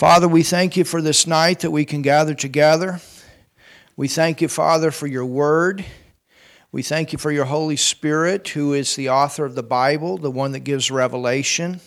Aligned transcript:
Father, 0.00 0.26
we 0.26 0.42
thank 0.42 0.78
you 0.78 0.84
for 0.84 1.02
this 1.02 1.26
night 1.26 1.60
that 1.60 1.72
we 1.72 1.84
can 1.84 2.00
gather 2.00 2.32
together. 2.32 3.02
We 3.98 4.08
thank 4.08 4.40
you, 4.40 4.48
Father, 4.48 4.90
for 4.90 5.06
your 5.06 5.26
word. 5.26 5.84
We 6.72 6.82
thank 6.82 7.12
you 7.12 7.18
for 7.18 7.30
your 7.30 7.44
Holy 7.44 7.76
Spirit, 7.76 8.48
who 8.48 8.72
is 8.72 8.96
the 8.96 9.10
author 9.10 9.44
of 9.44 9.56
the 9.56 9.62
Bible, 9.62 10.16
the 10.16 10.30
one 10.30 10.52
that 10.52 10.60
gives 10.60 10.90
revelation. 10.90 11.82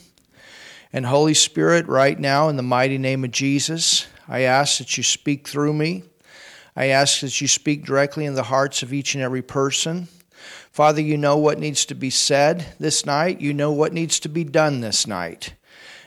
And 0.93 1.07
Holy 1.07 1.33
Spirit, 1.33 1.87
right 1.87 2.19
now, 2.19 2.49
in 2.49 2.55
the 2.55 2.61
mighty 2.61 2.99
name 2.99 3.23
of 3.23 3.31
Jesus, 3.31 4.05
I 4.27 4.41
ask 4.41 4.77
that 4.77 4.95
you 4.95 5.01
speak 5.01 5.47
through 5.47 5.73
me. 5.73 6.03
I 6.75 6.89
ask 6.89 7.21
that 7.21 7.41
you 7.41 7.47
speak 7.47 7.83
directly 7.83 8.25
in 8.25 8.35
the 8.35 8.43
hearts 8.43 8.83
of 8.83 8.93
each 8.93 9.15
and 9.15 9.23
every 9.23 9.41
person. 9.41 10.07
Father, 10.71 11.01
you 11.01 11.17
know 11.17 11.37
what 11.37 11.57
needs 11.57 11.83
to 11.85 11.95
be 11.95 12.11
said 12.11 12.75
this 12.79 13.07
night. 13.07 13.41
You 13.41 13.55
know 13.55 13.71
what 13.71 13.91
needs 13.91 14.19
to 14.19 14.29
be 14.29 14.43
done 14.43 14.81
this 14.81 15.07
night. 15.07 15.55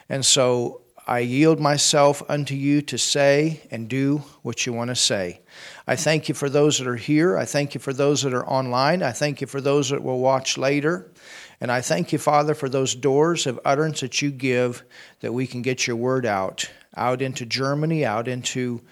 And 0.08 0.24
so 0.24 0.82
I 1.08 1.20
yield 1.20 1.60
myself 1.60 2.20
unto 2.28 2.56
you 2.56 2.82
to 2.82 2.98
say 2.98 3.60
and 3.70 3.88
do 3.88 4.24
what 4.42 4.66
you 4.66 4.72
want 4.72 4.88
to 4.88 4.96
say. 4.96 5.40
I 5.86 5.94
thank 5.94 6.28
you 6.28 6.34
for 6.34 6.50
those 6.50 6.78
that 6.78 6.88
are 6.88 6.96
here. 6.96 7.38
I 7.38 7.44
thank 7.44 7.74
you 7.74 7.80
for 7.80 7.92
those 7.92 8.22
that 8.22 8.34
are 8.34 8.46
online. 8.48 9.04
I 9.04 9.12
thank 9.12 9.40
you 9.40 9.46
for 9.46 9.60
those 9.60 9.90
that 9.90 10.02
will 10.02 10.18
watch 10.18 10.58
later. 10.58 11.12
And 11.60 11.70
I 11.70 11.80
thank 11.80 12.12
you, 12.12 12.18
Father, 12.18 12.54
for 12.54 12.68
those 12.68 12.96
doors 12.96 13.46
of 13.46 13.60
utterance 13.64 14.00
that 14.00 14.20
you 14.20 14.32
give 14.32 14.82
that 15.20 15.32
we 15.32 15.46
can 15.46 15.62
get 15.62 15.86
your 15.86 15.94
word 15.94 16.26
out, 16.26 16.68
out 16.96 17.22
into 17.22 17.46
Germany, 17.46 18.04
out 18.04 18.26
into 18.26 18.82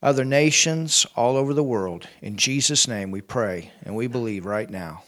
other 0.00 0.24
nations, 0.24 1.06
all 1.16 1.36
over 1.36 1.52
the 1.52 1.64
world. 1.64 2.08
In 2.22 2.36
Jesus' 2.36 2.86
name 2.86 3.10
we 3.10 3.20
pray 3.20 3.72
and 3.82 3.96
we 3.96 4.06
believe 4.06 4.46
right 4.46 4.70
now. 4.70 5.02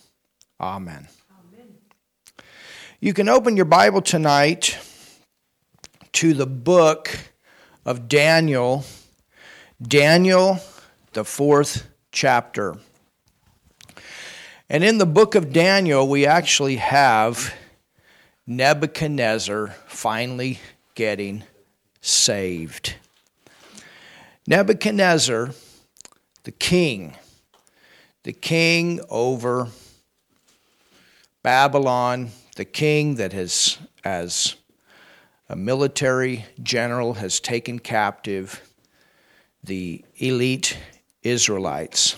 Amen. 0.61 1.07
Amen. 1.31 1.69
You 2.99 3.15
can 3.15 3.29
open 3.29 3.57
your 3.57 3.67
Bible 3.67 4.03
tonight 4.03 4.77
to 6.13 6.35
the 6.35 6.47
book 6.47 7.19
of 7.85 8.09
Daniel, 8.09 8.85
Daniel, 9.83 10.59
the 11.13 11.25
fourth 11.25 11.89
chapter. 12.13 12.77
And 14.69 14.85
in 14.85 14.99
the 14.99 15.07
book 15.07 15.35
of 15.35 15.53
Daniel, 15.53 16.09
we 16.09 16.27
actually 16.27 16.77
have 16.77 17.55
Nebuchadnezzar 18.47 19.69
finally 19.87 20.61
getting 20.95 21.45
saved. 22.01 22.95
Nebuchadnezzar, 24.47 25.51
the 26.45 26.51
king, 26.51 27.15
the 28.23 28.33
king 28.33 29.01
over 29.09 29.69
Babylon, 31.43 32.31
the 32.57 32.65
king 32.65 33.15
that 33.17 33.33
has, 33.33 33.79
as 34.05 34.57
a 35.51 35.57
military 35.57 36.47
general, 36.63 37.15
has 37.15 37.41
taken 37.41 37.81
captive 37.81 38.63
the 39.65 40.05
elite 40.19 40.79
Israelites. 41.25 42.17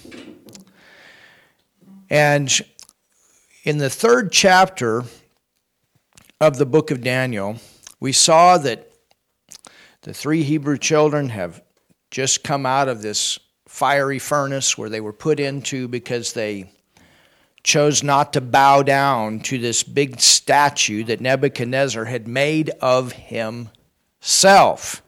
And 2.10 2.52
in 3.64 3.78
the 3.78 3.88
third 3.88 4.32
chapter 4.32 5.04
of 6.42 6.58
the 6.58 6.66
book 6.66 6.90
of 6.90 7.02
Daniel, 7.02 7.56
we 8.00 8.12
saw 8.12 8.58
that 8.58 8.92
the 10.02 10.12
three 10.12 10.42
Hebrew 10.42 10.76
children 10.76 11.30
have 11.30 11.62
just 12.10 12.44
come 12.44 12.66
out 12.66 12.88
of 12.88 13.00
this 13.00 13.38
fiery 13.66 14.18
furnace 14.18 14.76
where 14.76 14.90
they 14.90 15.00
were 15.00 15.14
put 15.14 15.40
into 15.40 15.88
because 15.88 16.34
they 16.34 16.70
chose 17.62 18.02
not 18.02 18.32
to 18.32 18.40
bow 18.40 18.82
down 18.82 19.40
to 19.40 19.58
this 19.58 19.82
big 19.82 20.20
statue 20.20 21.04
that 21.04 21.20
Nebuchadnezzar 21.20 22.04
had 22.06 22.26
made 22.26 22.70
of 22.80 23.12
himself. 23.12 25.02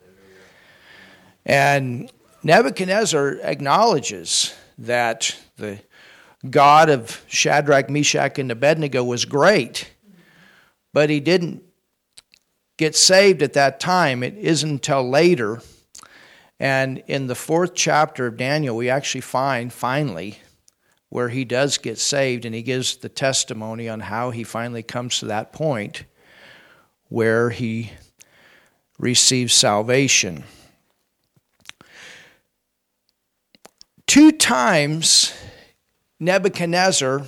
And 1.45 2.11
Nebuchadnezzar 2.43 3.39
acknowledges 3.43 4.55
that 4.77 5.35
the 5.57 5.79
God 6.49 6.89
of 6.89 7.23
Shadrach, 7.27 7.89
Meshach, 7.89 8.39
and 8.39 8.51
Abednego 8.51 9.03
was 9.03 9.25
great, 9.25 9.91
but 10.93 11.09
he 11.09 11.19
didn't 11.19 11.63
get 12.77 12.95
saved 12.95 13.41
at 13.41 13.53
that 13.53 13.79
time. 13.79 14.23
It 14.23 14.37
isn't 14.37 14.69
until 14.69 15.07
later. 15.09 15.61
And 16.59 17.03
in 17.07 17.27
the 17.27 17.35
fourth 17.35 17.73
chapter 17.73 18.27
of 18.27 18.37
Daniel, 18.37 18.77
we 18.77 18.89
actually 18.89 19.21
find 19.21 19.73
finally 19.73 20.39
where 21.15 21.29
he 21.29 21.45
does 21.45 21.77
get 21.77 21.97
saved 21.97 22.43
and 22.43 22.53
he 22.53 22.61
gives 22.61 22.97
the 22.97 23.07
testimony 23.07 23.87
on 23.87 24.01
how 24.01 24.31
he 24.31 24.43
finally 24.43 24.83
comes 24.83 25.17
to 25.17 25.25
that 25.25 25.53
point 25.53 26.03
where 27.07 27.51
he 27.51 27.89
receives 28.99 29.53
salvation. 29.53 30.43
Two 34.05 34.29
times 34.29 35.33
Nebuchadnezzar 36.19 37.21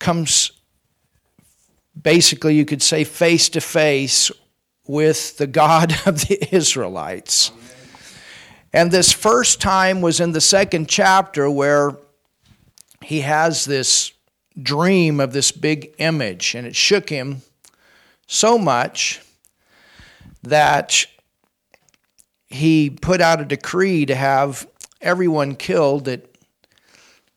comes 0.00 0.50
basically, 2.02 2.56
you 2.56 2.64
could 2.64 2.82
say, 2.82 3.04
face 3.04 3.48
to 3.50 3.60
face 3.60 4.32
with 4.88 5.36
the 5.36 5.46
God 5.46 5.94
of 6.06 6.22
the 6.22 6.52
Israelites. 6.52 7.52
And 8.72 8.90
this 8.90 9.12
first 9.12 9.60
time 9.60 10.00
was 10.00 10.18
in 10.18 10.32
the 10.32 10.40
second 10.40 10.88
chapter 10.88 11.50
where 11.50 11.96
he 13.02 13.20
has 13.20 13.64
this 13.64 14.12
dream 14.60 15.20
of 15.20 15.32
this 15.32 15.52
big 15.52 15.94
image, 15.98 16.54
and 16.54 16.66
it 16.66 16.74
shook 16.74 17.08
him 17.08 17.42
so 18.26 18.56
much 18.58 19.20
that 20.42 21.06
he 22.46 22.90
put 22.90 23.20
out 23.20 23.40
a 23.40 23.44
decree 23.44 24.06
to 24.06 24.14
have 24.14 24.66
everyone 25.00 25.54
killed 25.54 26.06
that 26.06 26.34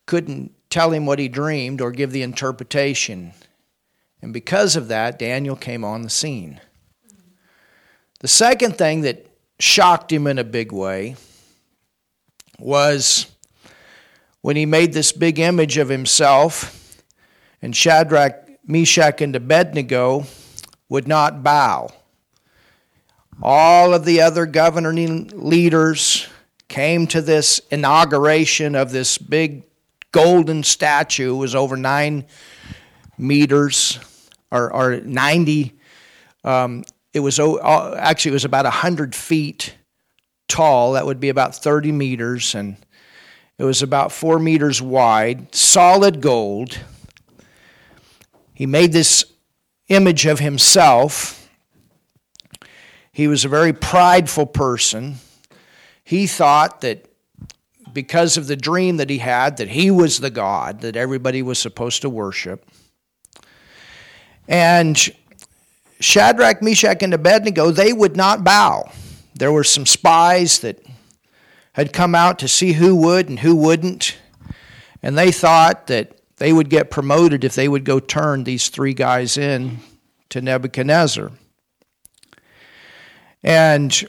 couldn't 0.06 0.52
tell 0.70 0.90
him 0.92 1.06
what 1.06 1.18
he 1.18 1.28
dreamed 1.28 1.80
or 1.80 1.90
give 1.90 2.12
the 2.12 2.22
interpretation. 2.22 3.32
And 4.22 4.32
because 4.32 4.76
of 4.76 4.88
that, 4.88 5.18
Daniel 5.18 5.56
came 5.56 5.84
on 5.84 6.02
the 6.02 6.10
scene. 6.10 6.60
The 8.20 8.28
second 8.28 8.76
thing 8.76 9.02
that 9.02 9.26
shocked 9.58 10.12
him 10.12 10.26
in 10.26 10.38
a 10.38 10.44
big 10.44 10.72
way 10.72 11.16
was 12.58 13.26
when 14.40 14.56
he 14.56 14.66
made 14.66 14.92
this 14.92 15.12
big 15.12 15.38
image 15.38 15.76
of 15.76 15.88
himself, 15.88 17.02
and 17.60 17.74
Shadrach, 17.74 18.48
Meshach, 18.66 19.20
and 19.20 19.34
Abednego 19.34 20.24
would 20.88 21.08
not 21.08 21.42
bow. 21.42 21.90
All 23.42 23.92
of 23.92 24.04
the 24.04 24.20
other 24.20 24.46
governing 24.46 25.30
leaders 25.34 26.28
came 26.68 27.06
to 27.08 27.20
this 27.20 27.60
inauguration 27.70 28.74
of 28.74 28.92
this 28.92 29.18
big 29.18 29.64
golden 30.12 30.62
statue 30.62 31.34
was 31.34 31.54
over 31.54 31.76
nine 31.76 32.24
meters 33.18 33.98
or, 34.50 34.72
or 34.72 35.00
90. 35.00 35.78
Um, 36.44 36.84
it 37.12 37.20
was 37.20 37.38
actually 37.38 38.30
it 38.30 38.32
was 38.32 38.44
about 38.44 38.64
100 38.64 39.14
feet 39.14 39.74
tall. 40.48 40.92
That 40.92 41.06
would 41.06 41.20
be 41.20 41.28
about 41.28 41.54
30 41.54 41.92
meters, 41.92 42.54
and 42.54 42.76
it 43.58 43.64
was 43.64 43.82
about 43.82 44.12
four 44.12 44.38
meters 44.38 44.82
wide, 44.82 45.54
solid 45.54 46.20
gold. 46.20 46.78
He 48.54 48.66
made 48.66 48.92
this 48.92 49.24
image 49.88 50.26
of 50.26 50.38
himself. 50.38 51.48
He 53.12 53.28
was 53.28 53.44
a 53.44 53.48
very 53.48 53.72
prideful 53.72 54.46
person. 54.46 55.16
He 56.04 56.26
thought 56.26 56.82
that 56.82 57.06
because 57.92 58.36
of 58.36 58.46
the 58.46 58.56
dream 58.56 58.98
that 58.98 59.08
he 59.08 59.18
had 59.18 59.56
that 59.56 59.68
he 59.68 59.90
was 59.90 60.20
the 60.20 60.28
God 60.28 60.82
that 60.82 60.96
everybody 60.96 61.42
was 61.42 61.58
supposed 61.58 62.02
to 62.02 62.10
worship. 62.10 62.68
And 64.46 64.96
Shadrach, 65.98 66.60
Meshach, 66.60 67.02
and 67.02 67.14
Abednego, 67.14 67.70
they 67.70 67.92
would 67.92 68.16
not 68.16 68.44
bow. 68.44 68.92
There 69.38 69.52
were 69.52 69.64
some 69.64 69.84
spies 69.84 70.60
that 70.60 70.82
had 71.74 71.92
come 71.92 72.14
out 72.14 72.38
to 72.38 72.48
see 72.48 72.72
who 72.72 72.96
would 72.96 73.28
and 73.28 73.40
who 73.40 73.54
wouldn't. 73.54 74.16
And 75.02 75.16
they 75.16 75.30
thought 75.30 75.88
that 75.88 76.18
they 76.38 76.52
would 76.52 76.70
get 76.70 76.90
promoted 76.90 77.44
if 77.44 77.54
they 77.54 77.68
would 77.68 77.84
go 77.84 78.00
turn 78.00 78.44
these 78.44 78.70
three 78.70 78.94
guys 78.94 79.36
in 79.36 79.78
to 80.30 80.40
Nebuchadnezzar. 80.40 81.32
And 83.42 84.08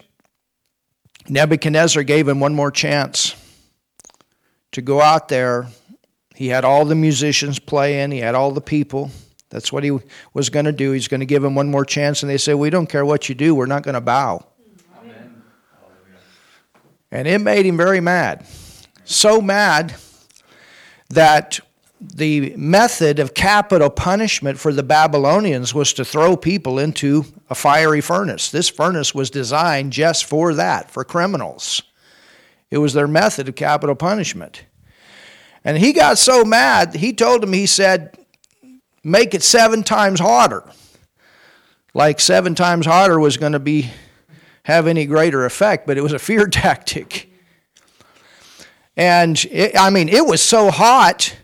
Nebuchadnezzar 1.28 2.04
gave 2.04 2.28
him 2.28 2.40
one 2.40 2.56
more 2.56 2.72
chance 2.72 3.36
to 4.72 4.82
go 4.82 5.02
out 5.02 5.28
there. 5.28 5.68
He 6.36 6.48
had 6.48 6.64
all 6.64 6.86
the 6.86 6.96
musicians 6.96 7.60
playing, 7.60 8.12
he 8.12 8.20
had 8.20 8.34
all 8.34 8.52
the 8.52 8.62
people. 8.62 9.12
That's 9.50 9.74
what 9.74 9.84
he 9.84 9.92
was 10.34 10.50
going 10.50 10.66
to 10.66 10.72
do. 10.72 10.92
He's 10.92 11.08
going 11.08 11.20
to 11.22 11.26
give 11.26 11.44
him 11.44 11.56
one 11.56 11.70
more 11.70 11.86
chance. 11.86 12.22
And 12.22 12.30
they 12.30 12.38
said, 12.38 12.56
We 12.56 12.70
don't 12.70 12.88
care 12.88 13.06
what 13.06 13.28
you 13.28 13.36
do, 13.36 13.54
we're 13.54 13.66
not 13.66 13.84
going 13.84 13.96
to 13.96 14.02
bow. 14.02 14.46
And 17.12 17.28
it 17.28 17.40
made 17.40 17.66
him 17.66 17.78
very 17.78 18.02
mad. 18.02 18.46
So 19.06 19.40
mad 19.42 19.96
that 21.10 21.60
the 22.00 22.54
method 22.56 23.20
of 23.20 23.34
capital 23.34 23.90
punishment 23.90 24.60
for 24.60 24.72
the 24.72 24.84
Babylonians 24.84 25.74
was 25.74 25.94
to 25.94 26.06
throw 26.06 26.38
people 26.38 26.78
into 26.78 27.26
a 27.50 27.56
fiery 27.56 28.02
furnace. 28.02 28.52
This 28.52 28.70
furnace 28.70 29.16
was 29.16 29.30
designed 29.30 29.94
just 29.94 30.26
for 30.26 30.54
that, 30.54 30.92
for 30.92 31.04
criminals. 31.04 31.82
It 32.70 32.78
was 32.80 32.94
their 32.94 33.08
method 33.08 33.50
of 33.50 33.56
capital 33.56 33.96
punishment. 33.96 34.66
And 35.64 35.78
he 35.78 35.92
got 35.94 36.18
so 36.18 36.44
mad, 36.44 36.96
he 36.96 37.14
told 37.14 37.44
him, 37.44 37.54
he 37.54 37.66
said, 37.66 38.18
make 39.04 39.34
it 39.34 39.44
seven 39.44 39.84
times 39.84 40.20
harder. 40.20 40.64
Like 41.94 42.20
seven 42.20 42.54
times 42.54 42.86
harder 42.86 43.20
was 43.20 43.38
going 43.38 43.54
to 43.54 43.60
be 43.60 43.90
have 44.68 44.86
any 44.86 45.06
greater 45.06 45.46
effect, 45.46 45.88
but 45.88 45.98
it 45.98 46.02
was 46.02 46.12
a 46.12 46.20
fear 46.20 46.46
tactic. 46.52 47.32
And 48.98 49.44
it, 49.50 49.80
I 49.80 49.90
mean, 49.90 50.10
it 50.10 50.26
was 50.26 50.42
so 50.42 50.72
hot 50.72 51.38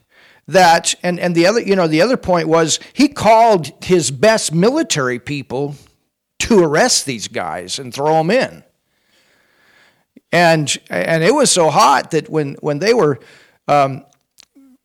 that 0.50 0.94
and, 1.04 1.22
and 1.22 1.34
the 1.34 1.48
other 1.48 1.62
you 1.62 1.74
know 1.74 1.88
the 1.88 2.02
other 2.02 2.18
point 2.18 2.50
was 2.50 2.82
he 2.92 3.08
called 3.08 3.72
his 3.82 4.12
best 4.12 4.54
military 4.54 5.18
people 5.18 5.76
to 6.40 6.62
arrest 6.62 7.06
these 7.06 7.30
guys 7.30 7.80
and 7.80 7.94
throw 7.94 8.18
them 8.18 8.30
in 8.30 8.62
and 10.34 10.78
and 10.90 11.24
it 11.24 11.34
was 11.34 11.50
so 11.50 11.70
hot 11.70 12.12
that 12.12 12.28
when 12.28 12.56
when 12.56 12.80
they 12.80 12.94
were 12.94 13.20
um, 13.70 14.04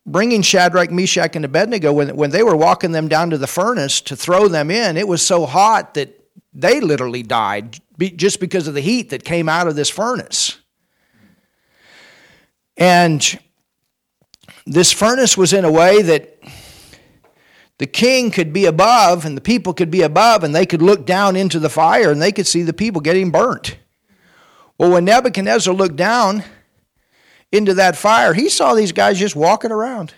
bringing 0.07 0.43
Shadrach, 0.43 0.93
Meshach, 0.93 1.35
and 1.35 1.45
Abednego, 1.45 1.93
when, 1.93 2.15
when 2.15 2.31
they 2.31 2.45
were 2.45 2.55
walking 2.55 2.93
them 2.93 3.09
down 3.09 3.31
to 3.31 3.39
the 3.39 3.49
furnace 3.49 4.01
to 4.03 4.15
throw 4.15 4.47
them 4.47 4.71
in, 4.71 4.97
it 4.97 5.09
was 5.09 5.27
so 5.27 5.45
hot 5.45 5.95
that 5.95 6.18
they 6.53 6.81
literally 6.81 7.23
died 7.23 7.79
just 8.17 8.41
because 8.41 8.69
of 8.69 8.75
the 8.75 8.81
heat 8.81 9.11
that 9.11 9.25
came 9.25 9.49
out 9.49 9.69
of 9.69 9.77
this 9.77 9.89
furnace. 9.89 10.59
And 12.77 13.39
this 14.67 14.93
furnace 14.93 15.37
was 15.37 15.53
in 15.53 15.65
a 15.65 15.73
way 15.73 16.03
that 16.03 16.39
the 17.79 17.87
king 17.87 18.31
could 18.31 18.53
be 18.53 18.67
above 18.67 19.25
and 19.25 19.37
the 19.37 19.41
people 19.41 19.73
could 19.73 19.91
be 19.91 20.03
above 20.03 20.45
and 20.45 20.55
they 20.55 20.67
could 20.67 20.83
look 20.83 21.07
down 21.07 21.37
into 21.37 21.59
the 21.59 21.69
fire 21.69 22.11
and 22.11 22.21
they 22.21 22.33
could 22.33 22.47
see 22.47 22.63
the 22.63 22.73
people 22.73 23.01
getting 23.01 23.31
burnt. 23.31 23.77
Well, 24.79 24.91
when 24.93 25.05
Nebuchadnezzar 25.05 25.75
looked 25.75 25.97
down 25.97 26.45
into 27.51 27.75
that 27.75 27.97
fire, 27.97 28.35
he 28.35 28.49
saw 28.49 28.75
these 28.75 28.93
guys 28.93 29.19
just 29.19 29.35
walking 29.35 29.73
around, 29.73 30.15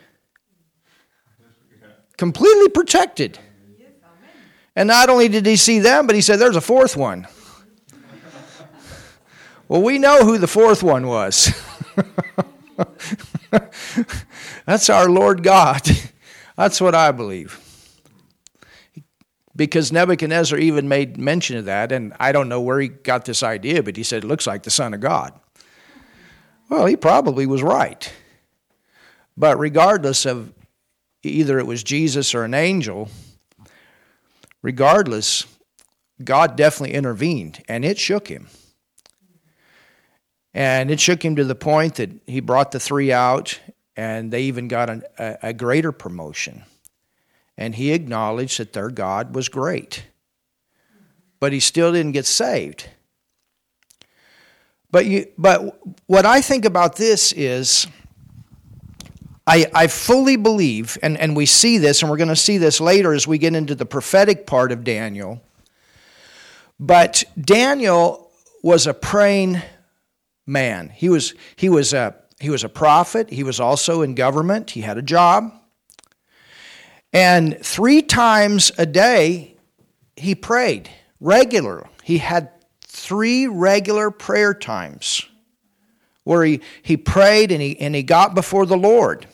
completely 2.17 2.69
protected. 2.69 3.39
And 4.81 4.87
not 4.87 5.11
only 5.11 5.29
did 5.29 5.45
he 5.45 5.57
see 5.57 5.79
them, 5.79 6.07
but 6.07 6.17
he 6.17 6.23
said, 6.23 6.39
There's 6.39 6.57
a 6.57 6.61
fourth 6.63 6.97
one. 6.97 7.29
well, 9.69 9.83
we 9.83 9.99
know 9.99 10.25
who 10.25 10.39
the 10.39 10.47
fourth 10.47 10.83
one 10.83 11.07
was. 11.07 11.53
That's 14.65 14.89
our 14.89 15.11
Lord 15.11 15.43
God. 15.43 15.83
That's 16.57 16.81
what 16.81 16.95
I 16.95 17.13
believe. 17.13 17.61
Because 19.55 19.93
Nebuchadnezzar 19.93 20.59
even 20.59 20.89
made 20.89 21.19
mention 21.19 21.59
of 21.59 21.67
that, 21.67 21.93
and 21.93 22.15
I 22.19 22.33
don't 22.33 22.49
know 22.49 22.63
where 22.63 22.81
he 22.81 22.89
got 22.89 23.27
this 23.27 23.43
idea, 23.43 23.83
but 23.83 23.99
he 23.99 24.03
said, 24.03 24.25
It 24.25 24.29
looks 24.29 24.47
like 24.47 24.63
the 24.63 24.71
Son 24.71 24.95
of 24.95 25.01
God. 25.01 25.39
Well, 26.71 26.87
he 26.87 26.97
probably 26.97 27.45
was 27.45 27.63
right. 27.63 28.11
But 29.37 29.59
regardless 29.59 30.25
of 30.25 30.55
either 31.23 31.59
it 31.59 31.67
was 31.67 31.85
Jesus 31.85 32.35
or 32.35 32.45
an 32.45 32.55
angel, 32.55 33.11
regardless, 34.63 35.47
God 36.23 36.57
definitely 36.57 36.95
intervened, 36.95 37.63
and 37.69 37.85
it 37.85 37.99
shook 37.99 38.29
him. 38.29 38.49
And 40.53 40.91
it 40.91 41.01
shook 41.01 41.25
him 41.25 41.37
to 41.37 41.45
the 41.45 41.55
point 41.55 41.97
that 41.97 42.11
he 42.27 42.41
brought 42.41 42.73
the 42.73 42.81
three 42.81 43.13
out, 43.13 43.61
and 43.97 44.31
they 44.31 44.43
even 44.43 44.69
got 44.69 44.91
an, 44.91 45.03
a, 45.19 45.39
a 45.45 45.53
greater 45.53 45.93
promotion. 45.93 46.65
And 47.57 47.75
he 47.75 47.93
acknowledged 47.93 48.59
that 48.59 48.73
their 48.73 48.91
God 48.91 49.35
was 49.35 49.49
great. 49.49 50.05
But 51.39 51.53
he 51.53 51.61
still 51.61 51.93
didn't 51.93 52.13
get 52.13 52.27
saved. 52.27 52.89
But, 54.91 55.07
you, 55.07 55.27
but 55.39 55.81
what 56.07 56.27
I 56.27 56.41
think 56.41 56.65
about 56.65 56.97
this 56.97 57.33
is 57.33 57.87
I, 59.51 59.67
I 59.75 59.87
fully 59.89 60.37
believe, 60.37 60.97
and, 61.03 61.19
and 61.19 61.35
we 61.35 61.45
see 61.45 61.79
this, 61.79 62.03
and 62.03 62.11
we're 62.11 62.19
going 62.19 62.29
to 62.29 62.37
see 62.37 62.57
this 62.57 62.81
later 62.81 63.13
as 63.13 63.27
we 63.27 63.37
get 63.37 63.57
into 63.57 63.75
the 63.75 63.85
prophetic 63.85 64.47
part 64.47 64.71
of 64.71 64.85
Daniel. 64.85 65.43
But 66.79 67.25
Daniel 67.37 68.31
was 68.63 68.87
a 68.87 68.95
praying 68.95 69.61
man. 70.47 70.91
He 70.91 71.09
was, 71.09 71.35
he 71.57 71.69
was, 71.69 71.93
a, 71.93 72.15
he 72.39 72.49
was 72.49 72.63
a 72.63 72.69
prophet, 72.69 73.29
he 73.29 73.43
was 73.43 73.59
also 73.59 74.03
in 74.03 74.15
government, 74.15 74.71
he 74.71 74.83
had 74.83 74.99
a 74.99 75.03
job. 75.03 75.53
And 77.13 77.59
three 77.59 78.03
times 78.03 78.71
a 78.79 78.87
day, 78.87 79.57
he 80.15 80.37
prayed 80.37 80.89
regularly. 81.19 81.89
He 82.05 82.19
had 82.19 82.51
three 82.83 83.49
regular 83.49 84.13
prayer 84.13 84.55
times 84.55 85.27
where 86.23 86.45
he, 86.45 86.61
he 86.83 86.97
prayed 86.97 87.51
and 87.51 87.61
he, 87.61 87.77
and 87.81 87.97
he 87.97 88.05
got 88.05 88.37
before 88.37 88.65
the 88.65 88.77
Lord. 88.77 89.27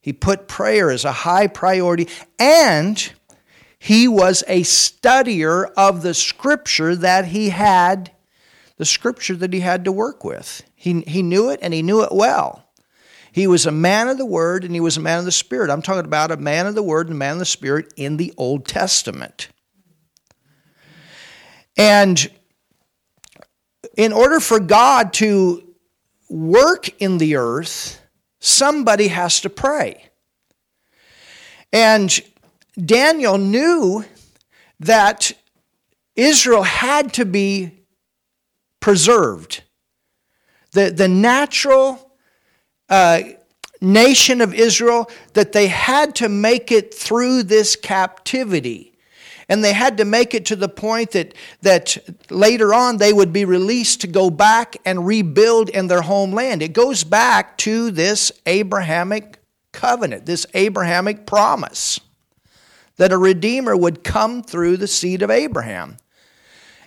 He 0.00 0.12
put 0.12 0.48
prayer 0.48 0.90
as 0.90 1.04
a 1.04 1.12
high 1.12 1.46
priority, 1.46 2.08
and 2.38 3.10
he 3.78 4.08
was 4.08 4.42
a 4.48 4.62
studier 4.62 5.70
of 5.76 6.02
the 6.02 6.14
scripture 6.14 6.96
that 6.96 7.26
he 7.26 7.50
had, 7.50 8.10
the 8.76 8.84
scripture 8.84 9.36
that 9.36 9.52
he 9.52 9.60
had 9.60 9.84
to 9.84 9.92
work 9.92 10.24
with. 10.24 10.62
He, 10.74 11.00
he 11.02 11.22
knew 11.22 11.50
it 11.50 11.60
and 11.62 11.72
he 11.72 11.82
knew 11.82 12.02
it 12.02 12.12
well. 12.12 12.64
He 13.30 13.46
was 13.46 13.66
a 13.66 13.72
man 13.72 14.08
of 14.08 14.18
the 14.18 14.26
word 14.26 14.64
and 14.64 14.74
he 14.74 14.80
was 14.80 14.96
a 14.96 15.00
man 15.00 15.20
of 15.20 15.24
the 15.24 15.32
spirit. 15.32 15.70
I'm 15.70 15.82
talking 15.82 16.04
about 16.04 16.32
a 16.32 16.36
man 16.36 16.66
of 16.66 16.74
the 16.74 16.82
word 16.82 17.06
and 17.06 17.14
a 17.14 17.18
man 17.18 17.34
of 17.34 17.38
the 17.38 17.44
spirit 17.44 17.92
in 17.96 18.16
the 18.16 18.32
Old 18.36 18.66
Testament. 18.66 19.48
And 21.76 22.28
in 23.96 24.12
order 24.12 24.40
for 24.40 24.58
God 24.58 25.12
to 25.14 25.74
work 26.28 26.88
in 27.00 27.18
the 27.18 27.36
earth, 27.36 27.97
somebody 28.40 29.08
has 29.08 29.40
to 29.40 29.50
pray. 29.50 30.04
And 31.72 32.20
Daniel 32.82 33.38
knew 33.38 34.04
that 34.80 35.32
Israel 36.16 36.62
had 36.62 37.12
to 37.14 37.24
be 37.24 37.72
preserved. 38.80 39.62
The, 40.72 40.90
the 40.90 41.08
natural 41.08 42.12
uh, 42.88 43.22
nation 43.80 44.40
of 44.40 44.54
Israel, 44.54 45.10
that 45.34 45.52
they 45.52 45.68
had 45.68 46.14
to 46.16 46.28
make 46.28 46.72
it 46.72 46.94
through 46.94 47.44
this 47.44 47.76
captivity. 47.76 48.87
And 49.48 49.64
they 49.64 49.72
had 49.72 49.96
to 49.96 50.04
make 50.04 50.34
it 50.34 50.46
to 50.46 50.56
the 50.56 50.68
point 50.68 51.12
that, 51.12 51.34
that 51.62 51.96
later 52.30 52.74
on 52.74 52.98
they 52.98 53.12
would 53.12 53.32
be 53.32 53.46
released 53.46 54.02
to 54.02 54.06
go 54.06 54.28
back 54.28 54.76
and 54.84 55.06
rebuild 55.06 55.70
in 55.70 55.86
their 55.86 56.02
homeland. 56.02 56.62
It 56.62 56.74
goes 56.74 57.02
back 57.02 57.56
to 57.58 57.90
this 57.90 58.30
Abrahamic 58.44 59.38
covenant, 59.72 60.26
this 60.26 60.44
Abrahamic 60.52 61.24
promise 61.24 61.98
that 62.96 63.12
a 63.12 63.18
Redeemer 63.18 63.76
would 63.76 64.04
come 64.04 64.42
through 64.42 64.76
the 64.76 64.86
seed 64.86 65.22
of 65.22 65.30
Abraham. 65.30 65.96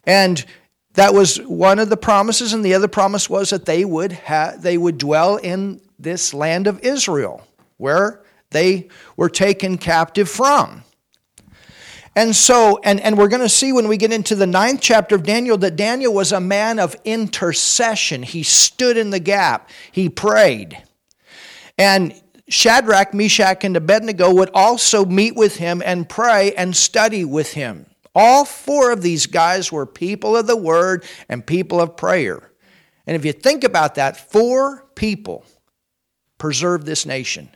And 0.06 0.46
that 0.94 1.14
was 1.14 1.38
one 1.38 1.80
of 1.80 1.90
the 1.90 1.98
promises, 1.98 2.54
and 2.54 2.66
the 2.66 2.74
other 2.74 2.90
promise 2.90 3.30
was 3.30 3.50
that 3.52 3.66
they 3.66 3.86
would, 3.86 4.12
ha- 4.12 4.56
they 4.58 4.78
would 4.78 4.98
dwell 4.98 5.38
in 5.38 5.82
this 5.98 6.34
land 6.34 6.68
of 6.68 6.82
Israel, 6.82 7.48
where 7.78 8.22
they 8.50 8.90
were 9.16 9.30
taken 9.30 9.78
captive 9.78 10.30
from. 10.30 10.84
And 12.16 12.36
so, 12.36 12.80
and, 12.84 13.00
and 13.00 13.18
we're 13.18 13.30
going 13.30 13.42
to 13.42 13.50
see 13.50 13.72
when 13.72 13.88
we 13.88 13.96
get 13.96 14.12
into 14.12 14.36
the 14.36 14.48
ninth 14.48 14.82
chapter 14.82 15.16
of 15.16 15.24
Daniel 15.24 15.58
that 15.60 15.78
Daniel 15.78 16.14
was 16.14 16.32
a 16.32 16.42
man 16.42 16.78
of 16.78 16.96
intercession. 17.06 18.24
He 18.24 18.44
stood 18.44 18.98
in 18.98 19.12
the 19.12 19.20
gap, 19.20 19.70
he 19.92 20.10
prayed. 20.10 20.82
And 21.78 22.14
Shadrach, 22.50 23.14
Meshach, 23.14 23.64
and 23.64 23.78
Abednego 23.78 24.34
would 24.34 24.50
also 24.54 25.06
meet 25.06 25.36
with 25.36 25.56
him 25.56 25.82
and 25.86 26.08
pray 26.08 26.54
and 26.54 26.76
study 26.76 27.24
with 27.24 27.54
him. 27.54 27.86
All 28.14 28.44
four 28.44 28.92
of 28.92 29.02
these 29.02 29.26
guys 29.26 29.72
were 29.72 29.86
people 29.86 30.36
of 30.36 30.48
the 30.48 30.58
word 30.58 31.06
and 31.30 31.46
people 31.46 31.80
of 31.80 31.96
prayer. 31.96 32.52
And 33.08 33.16
if 33.16 33.24
you 33.24 33.32
think 33.32 33.64
about 33.64 33.96
that, 33.96 34.32
four 34.32 34.86
people 34.96 35.46
preserved 36.38 36.86
this 36.86 37.06
nation. 37.06 37.50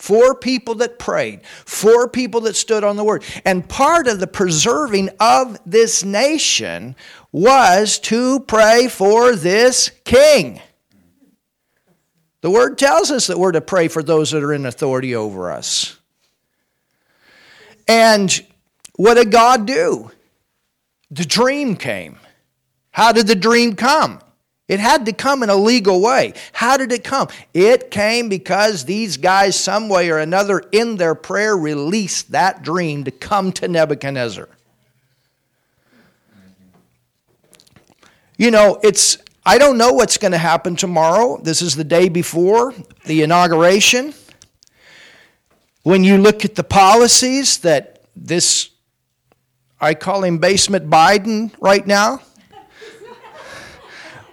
Four 0.00 0.34
people 0.34 0.76
that 0.76 0.98
prayed, 0.98 1.44
four 1.44 2.08
people 2.08 2.40
that 2.42 2.56
stood 2.56 2.84
on 2.84 2.96
the 2.96 3.04
word. 3.04 3.22
And 3.44 3.68
part 3.68 4.08
of 4.08 4.18
the 4.18 4.26
preserving 4.26 5.10
of 5.20 5.58
this 5.66 6.02
nation 6.02 6.96
was 7.32 7.98
to 7.98 8.40
pray 8.40 8.88
for 8.88 9.36
this 9.36 9.90
king. 10.06 10.62
The 12.40 12.50
word 12.50 12.78
tells 12.78 13.10
us 13.10 13.26
that 13.26 13.38
we're 13.38 13.52
to 13.52 13.60
pray 13.60 13.88
for 13.88 14.02
those 14.02 14.30
that 14.30 14.42
are 14.42 14.54
in 14.54 14.64
authority 14.64 15.14
over 15.14 15.50
us. 15.50 15.98
And 17.86 18.42
what 18.96 19.14
did 19.14 19.30
God 19.30 19.66
do? 19.66 20.10
The 21.10 21.26
dream 21.26 21.76
came. 21.76 22.18
How 22.90 23.12
did 23.12 23.26
the 23.26 23.34
dream 23.34 23.76
come? 23.76 24.20
It 24.70 24.78
had 24.78 25.06
to 25.06 25.12
come 25.12 25.42
in 25.42 25.50
a 25.50 25.56
legal 25.56 26.00
way. 26.00 26.32
How 26.52 26.76
did 26.76 26.92
it 26.92 27.02
come? 27.02 27.26
It 27.52 27.90
came 27.90 28.28
because 28.28 28.84
these 28.84 29.16
guys, 29.16 29.58
some 29.58 29.88
way 29.88 30.10
or 30.10 30.18
another, 30.18 30.62
in 30.70 30.94
their 30.94 31.16
prayer, 31.16 31.56
released 31.56 32.30
that 32.30 32.62
dream 32.62 33.02
to 33.02 33.10
come 33.10 33.50
to 33.54 33.66
Nebuchadnezzar. 33.66 34.48
You 38.36 38.52
know, 38.52 38.78
it's, 38.84 39.18
I 39.44 39.58
don't 39.58 39.76
know 39.76 39.92
what's 39.92 40.18
going 40.18 40.30
to 40.30 40.38
happen 40.38 40.76
tomorrow. 40.76 41.40
This 41.42 41.62
is 41.62 41.74
the 41.74 41.82
day 41.82 42.08
before 42.08 42.72
the 43.06 43.22
inauguration. 43.22 44.14
When 45.82 46.04
you 46.04 46.16
look 46.16 46.44
at 46.44 46.54
the 46.54 46.62
policies 46.62 47.58
that 47.58 48.04
this, 48.14 48.70
I 49.80 49.94
call 49.94 50.22
him 50.22 50.38
Basement 50.38 50.88
Biden 50.88 51.50
right 51.60 51.84
now, 51.84 52.20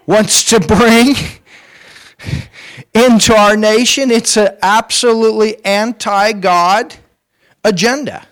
wants 0.08 0.44
to 0.46 0.60
bring 0.60 1.16
into 2.94 3.36
our 3.36 3.56
nation, 3.56 4.10
it's 4.10 4.38
an 4.38 4.58
absolutely 4.64 5.64
anti 5.64 6.32
God 6.32 6.96
agenda. 7.64 8.26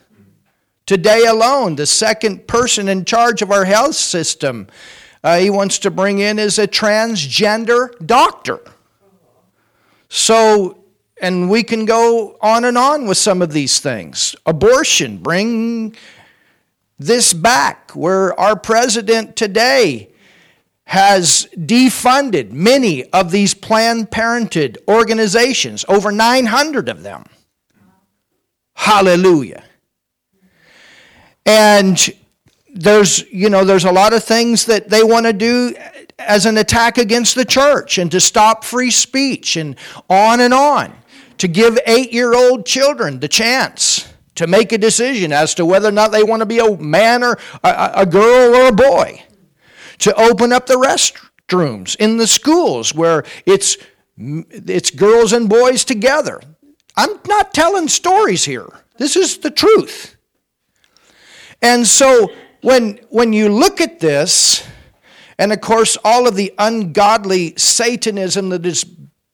Today 0.88 1.26
alone, 1.26 1.76
the 1.76 1.86
second 1.86 2.48
person 2.48 2.88
in 2.88 3.06
charge 3.06 3.44
of 3.44 3.52
our 3.52 3.66
health 3.66 3.96
system 3.96 4.68
uh, 5.26 5.40
he 5.40 5.50
wants 5.50 5.80
to 5.80 5.90
bring 5.90 6.20
in 6.20 6.38
is 6.38 6.60
a 6.60 6.68
transgender 6.68 7.90
doctor. 8.06 8.60
So, 10.08 10.84
and 11.20 11.50
we 11.50 11.64
can 11.64 11.86
go 11.86 12.38
on 12.42 12.64
and 12.64 12.78
on 12.78 13.08
with 13.08 13.18
some 13.18 13.42
of 13.42 13.52
these 13.52 13.80
things. 13.80 14.36
Abortion, 14.46 15.18
bring 15.18 15.96
this 17.00 17.34
back, 17.34 17.90
where 17.96 18.40
our 18.40 18.56
president 18.56 19.36
today 19.36 20.12
has 20.86 21.48
defunded 21.56 22.52
many 22.52 23.04
of 23.06 23.32
these 23.32 23.54
Planned 23.54 24.12
Parenthood 24.12 24.78
organizations, 24.88 25.84
over 25.88 26.12
900 26.12 26.90
of 26.90 27.04
them. 27.04 27.26
Hallelujah. 28.76 29.64
And 31.46 31.98
there's 32.76 33.24
you 33.32 33.50
know 33.50 33.64
there's 33.64 33.86
a 33.86 33.92
lot 33.92 34.14
of 34.14 34.24
things 34.24 34.66
that 34.66 34.90
they 34.90 35.04
want 35.04 35.26
to 35.26 35.34
do 35.34 35.74
as 36.20 36.46
an 36.46 36.58
attack 36.58 36.98
against 36.98 37.36
the 37.36 37.46
church 37.46 37.98
and 37.98 38.12
to 38.12 38.20
stop 38.20 38.64
free 38.64 38.92
speech 38.92 39.56
and 39.56 39.76
on 40.10 40.42
and 40.42 40.54
on 40.54 40.94
to 41.38 41.48
give 41.48 41.76
8-year-old 41.88 42.66
children 42.66 43.20
the 43.20 43.28
chance 43.28 44.14
to 44.36 44.48
make 44.48 44.72
a 44.72 44.78
decision 44.78 45.32
as 45.32 45.54
to 45.56 45.66
whether 45.66 45.90
or 45.90 45.92
not 45.92 46.12
they 46.12 46.24
want 46.24 46.42
to 46.42 46.46
be 46.46 46.60
a 46.60 46.78
man 46.78 47.24
or 47.24 47.38
a, 47.64 47.92
a 47.96 48.06
girl 48.06 48.56
or 48.56 48.68
a 48.68 48.72
boy 48.72 49.22
to 50.00 50.14
open 50.16 50.52
up 50.52 50.66
the 50.66 50.76
restrooms 50.76 51.96
in 51.98 52.18
the 52.18 52.28
schools 52.28 52.94
where 52.94 53.24
it's 53.46 53.78
it's 54.18 54.92
girls 54.92 55.34
and 55.34 55.50
boys 55.50 55.84
together 55.84 56.42
i'm 56.96 57.20
not 57.28 57.54
telling 57.54 57.88
stories 57.88 58.46
here 58.46 58.70
this 58.98 59.16
is 59.16 59.40
the 59.40 59.52
truth 59.52 60.16
and 61.62 61.88
so 61.88 62.32
when, 62.62 63.00
when 63.10 63.34
you 63.34 63.50
look 63.50 63.82
at 63.82 64.00
this, 64.00 64.68
and 65.38 65.54
of 65.54 65.62
course, 65.62 65.98
all 66.04 66.28
of 66.28 66.36
the 66.36 66.54
ungodly 66.58 67.54
Satanism 67.58 68.50
that 68.50 68.66
is 68.66 68.86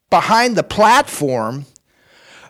behind 0.10 0.56
the 0.56 0.64
platform 0.64 1.66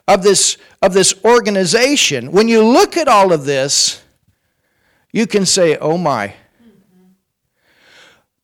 of 0.08 0.22
this, 0.22 0.56
of 0.82 0.92
this 0.92 1.14
organization, 1.24 2.32
when 2.32 2.48
you 2.48 2.64
look 2.64 2.96
at 2.96 3.08
all 3.08 3.32
of 3.32 3.44
this, 3.44 4.02
you 5.12 5.26
can 5.26 5.46
say, 5.46 5.76
oh 5.76 5.98
my. 5.98 6.34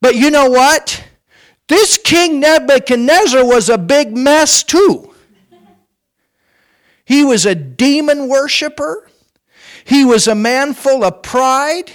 But 0.00 0.14
you 0.14 0.30
know 0.30 0.48
what? 0.50 1.04
This 1.68 1.98
King 1.98 2.40
Nebuchadnezzar 2.40 3.44
was 3.44 3.68
a 3.68 3.78
big 3.78 4.16
mess 4.16 4.62
too. 4.62 5.14
He 7.04 7.24
was 7.24 7.46
a 7.46 7.54
demon 7.54 8.28
worshiper. 8.28 9.08
He 9.84 10.04
was 10.04 10.28
a 10.28 10.34
man 10.34 10.74
full 10.74 11.04
of 11.04 11.22
pride. 11.22 11.90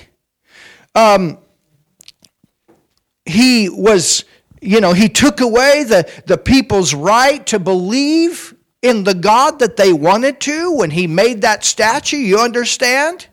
Um, 0.96 1.38
he 3.26 3.70
was, 3.70 4.26
you 4.62 4.82
know, 4.82 4.94
he 4.94 5.10
took 5.10 5.42
away 5.42 5.84
the, 5.84 6.10
the 6.26 6.38
people's 6.38 6.94
right 6.94 7.46
to 7.48 7.60
believe 7.60 8.56
in 8.82 9.04
the 9.04 9.14
God 9.14 9.60
that 9.60 9.78
they 9.78 9.94
wanted 9.94 10.40
to 10.42 10.72
when 10.72 10.92
he 10.92 11.08
made 11.08 11.42
that 11.42 11.64
statue, 11.64 12.18
you 12.18 12.40
understand? 12.40 13.28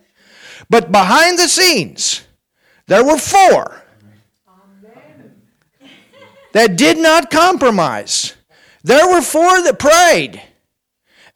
But 0.69 0.93
behind 0.93 1.39
the 1.39 1.49
scenes, 1.49 2.23
there 2.87 3.05
were 3.05 3.19
four 3.19 3.83
that 6.53 6.77
did 6.77 6.99
not 6.99 7.31
compromise. 7.31 8.35
There 8.83 9.09
were 9.09 9.23
four 9.23 9.63
that 9.63 9.79
prayed 9.79 10.43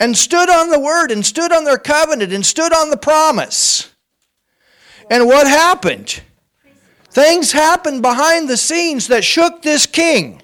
and 0.00 0.16
stood 0.16 0.50
on 0.50 0.70
the 0.70 0.78
word 0.78 1.10
and 1.10 1.24
stood 1.24 1.52
on 1.52 1.64
their 1.64 1.78
covenant 1.78 2.32
and 2.32 2.44
stood 2.44 2.72
on 2.72 2.90
the 2.90 2.96
promise. 2.96 3.92
And 5.10 5.26
what 5.26 5.46
happened? 5.46 6.22
Things 7.10 7.52
happened 7.52 8.02
behind 8.02 8.48
the 8.48 8.56
scenes 8.56 9.08
that 9.08 9.22
shook 9.22 9.62
this 9.62 9.86
king. 9.86 10.42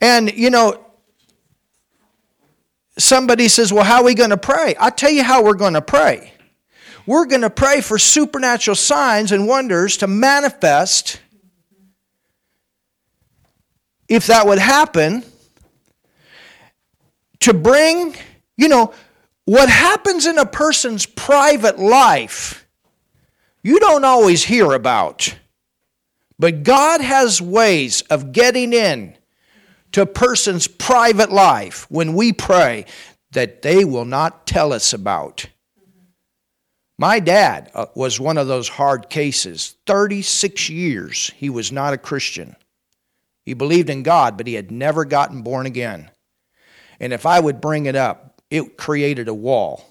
And, 0.00 0.32
you 0.32 0.50
know, 0.50 0.84
somebody 2.98 3.48
says, 3.48 3.72
Well, 3.72 3.84
how 3.84 3.98
are 3.98 4.04
we 4.04 4.14
going 4.14 4.30
to 4.30 4.36
pray? 4.36 4.74
I'll 4.76 4.90
tell 4.90 5.10
you 5.10 5.22
how 5.22 5.42
we're 5.42 5.54
going 5.54 5.74
to 5.74 5.82
pray. 5.82 6.32
We're 7.06 7.26
going 7.26 7.42
to 7.42 7.50
pray 7.50 7.80
for 7.80 7.98
supernatural 7.98 8.74
signs 8.74 9.32
and 9.32 9.46
wonders 9.46 9.98
to 9.98 10.06
manifest. 10.06 11.20
If 14.08 14.26
that 14.26 14.46
would 14.46 14.58
happen, 14.58 15.24
to 17.40 17.52
bring, 17.52 18.16
you 18.56 18.68
know, 18.68 18.92
what 19.44 19.68
happens 19.68 20.24
in 20.24 20.38
a 20.38 20.46
person's 20.46 21.04
private 21.04 21.78
life, 21.78 22.66
you 23.62 23.78
don't 23.78 24.04
always 24.04 24.44
hear 24.44 24.72
about. 24.72 25.36
But 26.38 26.62
God 26.62 27.00
has 27.00 27.40
ways 27.40 28.00
of 28.02 28.32
getting 28.32 28.72
in 28.72 29.16
to 29.92 30.02
a 30.02 30.06
person's 30.06 30.66
private 30.66 31.30
life 31.30 31.86
when 31.90 32.14
we 32.14 32.32
pray 32.32 32.86
that 33.32 33.62
they 33.62 33.84
will 33.84 34.04
not 34.04 34.46
tell 34.46 34.72
us 34.72 34.92
about. 34.92 35.46
My 36.96 37.20
dad 37.20 37.70
uh, 37.74 37.86
was 37.94 38.18
one 38.18 38.38
of 38.38 38.46
those 38.46 38.68
hard 38.68 39.10
cases. 39.10 39.74
36 39.86 40.70
years 40.70 41.30
he 41.36 41.50
was 41.50 41.70
not 41.70 41.92
a 41.92 41.98
Christian. 41.98 42.56
He 43.44 43.54
believed 43.54 43.90
in 43.90 44.02
God, 44.02 44.36
but 44.36 44.46
he 44.46 44.54
had 44.54 44.70
never 44.70 45.04
gotten 45.04 45.42
born 45.42 45.66
again. 45.66 46.10
And 46.98 47.12
if 47.12 47.26
I 47.26 47.40
would 47.40 47.60
bring 47.60 47.86
it 47.86 47.96
up, 47.96 48.40
it 48.50 48.76
created 48.76 49.28
a 49.28 49.34
wall. 49.34 49.84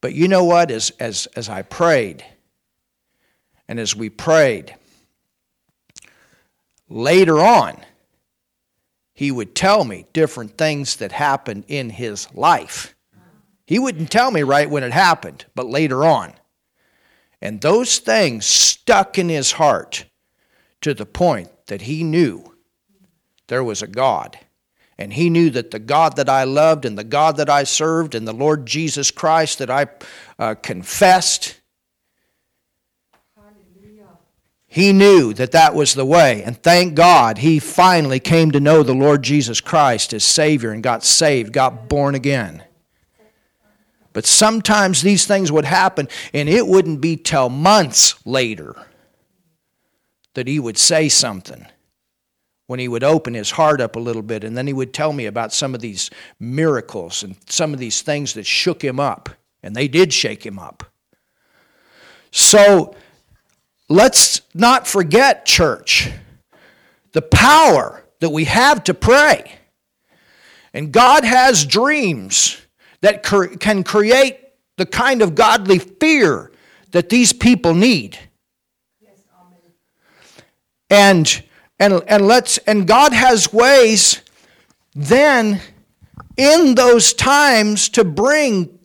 But 0.00 0.14
you 0.14 0.26
know 0.26 0.44
what? 0.44 0.70
As, 0.70 0.90
as, 0.98 1.26
as 1.36 1.48
I 1.48 1.62
prayed, 1.62 2.24
and 3.68 3.78
as 3.78 3.94
we 3.94 4.10
prayed, 4.10 4.74
later 6.88 7.38
on, 7.38 7.78
he 9.14 9.30
would 9.30 9.54
tell 9.54 9.84
me 9.84 10.06
different 10.12 10.58
things 10.58 10.96
that 10.96 11.12
happened 11.12 11.64
in 11.68 11.90
his 11.90 12.26
life. 12.34 12.94
He 13.66 13.78
wouldn't 13.78 14.10
tell 14.10 14.32
me 14.32 14.42
right 14.42 14.68
when 14.68 14.82
it 14.82 14.92
happened, 14.92 15.44
but 15.54 15.66
later 15.66 16.04
on. 16.04 16.32
And 17.40 17.60
those 17.60 17.98
things 17.98 18.46
stuck 18.46 19.18
in 19.18 19.28
his 19.28 19.52
heart 19.52 20.06
to 20.80 20.94
the 20.94 21.06
point 21.06 21.51
that 21.66 21.82
he 21.82 22.02
knew 22.02 22.54
there 23.48 23.64
was 23.64 23.82
a 23.82 23.86
God 23.86 24.38
and 24.98 25.12
he 25.12 25.30
knew 25.30 25.50
that 25.50 25.70
the 25.72 25.78
God 25.78 26.16
that 26.16 26.28
I 26.28 26.44
loved 26.44 26.84
and 26.84 26.96
the 26.96 27.04
God 27.04 27.36
that 27.38 27.50
I 27.50 27.64
served 27.64 28.14
and 28.14 28.26
the 28.26 28.32
Lord 28.32 28.66
Jesus 28.66 29.10
Christ 29.10 29.58
that 29.58 29.70
I 29.70 29.86
uh, 30.38 30.54
confessed, 30.54 31.60
he 34.66 34.92
knew 34.92 35.32
that 35.34 35.52
that 35.52 35.74
was 35.74 35.94
the 35.94 36.04
way. 36.04 36.42
And 36.44 36.56
thank 36.62 36.94
God 36.94 37.38
he 37.38 37.58
finally 37.58 38.20
came 38.20 38.52
to 38.52 38.60
know 38.60 38.82
the 38.82 38.94
Lord 38.94 39.22
Jesus 39.22 39.60
Christ 39.60 40.12
as 40.12 40.22
Savior 40.24 40.70
and 40.70 40.82
got 40.82 41.02
saved, 41.02 41.52
got 41.52 41.88
born 41.88 42.14
again. 42.14 42.62
But 44.12 44.24
sometimes 44.24 45.02
these 45.02 45.26
things 45.26 45.50
would 45.50 45.64
happen, 45.64 46.06
and 46.32 46.48
it 46.48 46.66
wouldn't 46.66 47.00
be 47.00 47.16
till 47.16 47.48
months 47.48 48.14
later 48.26 48.76
that 50.34 50.48
he 50.48 50.58
would 50.58 50.78
say 50.78 51.08
something 51.08 51.66
when 52.66 52.78
he 52.78 52.88
would 52.88 53.04
open 53.04 53.34
his 53.34 53.50
heart 53.50 53.80
up 53.80 53.96
a 53.96 54.00
little 54.00 54.22
bit 54.22 54.44
and 54.44 54.56
then 54.56 54.66
he 54.66 54.72
would 54.72 54.94
tell 54.94 55.12
me 55.12 55.26
about 55.26 55.52
some 55.52 55.74
of 55.74 55.80
these 55.80 56.10
miracles 56.40 57.22
and 57.22 57.36
some 57.48 57.74
of 57.74 57.78
these 57.78 58.02
things 58.02 58.34
that 58.34 58.46
shook 58.46 58.82
him 58.82 58.98
up. 58.98 59.28
And 59.62 59.76
they 59.76 59.88
did 59.88 60.12
shake 60.12 60.44
him 60.44 60.58
up. 60.58 60.82
So 62.30 62.96
let's 63.88 64.40
not 64.54 64.88
forget, 64.88 65.44
church, 65.44 66.10
the 67.12 67.22
power 67.22 68.02
that 68.20 68.30
we 68.30 68.44
have 68.44 68.82
to 68.84 68.94
pray. 68.94 69.52
And 70.72 70.90
God 70.90 71.24
has 71.24 71.64
dreams 71.66 72.56
that 73.02 73.22
can 73.22 73.84
create 73.84 74.38
the 74.78 74.86
kind 74.86 75.20
of 75.20 75.34
godly 75.34 75.78
fear 75.78 76.50
that 76.92 77.10
these 77.10 77.32
people 77.32 77.74
need. 77.74 78.18
And 80.92 81.42
And, 81.80 82.00
and 82.06 82.28
let's 82.28 82.58
and 82.58 82.86
God 82.86 83.12
has 83.12 83.52
ways 83.52 84.22
then 84.94 85.60
in 86.36 86.76
those 86.76 87.12
times 87.12 87.88
to 87.88 88.04
bring 88.04 88.78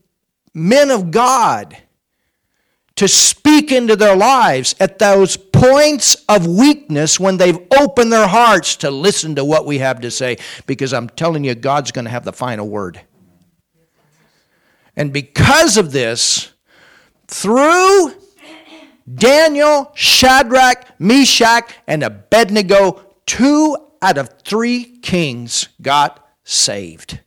men 0.54 0.90
of 0.90 1.12
God 1.12 1.78
to 2.96 3.08
speak 3.08 3.72
into 3.72 3.96
their 3.96 4.16
lives 4.16 4.74
at 4.80 4.98
those 4.98 5.38
points 5.38 6.16
of 6.28 6.48
weakness 6.48 7.20
when 7.20 7.38
they've 7.38 7.60
opened 7.80 8.12
their 8.12 8.28
hearts 8.28 8.78
to 8.78 8.90
listen 8.90 9.36
to 9.36 9.46
what 9.46 9.68
we 9.68 9.78
have 9.78 10.02
to 10.02 10.10
say. 10.10 10.38
Because 10.66 10.94
I'm 10.94 11.10
telling 11.10 11.44
you, 11.44 11.54
God's 11.54 11.92
going 11.92 12.06
to 12.06 12.12
have 12.12 12.26
the 12.26 12.34
final 12.34 12.68
word. 12.68 13.00
And 14.96 15.14
because 15.14 15.78
of 15.78 15.92
this, 15.92 16.52
through 17.28 18.14
Daniel, 19.14 19.92
Shadrach, 19.96 21.00
Meshach, 21.00 21.74
and 21.88 22.04
Abednego, 22.04 23.02
two 23.26 23.78
out 24.02 24.18
of 24.18 24.30
three 24.44 24.84
kings 25.00 25.70
got 25.82 26.28
saved. 26.44 27.20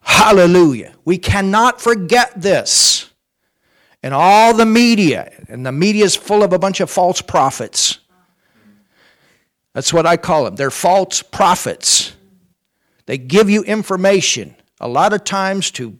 Hallelujah. 0.00 0.94
We 1.04 1.18
cannot 1.18 1.80
forget 1.80 2.40
this. 2.40 3.10
And 4.02 4.12
all 4.12 4.54
the 4.54 4.66
media, 4.66 5.32
and 5.48 5.64
the 5.64 5.72
media 5.72 6.04
is 6.04 6.14
full 6.14 6.42
of 6.42 6.52
a 6.52 6.58
bunch 6.58 6.80
of 6.80 6.90
false 6.90 7.22
prophets. 7.22 7.98
That's 9.72 9.92
what 9.92 10.06
I 10.06 10.18
call 10.18 10.44
them. 10.44 10.56
They're 10.56 10.70
false 10.70 11.22
prophets. 11.22 12.12
They 13.06 13.16
give 13.18 13.48
you 13.48 13.62
information, 13.64 14.54
a 14.80 14.88
lot 14.88 15.12
of 15.12 15.24
times 15.24 15.70
to 15.72 15.98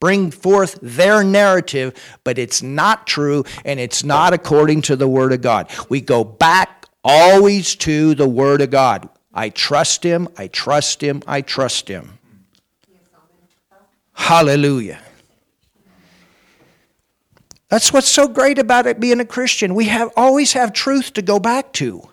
bring 0.00 0.30
forth 0.30 0.78
their 0.82 1.24
narrative, 1.24 1.94
but 2.24 2.38
it's 2.38 2.62
not 2.62 3.06
true 3.06 3.44
and 3.64 3.80
it's 3.80 4.04
not 4.04 4.32
according 4.32 4.82
to 4.82 4.96
the 4.96 5.08
Word 5.08 5.32
of 5.32 5.40
God. 5.40 5.70
We 5.88 6.00
go 6.00 6.24
back 6.24 6.86
always 7.02 7.74
to 7.76 8.14
the 8.14 8.28
Word 8.28 8.60
of 8.60 8.70
God. 8.70 9.08
I 9.32 9.48
trust 9.48 10.04
Him, 10.04 10.28
I 10.36 10.48
trust 10.48 11.00
Him, 11.00 11.22
I 11.26 11.40
trust 11.40 11.88
Him. 11.88 12.18
Hallelujah. 14.12 15.00
That's 17.68 17.92
what's 17.92 18.08
so 18.08 18.28
great 18.28 18.58
about 18.58 18.86
it 18.86 19.00
being 19.00 19.20
a 19.20 19.24
Christian. 19.24 19.74
We 19.74 19.86
have 19.86 20.12
always 20.16 20.52
have 20.52 20.72
truth 20.72 21.14
to 21.14 21.22
go 21.22 21.40
back 21.40 21.72
to. 21.74 22.08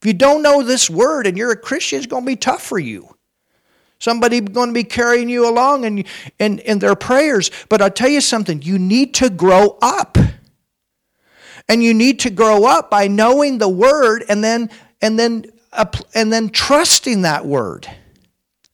If 0.00 0.06
you 0.06 0.14
don't 0.14 0.42
know 0.42 0.62
this 0.62 0.88
word 0.88 1.26
and 1.26 1.36
you're 1.36 1.52
a 1.52 1.56
Christian, 1.56 1.98
it's 1.98 2.06
going 2.06 2.24
to 2.24 2.26
be 2.26 2.36
tough 2.36 2.62
for 2.62 2.78
you. 2.78 3.14
Somebody 3.98 4.40
going 4.40 4.68
to 4.68 4.74
be 4.74 4.84
carrying 4.84 5.28
you 5.28 5.48
along 5.48 5.84
in, 5.84 6.04
in, 6.38 6.60
in 6.60 6.78
their 6.78 6.94
prayers. 6.94 7.50
But 7.68 7.82
I'll 7.82 7.90
tell 7.90 8.08
you 8.08 8.20
something, 8.20 8.62
you 8.62 8.78
need 8.78 9.14
to 9.14 9.28
grow 9.28 9.76
up. 9.82 10.16
And 11.68 11.82
you 11.82 11.92
need 11.92 12.20
to 12.20 12.30
grow 12.30 12.64
up 12.64 12.90
by 12.90 13.08
knowing 13.08 13.58
the 13.58 13.68
word 13.68 14.24
and 14.28 14.42
then 14.42 14.70
and 15.02 15.18
then 15.18 15.44
and 16.14 16.32
then 16.32 16.48
trusting 16.48 17.22
that 17.22 17.44
word. 17.44 17.86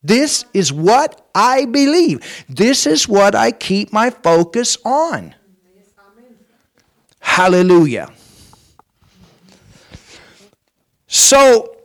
This 0.00 0.45
is 0.54 0.73
what 0.73 1.26
I 1.35 1.64
believe. 1.64 2.45
This 2.49 2.87
is 2.87 3.09
what 3.09 3.35
I 3.35 3.50
keep 3.50 3.93
my 3.93 4.11
focus 4.11 4.76
on. 4.85 5.35
Hallelujah. 7.19 8.12
So, 11.09 11.76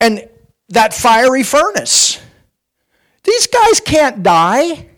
and 0.00 0.28
that 0.68 0.94
fiery 0.94 1.42
furnace. 1.42 2.20
These 3.24 3.46
guys 3.48 3.80
can't 3.80 4.22
die. 4.22 4.88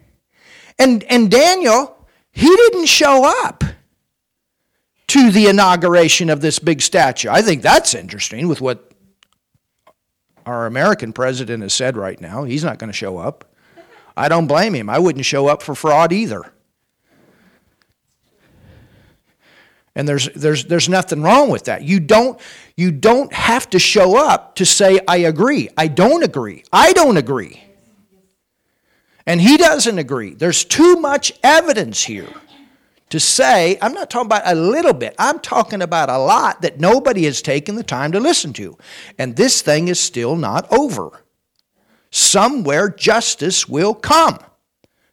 And, 0.79 1.03
and 1.05 1.31
Daniel, 1.31 1.97
he 2.31 2.49
didn't 2.49 2.87
show 2.87 3.25
up 3.45 3.65
to 5.09 5.31
the 5.31 5.47
inauguration 5.47 6.31
of 6.31 6.41
this 6.41 6.59
big 6.59 6.83
statue. 6.83 7.29
I 7.31 7.43
think 7.43 7.63
that's 7.63 7.95
interesting 7.95 8.47
with 8.47 8.61
what 8.61 8.93
our 10.47 10.67
American 10.67 11.13
president 11.13 11.63
has 11.63 11.73
said 11.73 11.97
right 11.97 12.21
now. 12.21 12.45
He's 12.45 12.65
not 12.65 12.79
going 12.79 12.89
to 12.91 12.97
show 12.97 13.19
up. 13.19 13.45
I 14.17 14.29
don't 14.29 14.47
blame 14.47 14.75
him. 14.75 14.91
I 14.91 14.99
wouldn't 14.99 15.25
show 15.25 15.47
up 15.47 15.63
for 15.63 15.75
fraud 15.75 16.13
either. 16.13 16.53
And 19.99 20.09
there's, 20.09 20.29
there's, 20.29 20.65
there's 20.67 20.89
nothing 20.89 21.23
wrong 21.23 21.51
with 21.51 21.65
that. 21.65 21.83
You 21.83 21.99
don't, 21.99 22.41
you 22.77 22.93
don't 22.93 23.33
have 23.33 23.69
to 23.71 23.81
show 23.81 24.17
up 24.17 24.55
to 24.55 24.65
say, 24.65 25.01
I 25.09 25.17
agree. 25.17 25.71
I 25.77 25.89
don't 25.89 26.23
agree. 26.23 26.63
I 26.73 26.93
don't 26.93 27.17
agree. 27.17 27.61
And 29.27 29.41
he 29.41 29.57
doesn't 29.57 29.99
agree. 29.99 30.35
There's 30.35 30.65
too 30.65 30.95
much 30.97 31.33
evidence 31.43 32.05
here 32.05 32.33
to 33.11 33.19
say, 33.19 33.77
I'm 33.83 33.93
not 33.93 34.09
talking 34.09 34.27
about 34.27 34.43
a 34.45 34.55
little 34.55 34.93
bit, 34.93 35.17
I'm 35.19 35.41
talking 35.41 35.83
about 35.83 36.11
a 36.11 36.19
lot 36.19 36.63
that 36.63 36.79
nobody 36.79 37.25
has 37.25 37.43
taken 37.43 37.75
the 37.75 37.83
time 37.83 38.13
to 38.13 38.21
listen 38.21 38.53
to. 38.53 38.79
And 39.19 39.35
this 39.35 39.63
thing 39.63 39.89
is 39.89 39.99
still 39.99 40.37
not 40.37 40.73
over. 40.73 41.25
Somewhere 42.13 42.89
justice 42.89 43.69
will 43.69 43.95
come. 43.95 44.39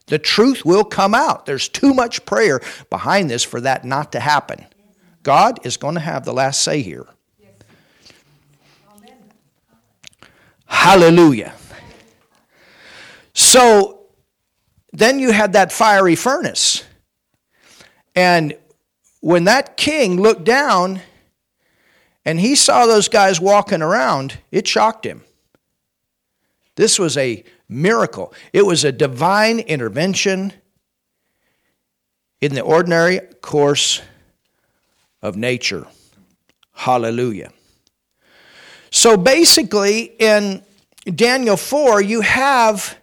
The 0.06 0.19
truth 0.19 0.63
will 0.63 0.84
come 0.84 1.15
out. 1.15 1.48
There's 1.48 1.67
too 1.67 1.91
much 1.91 2.24
prayer 2.28 2.62
behind 2.91 3.32
this 3.32 3.43
for 3.43 3.60
that 3.62 3.84
not 3.84 4.12
to 4.12 4.19
happen. 4.19 4.63
God 5.26 5.66
is 5.66 5.76
going 5.76 5.96
to 5.96 6.00
have 6.00 6.24
the 6.24 6.34
last 6.34 6.62
say 6.62 6.84
here. 6.84 7.08
Hallelujah. 10.68 11.52
So 13.34 14.06
then 14.94 15.18
you 15.18 15.32
had 15.32 15.54
that 15.54 15.72
fiery 15.72 16.16
furnace. 16.16 16.84
And 18.16 18.56
when 19.20 19.46
that 19.46 19.78
king 19.78 20.22
looked 20.22 20.44
down 20.44 21.02
and 22.24 22.40
he 22.40 22.56
saw 22.56 22.86
those 22.86 23.08
guys 23.08 23.42
walking 23.42 23.82
around, 23.82 24.38
it 24.52 24.68
shocked 24.68 25.08
him. 25.08 25.24
This 26.76 27.00
was 27.00 27.18
a 27.18 27.44
miracle, 27.68 28.32
it 28.54 28.64
was 28.64 28.84
a 28.84 28.92
divine 28.92 29.58
intervention 29.58 30.54
in 32.42 32.54
the 32.54 32.62
ordinary 32.62 33.22
course 33.42 34.04
of 35.26 35.36
nature. 35.36 35.88
Hallelujah. 36.74 37.52
So 38.92 39.18
basically, 39.18 40.04
in 40.20 40.64
Daniel 41.04 41.58
4, 41.58 42.02
you 42.02 42.22
have 42.22 42.98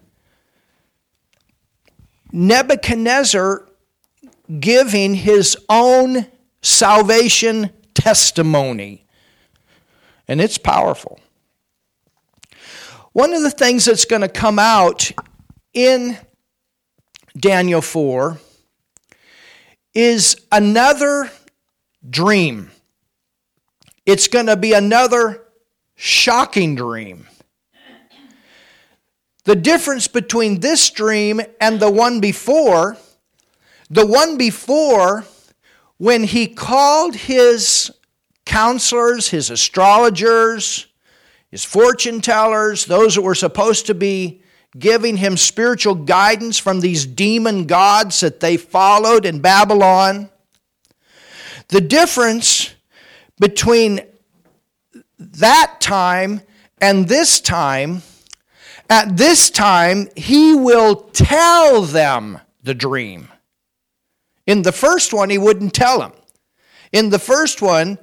Nebuchadnezzar 2.31 3.67
giving 4.61 5.15
his 5.15 5.57
own 5.69 6.27
salvation 6.63 7.71
testimony. 7.93 9.05
And 10.29 10.41
it's 10.41 10.59
powerful. 10.59 11.19
One 13.13 13.35
of 13.35 13.43
the 13.43 13.51
things 13.51 13.85
that's 13.87 14.05
going 14.05 14.23
to 14.23 14.29
come 14.29 14.61
out 14.61 15.11
in 15.75 16.17
Daniel 17.37 17.83
4 17.83 18.39
is 19.93 20.37
another 20.53 21.31
dream. 22.09 22.71
It's 24.05 24.29
going 24.29 24.47
to 24.47 24.57
be 24.57 24.73
another 24.73 25.43
shocking 25.95 26.75
dream. 26.75 27.29
The 29.45 29.57
difference 29.57 30.09
between 30.09 30.61
this 30.61 30.91
dream 30.91 31.41
and 31.61 31.81
the 31.81 31.91
one 31.91 32.21
before 32.21 32.97
the 33.93 34.07
one 34.07 34.39
before, 34.39 35.27
when 35.99 36.25
he 36.25 36.47
called 36.47 37.15
his 37.15 37.91
counselors, 38.47 39.29
his 39.29 39.51
astrologers, 39.51 40.87
his 41.51 41.63
fortune 41.63 42.23
tellers, 42.23 42.87
those 42.87 43.17
that 43.17 43.21
were 43.21 43.35
supposed 43.35 43.85
to 43.87 43.95
be 43.95 44.43
giving 44.79 45.19
him 45.19 45.37
spiritual 45.37 45.95
guidance 45.95 46.57
from 46.57 46.81
these 46.81 47.05
demon 47.05 47.67
gods 47.67 48.21
that 48.21 48.41
they 48.41 48.57
followed 48.57 49.27
in 49.27 49.41
Babylon. 49.41 50.31
The 51.73 51.81
difference 51.81 52.75
between 53.41 54.03
that 55.19 55.77
time 55.81 56.43
and 56.83 57.09
this 57.09 57.41
time, 57.41 58.03
at 58.91 59.17
this 59.17 59.49
time, 59.49 60.11
he 60.15 60.55
will 60.55 60.97
tell 60.97 61.81
them 61.81 62.39
the 62.63 62.75
dream. 62.75 63.29
In 64.47 64.61
the 64.61 64.71
first 64.71 65.15
one, 65.15 65.31
he 65.31 65.39
wouldn't 65.39 65.73
tell 65.73 66.03
him. 66.03 66.13
In 66.93 67.09
the 67.09 67.19
first 67.19 67.63
one, 67.63 67.97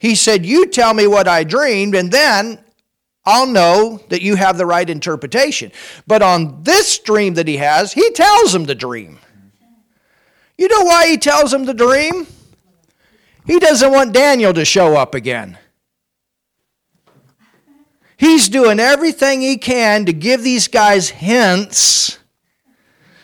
he 0.00 0.16
said, 0.16 0.44
You 0.44 0.66
tell 0.66 0.92
me 0.92 1.06
what 1.06 1.28
I 1.28 1.44
dreamed, 1.44 1.94
and 1.94 2.10
then 2.10 2.58
I'll 3.24 3.46
know 3.46 4.00
that 4.08 4.22
you 4.22 4.34
have 4.34 4.58
the 4.58 4.66
right 4.66 4.90
interpretation. 4.90 5.70
But 6.08 6.22
on 6.22 6.64
this 6.64 6.98
dream 6.98 7.34
that 7.34 7.46
he 7.46 7.58
has, 7.58 7.92
he 7.92 8.10
tells 8.10 8.52
him 8.52 8.64
the 8.64 8.74
dream. 8.74 9.20
You 10.58 10.66
know 10.66 10.82
why 10.82 11.06
he 11.06 11.18
tells 11.18 11.54
him 11.54 11.66
the 11.66 11.72
dream? 11.72 12.26
He 13.46 13.58
doesn't 13.58 13.90
want 13.90 14.12
Daniel 14.12 14.52
to 14.52 14.64
show 14.64 14.96
up 14.96 15.14
again. 15.14 15.58
He's 18.16 18.48
doing 18.48 18.78
everything 18.78 19.40
he 19.40 19.56
can 19.56 20.04
to 20.06 20.12
give 20.12 20.44
these 20.44 20.68
guys 20.68 21.08
hints 21.08 22.18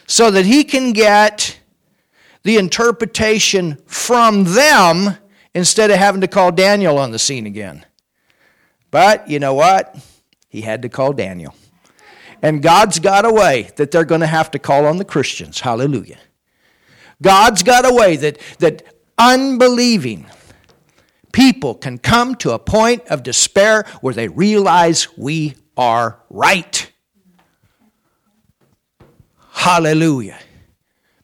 so 0.09 0.31
that 0.31 0.45
he 0.45 0.65
can 0.65 0.93
get 0.93 1.61
the 2.43 2.57
interpretation 2.57 3.79
from 3.87 4.43
them 4.45 5.17
instead 5.55 5.91
of 5.91 5.99
having 5.99 6.21
to 6.23 6.29
call 6.29 6.51
Daniel 6.51 6.99
on 6.99 7.13
the 7.13 7.19
scene 7.19 7.47
again. 7.47 7.87
But 8.91 9.29
you 9.29 9.39
know 9.39 9.55
what? 9.55 9.97
He 10.49 10.63
had 10.63 10.83
to 10.83 10.89
call 10.89 11.13
Daniel. 11.13 11.55
And 12.43 12.63
God's 12.63 12.99
got 12.99 13.25
a 13.25 13.33
way 13.33 13.71
that 13.77 13.91
they're 13.91 14.05
going 14.05 14.21
to 14.23 14.27
have 14.27 14.51
to 14.53 14.59
call 14.59 14.87
on 14.87 14.97
the 14.97 15.05
Christians. 15.05 15.61
Hallelujah. 15.61 16.19
God's 17.21 17.63
got 17.63 17.89
a 17.89 17.93
way 17.93 18.17
that, 18.17 18.39
that 18.59 18.83
unbelieving 19.19 20.27
people 21.33 21.75
can 21.75 21.99
come 21.99 22.35
to 22.37 22.53
a 22.53 22.59
point 22.59 23.07
of 23.09 23.23
despair 23.23 23.85
where 24.01 24.15
they 24.15 24.29
realize 24.29 25.09
we 25.17 25.55
are 25.77 26.21
right. 26.31 26.91
Hallelujah. 29.53 30.39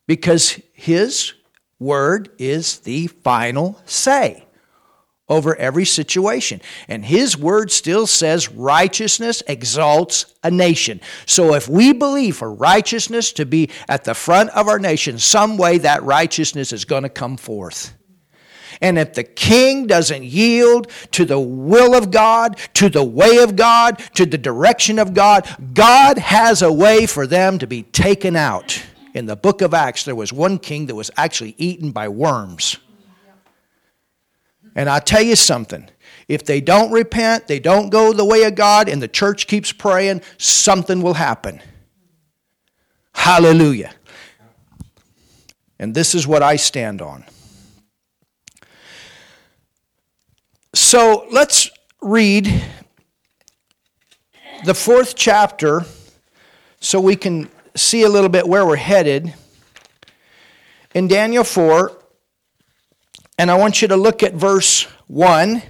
Because 0.06 0.60
His 0.72 1.32
word 1.78 2.30
is 2.38 2.80
the 2.80 3.06
final 3.06 3.80
say 3.84 4.44
over 5.28 5.56
every 5.56 5.84
situation. 5.84 6.60
And 6.88 7.04
his 7.04 7.36
word 7.36 7.70
still 7.70 8.06
says 8.06 8.50
righteousness 8.50 9.42
exalts 9.46 10.26
a 10.42 10.50
nation. 10.50 11.00
So 11.26 11.54
if 11.54 11.68
we 11.68 11.92
believe 11.92 12.36
for 12.36 12.52
righteousness 12.52 13.32
to 13.34 13.46
be 13.46 13.70
at 13.88 14.04
the 14.04 14.14
front 14.14 14.50
of 14.50 14.68
our 14.68 14.78
nation, 14.78 15.18
some 15.18 15.56
way 15.56 15.78
that 15.78 16.02
righteousness 16.02 16.72
is 16.72 16.84
going 16.84 17.04
to 17.04 17.08
come 17.08 17.36
forth. 17.36 17.94
And 18.80 18.98
if 18.98 19.14
the 19.14 19.24
king 19.24 19.86
doesn't 19.86 20.24
yield 20.24 20.90
to 21.12 21.24
the 21.24 21.38
will 21.38 21.94
of 21.94 22.10
God, 22.10 22.58
to 22.74 22.88
the 22.88 23.04
way 23.04 23.38
of 23.38 23.56
God, 23.56 23.98
to 24.14 24.26
the 24.26 24.36
direction 24.36 24.98
of 24.98 25.14
God, 25.14 25.48
God 25.72 26.18
has 26.18 26.60
a 26.60 26.72
way 26.72 27.06
for 27.06 27.26
them 27.26 27.58
to 27.58 27.66
be 27.66 27.82
taken 27.82 28.36
out. 28.36 28.82
In 29.14 29.26
the 29.26 29.36
book 29.36 29.62
of 29.62 29.74
Acts, 29.74 30.04
there 30.04 30.16
was 30.16 30.32
one 30.32 30.58
king 30.58 30.86
that 30.86 30.96
was 30.96 31.10
actually 31.16 31.54
eaten 31.56 31.92
by 31.92 32.08
worms. 32.08 32.78
And 34.74 34.88
I 34.88 34.98
tell 34.98 35.22
you 35.22 35.36
something 35.36 35.88
if 36.26 36.44
they 36.44 36.60
don't 36.60 36.90
repent, 36.90 37.46
they 37.46 37.58
don't 37.58 37.90
go 37.90 38.12
the 38.12 38.24
way 38.24 38.44
of 38.44 38.54
God, 38.54 38.88
and 38.88 39.02
the 39.02 39.08
church 39.08 39.46
keeps 39.46 39.72
praying, 39.72 40.22
something 40.38 41.02
will 41.02 41.14
happen. 41.14 41.60
Hallelujah. 43.14 43.92
And 45.78 45.94
this 45.94 46.14
is 46.14 46.26
what 46.26 46.42
I 46.42 46.56
stand 46.56 47.02
on. 47.02 47.24
So 50.72 51.26
let's 51.30 51.70
read 52.00 52.64
the 54.64 54.74
fourth 54.74 55.14
chapter 55.14 55.84
so 56.80 57.00
we 57.00 57.16
can 57.16 57.50
see 57.76 58.02
a 58.02 58.08
little 58.08 58.28
bit 58.28 58.48
where 58.48 58.64
we're 58.64 58.76
headed. 58.76 59.34
In 60.94 61.08
Daniel 61.08 61.44
4, 61.44 62.03
and 63.38 63.50
I 63.50 63.54
want 63.56 63.82
you 63.82 63.88
to 63.88 63.96
look 63.96 64.22
at 64.22 64.34
verse 64.34 64.84
1. 65.06 65.62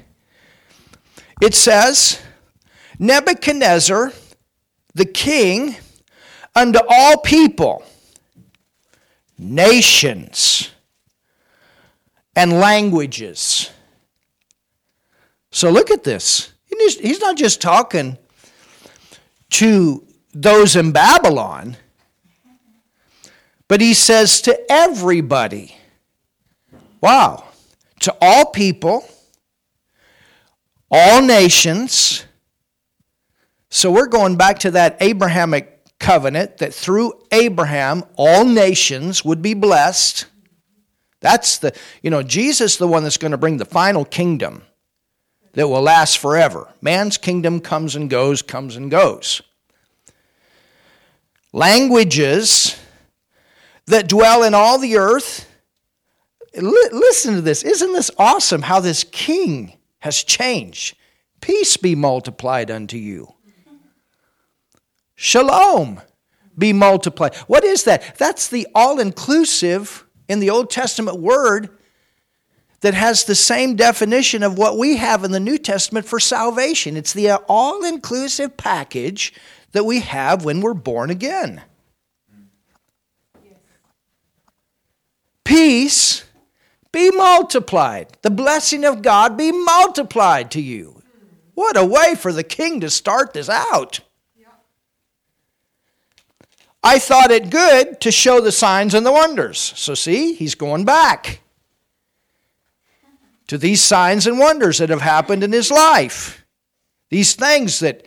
It 1.41 1.55
says, 1.55 2.21
Nebuchadnezzar, 2.99 4.13
the 4.95 5.05
king, 5.05 5.77
unto 6.55 6.79
all 6.89 7.17
people, 7.19 7.85
nations, 9.39 10.71
and 12.37 12.53
languages. 12.53 13.71
So 15.51 15.71
look 15.71 15.91
at 15.91 16.05
this. 16.05 16.53
He's 16.67 17.21
not 17.21 17.37
just 17.37 17.61
talking 17.61 18.19
to 19.51 20.07
those 20.33 20.77
in 20.77 20.93
Babylon, 20.93 21.77
but 23.69 23.81
he 23.81 23.95
says 23.95 24.43
to 24.43 24.61
everybody. 24.71 25.77
Wow 27.01 27.45
to 28.01 28.15
all 28.21 28.47
people, 28.47 29.09
all 30.91 31.23
nations. 31.23 32.25
So 33.71 33.91
we're 33.91 34.07
going 34.07 34.37
back 34.37 34.61
to 34.61 34.73
that 34.73 34.97
Abrahamic 35.01 35.99
covenant 35.99 36.59
that 36.59 36.75
through 36.75 37.15
Abraham 37.33 38.05
all 38.17 38.45
nations 38.45 39.25
would 39.25 39.43
be 39.43 39.55
blessed. 39.55 40.27
That's 41.21 41.59
the, 41.59 41.75
you 42.03 42.11
know, 42.11 42.23
Jesus 42.23 42.77
the 42.77 42.87
one 42.87 43.03
that's 43.03 43.17
going 43.17 43.33
to 43.33 43.39
bring 43.39 43.57
the 43.57 43.65
final 43.65 44.05
kingdom 44.05 44.63
that 45.55 45.69
will 45.69 45.83
last 45.83 46.19
forever. 46.19 46.69
Man's 46.83 47.17
kingdom 47.17 47.61
comes 47.61 47.97
and 47.97 48.11
goes, 48.11 48.43
comes 48.43 48.77
and 48.77 48.91
goes. 48.91 49.41
Languages 51.53 52.77
that 53.87 54.09
dwell 54.09 54.43
in 54.43 54.55
all 54.55 54.79
the 54.79 54.97
earth 54.97 55.49
listen 56.63 57.35
to 57.35 57.41
this. 57.41 57.63
Isn't 57.63 57.93
this 57.93 58.11
awesome 58.19 58.63
how 58.63 58.81
this 58.81 59.05
king 59.05 59.77
has 60.01 60.23
changed? 60.23 60.97
Peace 61.41 61.77
be 61.77 61.95
multiplied 61.95 62.71
unto 62.71 62.97
you. 62.97 63.35
Shalom 65.15 66.01
be 66.57 66.73
multiplied. 66.73 67.35
What 67.47 67.65
is 67.65 67.85
that? 67.85 68.17
That's 68.17 68.49
the 68.49 68.67
all 68.75 68.99
inclusive 68.99 70.05
in 70.29 70.41
the 70.41 70.51
Old 70.51 70.71
Testament 70.71 71.19
word 71.19 71.71
that 72.81 72.95
has 72.95 73.25
the 73.25 73.35
same 73.35 73.77
definition 73.77 74.43
of 74.43 74.59
what 74.59 74.77
we 74.77 74.97
have 74.97 75.25
in 75.25 75.33
the 75.33 75.41
New 75.41 75.59
Testament 75.59 76.07
for 76.07 76.21
salvation. 76.21 76.97
It's 76.97 77.13
the 77.13 77.33
all 77.49 77.85
inclusive 77.85 78.57
package 78.57 79.33
that 79.73 79.85
we 79.85 80.01
have 80.01 80.45
when 80.45 80.61
we're 80.61 80.75
born 80.75 81.11
again. 81.11 81.63
Peace 85.45 86.25
be 86.95 87.11
multiplied. 87.11 88.07
The 88.23 88.31
blessing 88.31 88.85
of 88.85 89.03
God 89.03 89.37
be 89.37 89.51
multiplied 89.51 90.53
to 90.53 90.61
you. 90.61 91.03
What 91.55 91.77
a 91.77 91.85
way 91.85 92.15
for 92.15 92.33
the 92.33 92.45
king 92.45 92.81
to 92.81 92.89
start 92.89 93.35
this 93.35 93.49
out. 93.49 94.01
I 96.83 96.99
thought 96.99 97.31
it 97.31 97.51
good 97.51 98.01
to 98.03 98.13
show 98.13 98.41
the 98.41 98.53
signs 98.53 98.95
and 98.95 99.05
the 99.05 99.13
wonders. 99.13 99.59
So, 99.59 99.95
see, 99.95 100.35
he's 100.35 100.55
going 100.55 100.85
back 100.85 101.41
to 103.49 103.59
these 103.59 103.83
signs 103.83 104.27
and 104.27 104.39
wonders 104.39 104.79
that 104.79 104.91
have 104.91 105.01
happened 105.01 105.43
in 105.43 105.51
his 105.51 105.71
life. 105.71 106.45
These 107.11 107.35
things 107.35 107.81
that, 107.81 108.07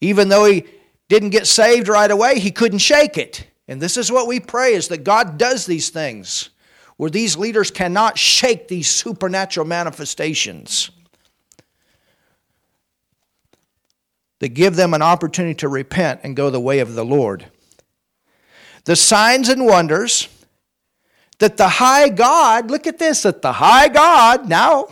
even 0.00 0.28
though 0.28 0.46
he 0.46 0.64
didn't 1.08 1.30
get 1.30 1.46
saved 1.46 1.86
right 1.86 2.10
away, 2.10 2.40
he 2.40 2.50
couldn't 2.50 2.78
shake 2.78 3.16
it. 3.16 3.46
And 3.68 3.80
this 3.80 3.96
is 3.96 4.10
what 4.10 4.26
we 4.26 4.40
pray 4.40 4.72
is 4.72 4.88
that 4.88 5.04
God 5.04 5.38
does 5.38 5.66
these 5.66 5.90
things 5.90 6.50
where 6.98 7.08
these 7.08 7.36
leaders 7.36 7.70
cannot 7.70 8.18
shake 8.18 8.68
these 8.68 8.90
supernatural 8.90 9.64
manifestations 9.64 10.90
that 14.40 14.48
give 14.48 14.76
them 14.76 14.92
an 14.92 15.00
opportunity 15.00 15.54
to 15.54 15.68
repent 15.68 16.20
and 16.24 16.36
go 16.36 16.50
the 16.50 16.60
way 16.60 16.80
of 16.80 16.94
the 16.94 17.04
Lord. 17.04 17.46
The 18.84 18.96
signs 18.96 19.48
and 19.48 19.64
wonders 19.64 20.28
that 21.38 21.56
the 21.56 21.68
high 21.68 22.08
God, 22.08 22.68
look 22.68 22.86
at 22.88 22.98
this, 22.98 23.22
that 23.22 23.42
the 23.42 23.52
high 23.52 23.88
God 23.88 24.48
now 24.48 24.88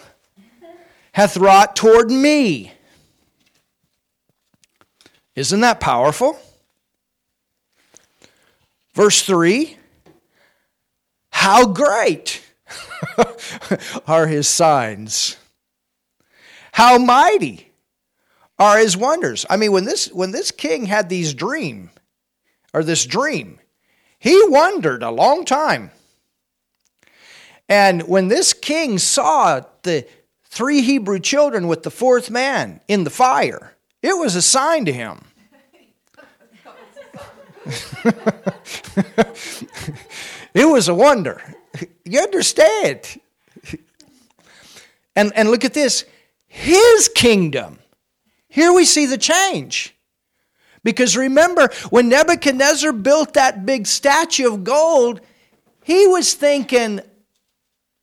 hath 1.10 1.36
wrought 1.36 1.74
toward 1.74 2.08
me. 2.08 2.72
Isn't 5.34 5.60
that 5.60 5.80
powerful? 5.80 6.38
Verse 8.94 9.22
3 9.22 9.76
how 11.36 11.66
great 11.66 12.42
are 14.06 14.26
his 14.26 14.48
signs? 14.48 15.36
How 16.72 16.96
mighty 16.96 17.72
are 18.58 18.78
his 18.78 18.96
wonders? 18.96 19.44
I 19.50 19.58
mean, 19.58 19.70
when 19.70 19.84
this 19.84 20.10
when 20.12 20.30
this 20.30 20.50
king 20.50 20.86
had 20.86 21.10
these 21.10 21.34
dream 21.34 21.90
or 22.72 22.82
this 22.82 23.04
dream, 23.04 23.60
he 24.18 24.42
wondered 24.48 25.02
a 25.02 25.10
long 25.10 25.44
time. 25.44 25.90
And 27.68 28.08
when 28.08 28.28
this 28.28 28.54
king 28.54 28.98
saw 28.98 29.60
the 29.82 30.06
three 30.46 30.80
Hebrew 30.80 31.20
children 31.20 31.68
with 31.68 31.82
the 31.82 31.90
fourth 31.90 32.30
man 32.30 32.80
in 32.88 33.04
the 33.04 33.10
fire, 33.10 33.76
it 34.02 34.18
was 34.18 34.36
a 34.36 34.42
sign 34.42 34.86
to 34.86 34.92
him. 34.92 35.20
It 40.56 40.64
was 40.64 40.88
a 40.88 40.94
wonder. 40.94 41.42
You 42.06 42.20
understand? 42.20 43.20
And, 45.14 45.30
and 45.36 45.50
look 45.50 45.66
at 45.66 45.74
this 45.74 46.06
His 46.46 47.10
kingdom. 47.14 47.78
Here 48.48 48.72
we 48.72 48.86
see 48.86 49.04
the 49.04 49.18
change. 49.18 49.94
Because 50.82 51.14
remember, 51.14 51.68
when 51.90 52.08
Nebuchadnezzar 52.08 52.92
built 52.92 53.34
that 53.34 53.66
big 53.66 53.86
statue 53.86 54.50
of 54.50 54.64
gold, 54.64 55.20
he 55.84 56.06
was 56.06 56.32
thinking 56.32 57.00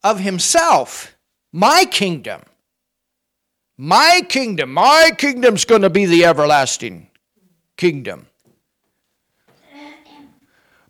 of 0.03 0.19
himself, 0.19 1.15
my 1.51 1.85
kingdom. 1.85 2.43
My 3.77 4.21
kingdom, 4.29 4.73
my 4.73 5.11
kingdom's 5.17 5.65
going 5.65 5.81
to 5.81 5.89
be 5.89 6.05
the 6.05 6.25
everlasting 6.25 7.09
kingdom. 7.77 8.27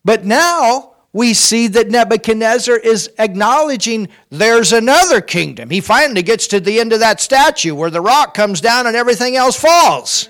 But 0.03 0.25
now, 0.25 0.92
we 1.13 1.35
see 1.35 1.67
that 1.67 1.89
Nebuchadnezzar 1.89 2.75
is 2.75 3.11
acknowledging 3.19 4.09
there's 4.31 4.73
another 4.73 5.21
kingdom. 5.21 5.69
He 5.69 5.79
finally 5.79 6.23
gets 6.23 6.47
to 6.47 6.59
the 6.59 6.79
end 6.79 6.91
of 6.91 6.99
that 6.99 7.21
statue 7.21 7.75
where 7.75 7.91
the 7.91 8.01
rock 8.01 8.33
comes 8.33 8.59
down 8.59 8.87
and 8.87 8.95
everything 8.95 9.35
else 9.35 9.55
falls. 9.55 10.27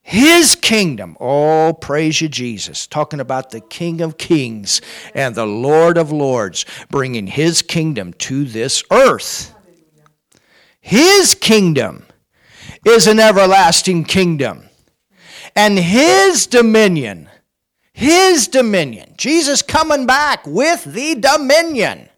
His 0.00 0.54
kingdom. 0.54 1.16
Oh, 1.20 1.76
praise 1.78 2.20
you, 2.20 2.28
Jesus. 2.28 2.86
Talking 2.86 3.18
about 3.18 3.50
the 3.50 3.60
King 3.60 4.00
of 4.00 4.16
Kings 4.16 4.80
and 5.14 5.34
the 5.34 5.46
Lord 5.46 5.98
of 5.98 6.12
Lords, 6.12 6.64
bringing 6.90 7.26
His 7.26 7.60
kingdom 7.60 8.12
to 8.14 8.44
this 8.44 8.84
earth. 8.92 9.52
His 10.80 11.34
kingdom 11.34 12.06
is 12.84 13.08
an 13.08 13.18
everlasting 13.18 14.04
kingdom. 14.04 14.68
And 15.56 15.78
His 15.78 16.46
dominion, 16.46 17.28
His 17.92 18.46
dominion, 18.46 19.14
Jesus 19.16 19.62
coming 19.62 20.06
back 20.06 20.46
with 20.46 20.84
the 20.84 21.16
dominion 21.16 22.08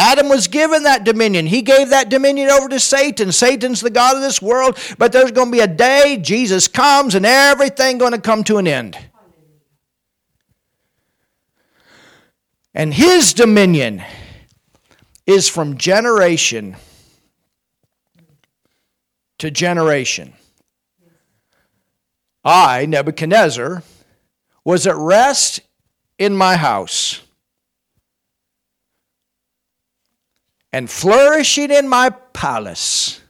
Adam 0.00 0.30
was 0.30 0.46
given 0.46 0.84
that 0.84 1.04
dominion. 1.04 1.46
He 1.46 1.60
gave 1.62 1.90
that 1.90 2.08
dominion 2.08 2.48
over 2.48 2.68
to 2.68 2.80
Satan. 2.80 3.32
Satan's 3.32 3.82
the 3.82 3.90
God 3.90 4.16
of 4.16 4.22
this 4.22 4.40
world, 4.40 4.78
but 4.96 5.12
there's 5.12 5.32
going 5.32 5.48
to 5.48 5.52
be 5.52 5.60
a 5.60 5.66
day 5.66 6.18
Jesus 6.20 6.68
comes 6.68 7.14
and 7.14 7.26
everything 7.26 7.98
going 7.98 8.12
to 8.12 8.20
come 8.20 8.42
to 8.44 8.56
an 8.56 8.66
end. 8.66 8.96
And 12.72 12.94
his 12.94 13.34
dominion 13.34 14.02
is 15.26 15.48
from 15.48 15.76
generation 15.76 16.76
to 19.38 19.50
generation. 19.50 20.32
I, 22.44 22.86
Nebuchadnezzar, 22.86 23.82
was 24.64 24.86
at 24.86 24.96
rest 24.96 25.60
in 26.18 26.36
my 26.36 26.56
house 26.56 27.20
and 30.72 30.88
flourishing 30.88 31.70
in 31.70 31.88
my 31.88 32.10
palace. 32.10 33.20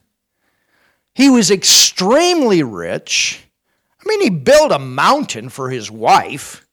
He 1.14 1.30
was 1.30 1.50
extremely 1.50 2.62
rich. 2.62 3.44
I 4.00 4.08
mean, 4.08 4.22
he 4.22 4.30
built 4.30 4.72
a 4.72 4.78
mountain 4.78 5.48
for 5.48 5.70
his 5.70 5.90
wife. 5.90 6.66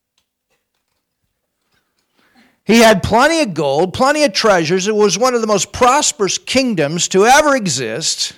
He 2.63 2.79
had 2.79 3.01
plenty 3.01 3.41
of 3.41 3.53
gold, 3.53 3.93
plenty 3.93 4.23
of 4.23 4.33
treasures. 4.33 4.87
It 4.87 4.95
was 4.95 5.17
one 5.17 5.33
of 5.33 5.41
the 5.41 5.47
most 5.47 5.71
prosperous 5.71 6.37
kingdoms 6.37 7.07
to 7.09 7.25
ever 7.25 7.55
exist. 7.55 8.33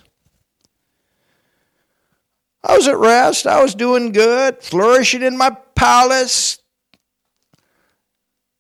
I 2.64 2.76
was 2.76 2.88
at 2.88 2.98
rest. 2.98 3.48
I 3.48 3.62
was 3.62 3.74
doing 3.74 4.12
good, 4.12 4.62
flourishing 4.62 5.22
in 5.22 5.38
my 5.38 5.52
palace. 5.76 6.60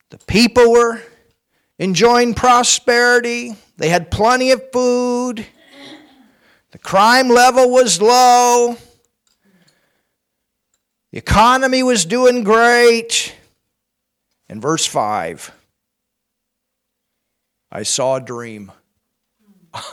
The 0.09 0.17
people 0.19 0.71
were 0.71 1.01
enjoying 1.77 2.33
prosperity. 2.33 3.55
They 3.77 3.89
had 3.89 4.09
plenty 4.09 4.51
of 4.51 4.71
food. 4.71 5.45
The 6.71 6.77
crime 6.77 7.29
level 7.29 7.69
was 7.69 8.01
low. 8.01 8.77
The 11.11 11.17
economy 11.17 11.83
was 11.83 12.05
doing 12.05 12.43
great. 12.43 13.35
In 14.47 14.61
verse 14.61 14.85
5, 14.85 15.51
I 17.71 17.83
saw 17.83 18.15
a 18.15 18.21
dream. 18.21 18.71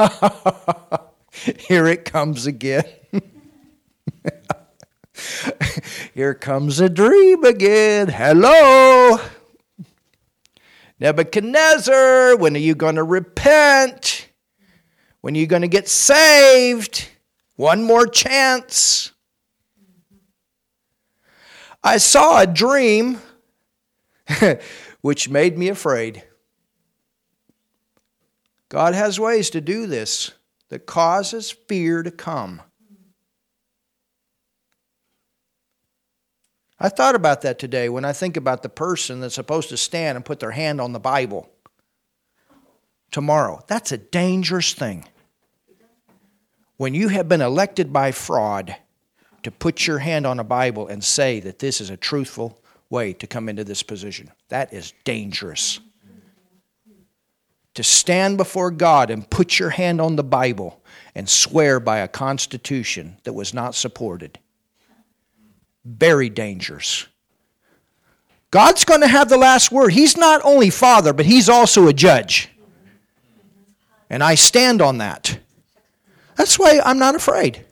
Here 1.58 1.86
it 1.86 2.06
comes 2.06 2.46
again. 2.46 2.84
Here 6.16 6.32
comes 6.32 6.80
a 6.80 6.88
dream 6.88 7.44
again. 7.44 8.08
Hello. 8.08 9.18
Nebuchadnezzar, 10.98 12.36
when 12.38 12.56
are 12.56 12.58
you 12.58 12.74
going 12.74 12.94
to 12.94 13.04
repent? 13.04 14.30
When 15.20 15.36
are 15.36 15.38
you 15.38 15.46
going 15.46 15.60
to 15.60 15.68
get 15.68 15.90
saved? 15.90 17.06
One 17.56 17.82
more 17.82 18.06
chance. 18.06 19.12
I 21.84 21.98
saw 21.98 22.40
a 22.40 22.46
dream 22.46 23.18
which 25.02 25.28
made 25.28 25.58
me 25.58 25.68
afraid. 25.68 26.24
God 28.70 28.94
has 28.94 29.20
ways 29.20 29.50
to 29.50 29.60
do 29.60 29.86
this 29.86 30.30
that 30.70 30.86
causes 30.86 31.50
fear 31.50 32.02
to 32.02 32.10
come. 32.10 32.62
I 36.78 36.88
thought 36.90 37.14
about 37.14 37.42
that 37.42 37.58
today 37.58 37.88
when 37.88 38.04
I 38.04 38.12
think 38.12 38.36
about 38.36 38.62
the 38.62 38.68
person 38.68 39.20
that's 39.20 39.34
supposed 39.34 39.70
to 39.70 39.76
stand 39.76 40.16
and 40.16 40.24
put 40.24 40.40
their 40.40 40.50
hand 40.50 40.80
on 40.80 40.92
the 40.92 41.00
Bible 41.00 41.48
tomorrow. 43.10 43.62
That's 43.66 43.92
a 43.92 43.98
dangerous 43.98 44.74
thing. 44.74 45.06
When 46.76 46.92
you 46.92 47.08
have 47.08 47.28
been 47.28 47.40
elected 47.40 47.92
by 47.92 48.12
fraud 48.12 48.76
to 49.42 49.50
put 49.50 49.86
your 49.86 50.00
hand 50.00 50.26
on 50.26 50.38
a 50.38 50.44
Bible 50.44 50.88
and 50.88 51.02
say 51.02 51.40
that 51.40 51.58
this 51.58 51.80
is 51.80 51.88
a 51.88 51.96
truthful 51.96 52.60
way 52.90 53.14
to 53.14 53.26
come 53.26 53.48
into 53.48 53.64
this 53.64 53.82
position, 53.82 54.30
that 54.48 54.74
is 54.74 54.92
dangerous. 55.04 55.80
To 57.74 57.82
stand 57.82 58.36
before 58.36 58.70
God 58.70 59.10
and 59.10 59.28
put 59.28 59.58
your 59.58 59.70
hand 59.70 60.00
on 60.00 60.16
the 60.16 60.24
Bible 60.24 60.82
and 61.14 61.28
swear 61.28 61.80
by 61.80 61.98
a 61.98 62.08
constitution 62.08 63.16
that 63.24 63.32
was 63.32 63.54
not 63.54 63.74
supported 63.74 64.38
very 65.86 66.28
dangerous. 66.28 67.06
God's 68.50 68.84
going 68.84 69.00
to 69.00 69.08
have 69.08 69.28
the 69.28 69.38
last 69.38 69.70
word. 69.70 69.92
He's 69.92 70.16
not 70.16 70.40
only 70.44 70.70
Father, 70.70 71.12
but 71.12 71.26
He's 71.26 71.48
also 71.48 71.88
a 71.88 71.92
judge. 71.92 72.48
And 74.08 74.22
I 74.22 74.34
stand 74.34 74.80
on 74.80 74.98
that. 74.98 75.38
That's 76.36 76.58
why 76.58 76.80
I'm 76.84 76.98
not 76.98 77.14
afraid. 77.14 77.64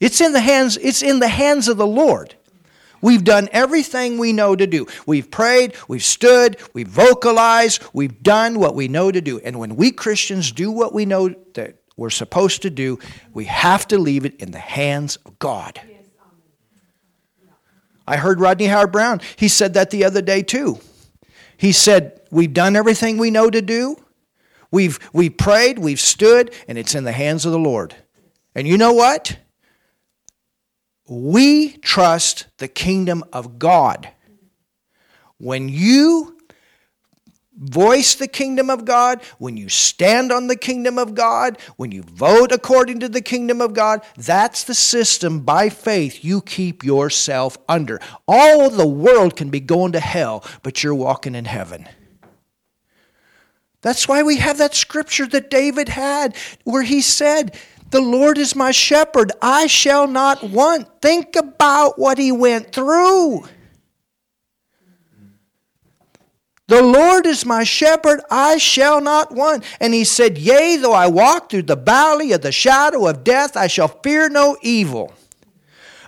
It's 0.00 0.20
in 0.20 0.32
the 0.32 0.40
hands, 0.40 0.76
it's 0.76 1.02
in 1.02 1.20
the 1.20 1.28
hands 1.28 1.68
of 1.68 1.76
the 1.76 1.86
Lord. 1.86 2.34
We've 3.00 3.24
done 3.24 3.48
everything 3.52 4.16
we 4.16 4.32
know 4.32 4.56
to 4.56 4.66
do. 4.66 4.86
We've 5.06 5.30
prayed, 5.30 5.74
we've 5.88 6.02
stood, 6.02 6.56
we've 6.72 6.88
vocalized, 6.88 7.82
we've 7.92 8.22
done 8.22 8.58
what 8.58 8.74
we 8.74 8.88
know 8.88 9.12
to 9.12 9.20
do. 9.20 9.38
And 9.40 9.58
when 9.58 9.76
we 9.76 9.92
Christians 9.92 10.52
do 10.52 10.70
what 10.70 10.94
we 10.94 11.04
know 11.04 11.28
that 11.52 11.76
we're 11.96 12.10
supposed 12.10 12.62
to 12.62 12.70
do, 12.70 12.98
we 13.34 13.44
have 13.44 13.86
to 13.88 13.98
leave 13.98 14.24
it 14.24 14.36
in 14.36 14.52
the 14.52 14.58
hands 14.58 15.16
of 15.26 15.38
God. 15.38 15.80
I 18.06 18.16
heard 18.16 18.40
Rodney 18.40 18.66
Howard-Browne. 18.66 19.20
He 19.36 19.48
said 19.48 19.74
that 19.74 19.90
the 19.90 20.04
other 20.04 20.22
day 20.22 20.42
too. 20.42 20.78
He 21.56 21.72
said, 21.72 22.20
We've 22.30 22.52
done 22.52 22.76
everything 22.76 23.16
we 23.16 23.30
know 23.30 23.48
to 23.48 23.62
do. 23.62 23.96
We've, 24.70 24.98
we've 25.12 25.36
prayed, 25.36 25.78
we've 25.78 26.00
stood, 26.00 26.52
and 26.66 26.76
it's 26.76 26.96
in 26.96 27.04
the 27.04 27.12
hands 27.12 27.46
of 27.46 27.52
the 27.52 27.58
Lord. 27.60 27.94
And 28.56 28.66
you 28.66 28.76
know 28.76 28.92
what? 28.92 29.38
We 31.08 31.76
trust 31.76 32.46
the 32.58 32.66
kingdom 32.66 33.22
of 33.32 33.58
God. 33.60 34.08
When 35.38 35.68
you 35.68 36.33
voice 37.64 38.14
the 38.14 38.28
kingdom 38.28 38.70
of 38.70 38.84
God, 38.84 39.22
when 39.38 39.56
you 39.56 39.68
stand 39.68 40.30
on 40.30 40.46
the 40.46 40.56
kingdom 40.56 40.98
of 40.98 41.14
God, 41.14 41.58
when 41.76 41.90
you 41.92 42.02
vote 42.02 42.52
according 42.52 43.00
to 43.00 43.08
the 43.08 43.20
kingdom 43.20 43.60
of 43.60 43.74
God, 43.74 44.02
that's 44.16 44.64
the 44.64 44.74
system 44.74 45.40
by 45.40 45.68
faith 45.68 46.24
you 46.24 46.40
keep 46.40 46.84
yourself 46.84 47.56
under. 47.68 48.00
All 48.28 48.70
the 48.70 48.86
world 48.86 49.36
can 49.36 49.50
be 49.50 49.60
going 49.60 49.92
to 49.92 50.00
hell, 50.00 50.44
but 50.62 50.82
you're 50.82 50.94
walking 50.94 51.34
in 51.34 51.46
heaven. 51.46 51.88
That's 53.84 54.08
why 54.08 54.22
we 54.22 54.38
have 54.38 54.58
that 54.58 54.74
scripture 54.74 55.26
that 55.26 55.50
David 55.50 55.90
had 55.90 56.34
where 56.64 56.82
he 56.82 57.02
said, 57.02 57.54
The 57.90 58.00
Lord 58.00 58.38
is 58.38 58.56
my 58.56 58.70
shepherd, 58.70 59.30
I 59.42 59.66
shall 59.66 60.06
not 60.06 60.42
want. 60.42 61.02
Think 61.02 61.36
about 61.36 61.98
what 61.98 62.16
he 62.16 62.32
went 62.32 62.72
through. 62.72 63.44
The 66.66 66.82
Lord 66.82 67.26
is 67.26 67.44
my 67.44 67.62
shepherd, 67.62 68.22
I 68.30 68.56
shall 68.56 69.00
not 69.00 69.32
want. 69.32 69.64
And 69.80 69.92
he 69.92 70.04
said, 70.04 70.38
Yea, 70.38 70.76
though 70.76 70.94
I 70.94 71.08
walk 71.08 71.50
through 71.50 71.64
the 71.64 71.76
valley 71.76 72.32
of 72.32 72.40
the 72.40 72.52
shadow 72.52 73.06
of 73.06 73.22
death, 73.22 73.56
I 73.56 73.66
shall 73.66 73.88
fear 73.88 74.30
no 74.30 74.56
evil. 74.62 75.12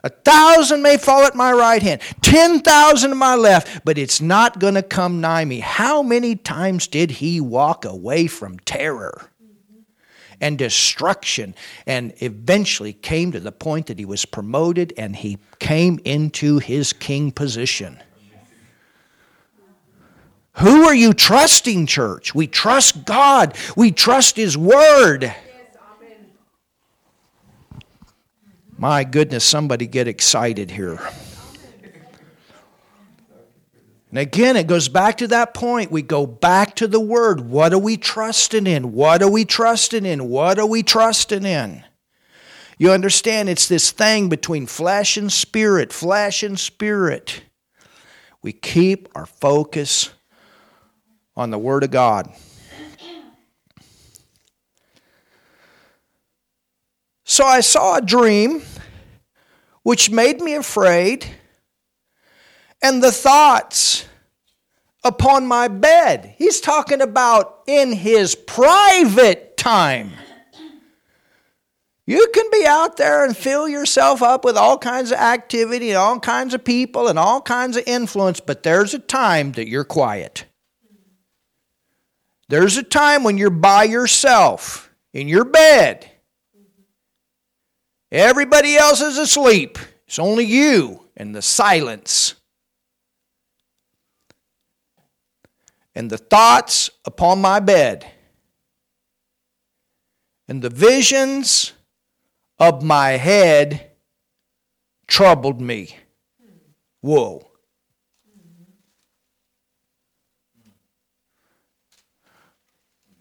A 0.03 0.09
thousand 0.09 0.83
may 0.83 0.97
fall 0.97 1.25
at 1.25 1.35
my 1.35 1.53
right 1.53 1.83
hand, 1.83 2.01
ten 2.23 2.61
thousand 2.61 3.11
at 3.11 3.17
my 3.17 3.35
left, 3.35 3.85
but 3.85 3.99
it's 3.99 4.21
not 4.21 4.59
going 4.59 4.75
to 4.75 4.83
come 4.83 5.21
nigh 5.21 5.45
me. 5.45 5.61
How 5.61 6.03
many 6.03 6.37
times 6.37 6.87
did 6.87 7.11
he 7.11 7.41
walk 7.41 7.85
away 7.85 8.27
from 8.27 8.59
terror 8.61 9.31
and 10.41 10.57
destruction 10.57 11.55
and 11.87 12.15
eventually 12.19 12.93
came 12.93 13.33
to 13.33 13.41
the 13.41 13.53
point 13.53 13.87
that 13.87 13.99
he 13.99 14.05
was 14.05 14.25
promoted 14.25 14.95
and 14.97 15.17
he 15.17 15.39
came 15.59 15.99
into 16.05 16.59
his 16.61 16.93
king 16.93 17.33
position? 17.33 18.01
Who 20.59 20.85
are 20.85 20.95
you 20.95 21.13
trusting, 21.13 21.87
church? 21.87 22.35
We 22.35 22.47
trust 22.47 23.05
God, 23.05 23.57
we 23.77 23.93
trust 23.93 24.37
His 24.37 24.57
Word. 24.57 25.35
My 28.79 29.05
goodness, 29.05 29.45
somebody 29.45 29.87
get 29.87 30.07
excited 30.07 30.71
here. 30.71 31.01
And 34.11 34.19
again, 34.19 34.57
it 34.57 34.67
goes 34.67 34.89
back 34.89 35.19
to 35.19 35.29
that 35.29 35.53
point. 35.53 35.91
We 35.91 36.01
go 36.01 36.27
back 36.27 36.77
to 36.77 36.87
the 36.87 37.01
Word. 37.01 37.41
What 37.41 37.73
are 37.75 37.79
we 37.79 37.97
trusting 37.97 38.67
in? 38.67 38.93
What 38.93 39.23
are 39.23 39.31
we 39.31 39.45
trusting 39.45 40.07
in? 40.07 40.29
What 40.29 40.59
are 40.59 40.67
we 40.67 40.83
trusting 40.83 41.45
in? 41.45 41.85
You 42.79 42.93
understand, 42.93 43.49
it's 43.49 43.69
this 43.69 43.91
thing 43.91 44.29
between 44.29 44.67
flesh 44.67 45.17
and 45.17 45.33
spirit, 45.33 45.93
flesh 45.93 46.43
and 46.43 46.59
spirit. 46.59 47.43
We 48.43 48.53
keep 48.53 49.09
our 49.15 49.27
focus 49.27 50.11
on 51.37 51.51
the 51.51 51.59
Word 51.59 51.85
of 51.85 51.91
God. 51.91 52.33
So 57.25 57.45
I 57.45 57.61
saw 57.61 57.97
a 57.97 58.01
dream 58.01 58.63
which 59.83 60.11
made 60.11 60.41
me 60.41 60.55
afraid, 60.55 61.27
and 62.83 63.03
the 63.03 63.13
thoughts 63.13 64.07
upon 65.05 65.47
my 65.47 65.69
bed. 65.69 66.35
He's 66.39 66.61
talking 66.61 67.01
about 67.01 67.63
in 67.67 67.93
his 67.93 68.35
private 68.35 69.57
time. 69.57 70.13
You 72.07 72.29
can 72.33 72.47
be 72.53 72.65
out 72.67 72.97
there 72.97 73.25
and 73.25 73.37
fill 73.37 73.69
yourself 73.69 74.23
up 74.23 74.45
with 74.45 74.57
all 74.57 74.79
kinds 74.79 75.11
of 75.11 75.19
activity 75.19 75.91
and 75.91 75.99
all 75.99 76.21
kinds 76.21 76.55
of 76.55 76.65
people 76.65 77.09
and 77.09 77.19
all 77.19 77.41
kinds 77.41 77.77
of 77.77 77.83
influence, 77.87 78.41
but 78.41 78.63
there's 78.63 78.95
a 78.95 78.99
time 78.99 79.53
that 79.53 79.69
you're 79.69 79.85
quiet. 79.85 80.45
There's 82.49 82.77
a 82.77 82.83
time 82.83 83.25
when 83.25 83.39
you're 83.39 83.51
by 83.51 83.85
yourself 83.85 84.95
in 85.13 85.29
your 85.29 85.45
bed. 85.45 86.11
Everybody 88.13 88.77
else 88.77 89.01
is 89.01 89.19
asleep. 89.19 89.79
It's 90.07 90.19
only 90.19 90.45
you 90.45 91.09
and 91.17 91.35
the 91.35 91.43
silence. 91.43 92.35
And 95.95 96.11
the 96.11 96.19
thoughts 96.19 96.91
upon 97.05 97.41
my 97.41 97.59
bed. 97.59 98.07
And 100.47 100.63
the 100.63 100.71
visions 100.71 101.73
of 102.59 102.83
my 102.83 103.11
head 103.13 103.91
troubled 105.09 105.61
me. 105.61 105.97
Whoa. 107.01 107.46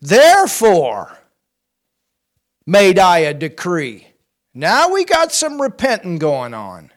Therefore, 0.06 1.18
made 2.68 3.00
I 3.00 3.20
a 3.20 3.34
decree. 3.34 4.08
Now 4.54 4.90
we 4.90 5.04
got 5.04 5.32
some 5.32 5.60
repenting 5.60 6.20
going 6.20 6.54
on. 6.54 6.92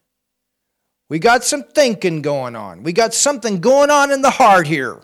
We 1.09 1.19
got 1.19 1.43
some 1.43 1.63
thinking 1.63 2.21
going 2.21 2.55
on. 2.55 2.83
We 2.83 2.93
got 2.93 3.15
something 3.15 3.61
going 3.61 3.89
on 3.89 4.11
in 4.11 4.21
the 4.21 4.29
heart 4.29 4.67
here. 4.67 5.01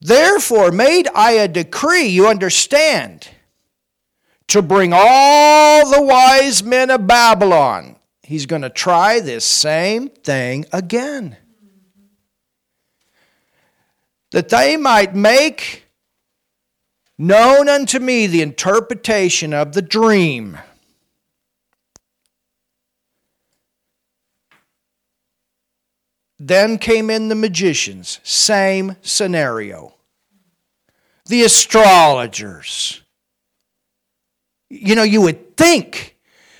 Therefore, 0.00 0.72
made 0.72 1.06
I 1.14 1.32
a 1.32 1.46
decree, 1.46 2.08
you 2.08 2.26
understand, 2.26 3.28
to 4.48 4.62
bring 4.62 4.90
all 4.92 5.88
the 5.88 6.02
wise 6.02 6.64
men 6.64 6.90
of 6.90 7.06
Babylon. 7.06 7.94
He's 8.24 8.46
going 8.46 8.62
to 8.62 8.70
try 8.70 9.20
this 9.20 9.44
same 9.44 10.08
thing 10.08 10.66
again 10.72 11.36
that 14.36 14.50
they 14.50 14.76
might 14.76 15.14
make 15.14 15.86
known 17.16 17.70
unto 17.70 17.98
me 17.98 18.26
the 18.26 18.42
interpretation 18.42 19.54
of 19.54 19.72
the 19.72 19.80
dream. 19.80 20.58
Then 26.38 26.76
came 26.76 27.08
in 27.08 27.28
the 27.28 27.34
magicians, 27.34 28.20
same 28.22 28.96
scenario. 29.00 29.94
The 31.24 31.42
astrologers. 31.42 33.00
You 34.68 34.96
know, 34.96 35.02
you 35.02 35.22
would 35.22 35.56
think, 35.56 36.14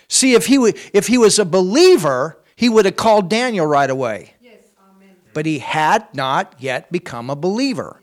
see, 0.09 0.33
if 0.33 0.47
he, 0.47 0.57
would, 0.57 0.79
if 0.95 1.09
he 1.09 1.19
was 1.19 1.39
a 1.39 1.45
believer, 1.45 2.39
he 2.57 2.71
would 2.71 2.87
have 2.87 2.97
called 2.97 3.29
Daniel 3.29 3.67
right 3.67 3.91
away 3.91 4.36
but 5.37 5.44
he 5.44 5.59
had 5.59 6.14
not 6.14 6.55
yet 6.57 6.90
become 6.90 7.29
a 7.29 7.37
believer. 7.37 8.01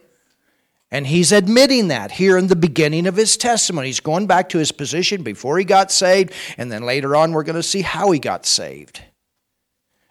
And 0.91 1.07
he's 1.07 1.31
admitting 1.31 1.87
that 1.87 2.11
here 2.11 2.37
in 2.37 2.45
the 2.45 2.55
beginning 2.55 3.07
of 3.07 3.15
his 3.15 3.37
testimony. 3.37 3.87
He's 3.87 3.99
going 3.99 4.27
back 4.27 4.49
to 4.49 4.59
his 4.59 4.71
position 4.71 5.23
before 5.23 5.57
he 5.57 5.65
got 5.65 5.91
saved, 5.91 6.31
and 6.59 6.71
then 6.71 6.83
later 6.83 7.15
on, 7.15 7.31
we're 7.31 7.41
going 7.41 7.55
to 7.55 7.63
see 7.63 7.81
how 7.81 8.11
he 8.11 8.19
got 8.19 8.45
saved. 8.45 9.01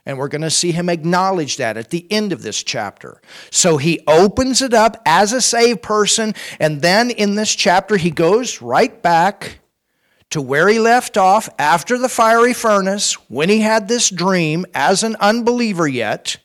And 0.04 0.18
we're 0.18 0.26
going 0.26 0.42
to 0.42 0.50
see 0.50 0.72
him 0.72 0.88
acknowledge 0.88 1.58
that 1.58 1.76
at 1.76 1.90
the 1.90 2.11
end 2.11 2.32
of 2.32 2.42
this 2.42 2.61
chapter. 2.61 3.22
So 3.52 3.76
he 3.76 4.00
opens 4.08 4.61
it 4.61 4.74
up 4.74 5.00
as 5.06 5.32
a 5.32 5.40
saved 5.40 5.80
person, 5.80 6.35
and 6.58 6.82
then 6.82 7.08
in 7.08 7.37
this 7.37 7.54
chapter, 7.54 7.98
he 7.98 8.11
goes 8.11 8.61
right 8.61 9.00
back 9.00 9.61
to 10.30 10.42
where 10.42 10.66
he 10.66 10.80
left 10.80 11.16
off 11.16 11.48
after 11.56 11.98
the 11.98 12.08
fiery 12.08 12.52
furnace 12.52 13.12
when 13.30 13.48
he 13.48 13.61
had 13.61 13.87
this 13.87 14.11
dream 14.11 14.66
as 14.74 15.04
an 15.04 15.14
unbeliever 15.20 15.87
yet. 15.87 16.38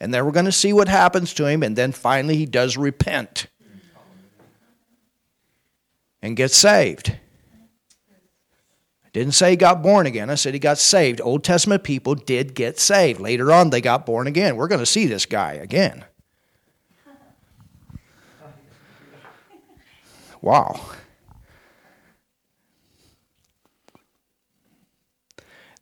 And 0.00 0.12
then 0.12 0.24
we're 0.24 0.32
going 0.32 0.46
to 0.46 0.52
see 0.52 0.72
what 0.72 0.88
happens 0.88 1.32
to 1.34 1.46
him. 1.46 1.62
And 1.62 1.76
then 1.76 1.92
finally, 1.92 2.36
he 2.36 2.46
does 2.46 2.76
repent 2.76 3.46
and 6.22 6.36
get 6.36 6.50
saved. 6.50 7.16
I 9.04 9.08
didn't 9.12 9.34
say 9.34 9.50
he 9.50 9.56
got 9.56 9.82
born 9.82 10.06
again. 10.06 10.28
I 10.28 10.34
said 10.34 10.52
he 10.52 10.60
got 10.60 10.78
saved. 10.78 11.20
Old 11.20 11.42
Testament 11.42 11.82
people 11.82 12.14
did 12.14 12.54
get 12.54 12.78
saved. 12.78 13.20
Later 13.20 13.52
on, 13.52 13.70
they 13.70 13.80
got 13.80 14.04
born 14.04 14.26
again. 14.26 14.56
We're 14.56 14.68
going 14.68 14.80
to 14.80 14.86
see 14.86 15.06
this 15.06 15.24
guy 15.24 15.54
again. 15.54 16.04
Wow. 20.42 20.80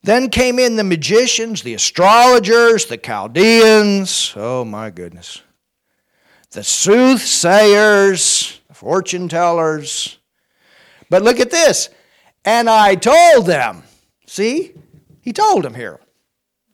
Then 0.05 0.29
came 0.29 0.59
in 0.59 0.77
the 0.77 0.85
magicians, 0.85 1.63
the 1.63 1.73
astrologers, 1.73 2.85
the 2.85 2.99
Chaldeans. 2.99 4.35
Oh 4.37 4.63
my 4.63 4.91
goodness. 4.91 5.41
The 6.51 6.63
soothsayers, 6.63 8.61
the 8.69 8.75
fortune 8.75 9.31
tellers. 9.31 10.19
But 11.09 11.23
look 11.23 11.41
at 11.41 11.51
this. 11.51 11.89
And 12.45 12.69
I 12.69 12.97
told 12.97 13.47
them. 13.47 13.83
See? 14.27 14.75
He 15.23 15.33
told 15.33 15.65
them 15.65 15.75
here. 15.75 15.99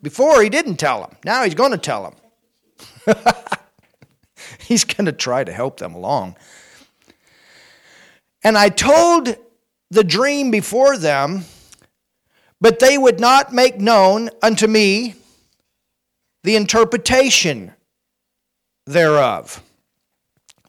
Before 0.02 0.42
he 0.42 0.48
didn't 0.48 0.78
tell 0.78 1.00
them. 1.00 1.16
Now 1.24 1.44
he's 1.44 1.54
going 1.54 1.70
to 1.70 1.78
tell 1.78 2.02
them. 3.06 3.14
he's 4.58 4.82
going 4.82 5.06
to 5.06 5.12
try 5.12 5.44
to 5.44 5.52
help 5.52 5.78
them 5.78 5.94
along. 5.94 6.36
And 8.42 8.58
I 8.58 8.70
told 8.70 9.36
the 9.88 10.02
dream 10.02 10.50
before 10.50 10.96
them 10.96 11.44
but 12.60 12.78
they 12.78 12.98
would 12.98 13.18
not 13.20 13.52
make 13.52 13.78
known 13.78 14.30
unto 14.42 14.66
me 14.66 15.14
the 16.42 16.56
interpretation 16.56 17.72
thereof. 18.86 19.62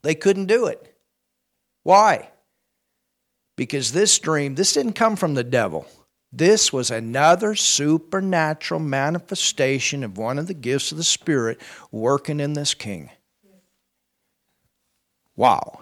They 0.02 0.16
couldn't 0.16 0.46
do 0.48 0.66
it. 0.68 0.96
Why? 1.84 2.30
Because 3.56 3.92
this 3.92 4.18
dream, 4.20 4.56
this 4.56 4.74
didn't 4.74 4.94
come 4.94 5.16
from 5.16 5.34
the 5.34 5.44
devil. 5.44 5.88
This 6.32 6.72
was 6.72 6.90
another 6.90 7.56
supernatural 7.56 8.80
manifestation 8.80 10.04
of 10.04 10.18
one 10.18 10.40
of 10.40 10.48
the 10.48 10.54
gifts 10.54 10.92
of 10.92 10.98
the 10.98 11.04
Spirit 11.04 11.60
working 11.92 12.40
in 12.40 12.54
this 12.54 12.74
king. 12.74 13.10
Wow. 15.36 15.82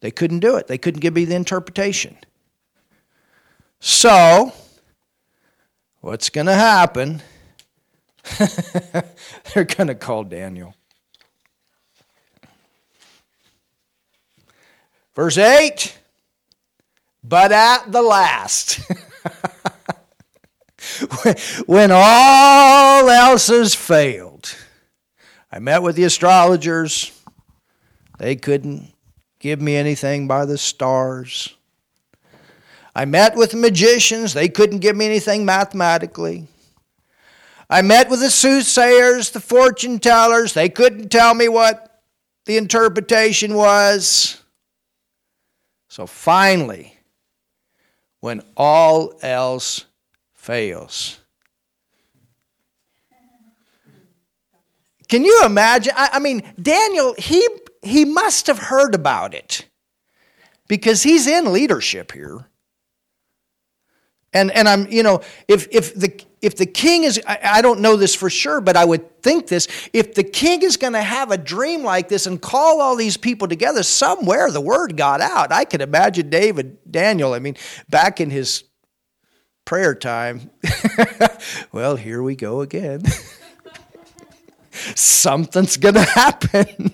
They 0.00 0.10
couldn't 0.10 0.40
do 0.40 0.56
it. 0.56 0.66
They 0.66 0.78
couldn't 0.78 1.00
give 1.00 1.14
me 1.14 1.24
the 1.24 1.36
interpretation. 1.36 2.16
So, 3.80 4.52
what's 6.00 6.30
going 6.30 6.46
to 6.46 6.54
happen? 6.54 7.22
They're 9.54 9.64
going 9.64 9.88
to 9.88 9.94
call 9.94 10.24
Daniel. 10.24 10.74
Verse 15.14 15.38
8 15.38 15.98
But 17.24 17.52
at 17.52 17.90
the 17.90 18.02
last, 18.02 18.80
when 21.66 21.90
all 21.92 23.08
else 23.08 23.48
has 23.48 23.74
failed, 23.74 24.54
I 25.50 25.58
met 25.58 25.82
with 25.82 25.96
the 25.96 26.04
astrologers. 26.04 27.12
They 28.18 28.36
couldn't 28.36 28.92
give 29.38 29.60
me 29.60 29.76
anything 29.76 30.26
by 30.26 30.44
the 30.44 30.58
stars. 30.58 31.54
I 32.96 33.04
met 33.04 33.36
with 33.36 33.54
magicians, 33.54 34.32
they 34.32 34.48
couldn't 34.48 34.78
give 34.78 34.96
me 34.96 35.04
anything 35.04 35.44
mathematically. 35.44 36.48
I 37.68 37.82
met 37.82 38.08
with 38.08 38.20
the 38.20 38.30
soothsayers, 38.30 39.32
the 39.32 39.40
fortune 39.40 39.98
tellers, 39.98 40.54
they 40.54 40.70
couldn't 40.70 41.10
tell 41.10 41.34
me 41.34 41.46
what 41.46 42.02
the 42.46 42.56
interpretation 42.56 43.52
was. 43.52 44.40
So 45.88 46.06
finally, 46.06 46.96
when 48.20 48.40
all 48.56 49.12
else 49.20 49.84
fails. 50.32 51.20
Can 55.06 55.22
you 55.22 55.42
imagine? 55.44 55.92
I, 55.94 56.08
I, 56.14 56.18
mean, 56.18 56.50
Daniel, 56.60 57.14
he, 57.18 57.46
he 57.82 58.06
must 58.06 58.46
have 58.46 58.58
heard 58.58 58.94
about 58.94 59.34
it 59.34 59.66
because 60.66 61.02
he's 61.02 61.26
in 61.26 61.52
leadership 61.52 62.12
here. 62.12 62.46
And, 64.36 64.50
and 64.50 64.68
I'm, 64.68 64.86
you 64.88 65.02
know, 65.02 65.22
if, 65.48 65.66
if, 65.70 65.94
the, 65.94 66.22
if 66.42 66.56
the 66.56 66.66
king 66.66 67.04
is, 67.04 67.18
I, 67.26 67.38
I 67.42 67.62
don't 67.62 67.80
know 67.80 67.96
this 67.96 68.14
for 68.14 68.28
sure, 68.28 68.60
but 68.60 68.76
I 68.76 68.84
would 68.84 69.22
think 69.22 69.46
this. 69.46 69.66
If 69.94 70.12
the 70.14 70.24
king 70.24 70.62
is 70.62 70.76
going 70.76 70.92
to 70.92 71.00
have 71.00 71.30
a 71.30 71.38
dream 71.38 71.82
like 71.82 72.10
this 72.10 72.26
and 72.26 72.40
call 72.40 72.82
all 72.82 72.96
these 72.96 73.16
people 73.16 73.48
together, 73.48 73.82
somewhere 73.82 74.50
the 74.50 74.60
word 74.60 74.94
got 74.94 75.22
out. 75.22 75.52
I 75.52 75.64
could 75.64 75.80
imagine 75.80 76.28
David, 76.28 76.76
Daniel, 76.90 77.32
I 77.32 77.38
mean, 77.38 77.56
back 77.88 78.20
in 78.20 78.28
his 78.28 78.64
prayer 79.64 79.94
time, 79.94 80.50
well, 81.72 81.96
here 81.96 82.22
we 82.22 82.36
go 82.36 82.60
again. 82.60 83.04
Something's 84.94 85.78
going 85.78 85.94
to 85.94 86.02
happen. 86.04 86.92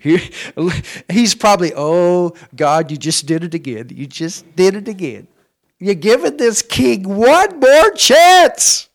he's 1.10 1.34
probably, 1.34 1.72
oh, 1.74 2.34
God, 2.54 2.92
you 2.92 2.96
just 2.96 3.26
did 3.26 3.42
it 3.42 3.52
again. 3.52 3.88
You 3.92 4.06
just 4.06 4.54
did 4.54 4.76
it 4.76 4.86
again. 4.86 5.26
You're 5.78 5.94
giving 5.94 6.36
this 6.36 6.62
king 6.62 7.02
one 7.02 7.60
more 7.60 7.90
chance. 7.92 8.88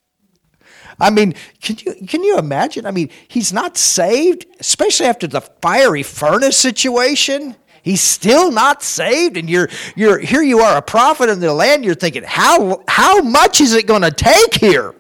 I 1.00 1.10
mean, 1.10 1.34
can 1.62 1.78
you 1.80 2.08
can 2.08 2.24
you 2.24 2.38
imagine? 2.38 2.86
I 2.86 2.92
mean, 2.92 3.10
he's 3.28 3.52
not 3.52 3.76
saved, 3.78 4.46
especially 4.60 5.08
after 5.08 5.28
the 5.28 5.42
fiery 5.42 6.04
furnace 6.04 6.58
situation. 6.58 7.56
He's 7.84 8.02
still 8.02 8.52
not 8.52 8.84
saved, 8.84 9.38
and 9.38 9.50
you're 9.50 9.70
you're 9.96 10.20
here. 10.20 10.44
You 10.44 10.60
are 10.60 10.78
a 10.78 10.82
prophet 10.82 11.30
in 11.30 11.40
the 11.40 11.52
land. 11.54 11.84
You're 11.84 11.96
thinking, 11.96 12.24
how 12.24 12.84
how 12.88 13.22
much 13.22 13.62
is 13.62 13.74
it 13.74 13.88
going 13.88 14.04
to 14.04 14.12
take 14.12 14.54
here? 14.56 14.94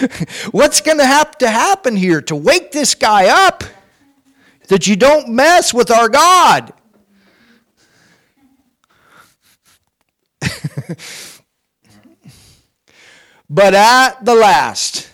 What's 0.50 0.82
going 0.82 0.98
to 0.98 1.06
have 1.06 1.36
to 1.38 1.48
happen 1.48 1.96
here 1.96 2.20
to 2.22 2.36
wake 2.36 2.72
this 2.72 2.94
guy 2.94 3.46
up 3.46 3.64
that 4.68 4.86
you 4.86 4.96
don't 4.96 5.30
mess 5.30 5.72
with 5.72 5.90
our 5.90 6.10
God? 6.10 6.74
but 13.50 13.74
at 13.74 14.24
the 14.24 14.34
last. 14.34 15.10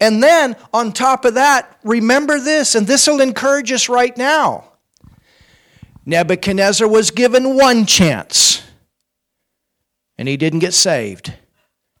And 0.00 0.22
then 0.22 0.56
on 0.72 0.92
top 0.92 1.24
of 1.24 1.34
that, 1.34 1.78
remember 1.82 2.38
this, 2.38 2.74
and 2.74 2.86
this 2.86 3.06
will 3.06 3.20
encourage 3.20 3.72
us 3.72 3.88
right 3.88 4.16
now. 4.16 4.72
Nebuchadnezzar 6.04 6.86
was 6.86 7.10
given 7.10 7.56
one 7.56 7.86
chance, 7.86 8.62
and 10.18 10.28
he 10.28 10.36
didn't 10.36 10.60
get 10.60 10.74
saved. 10.74 11.32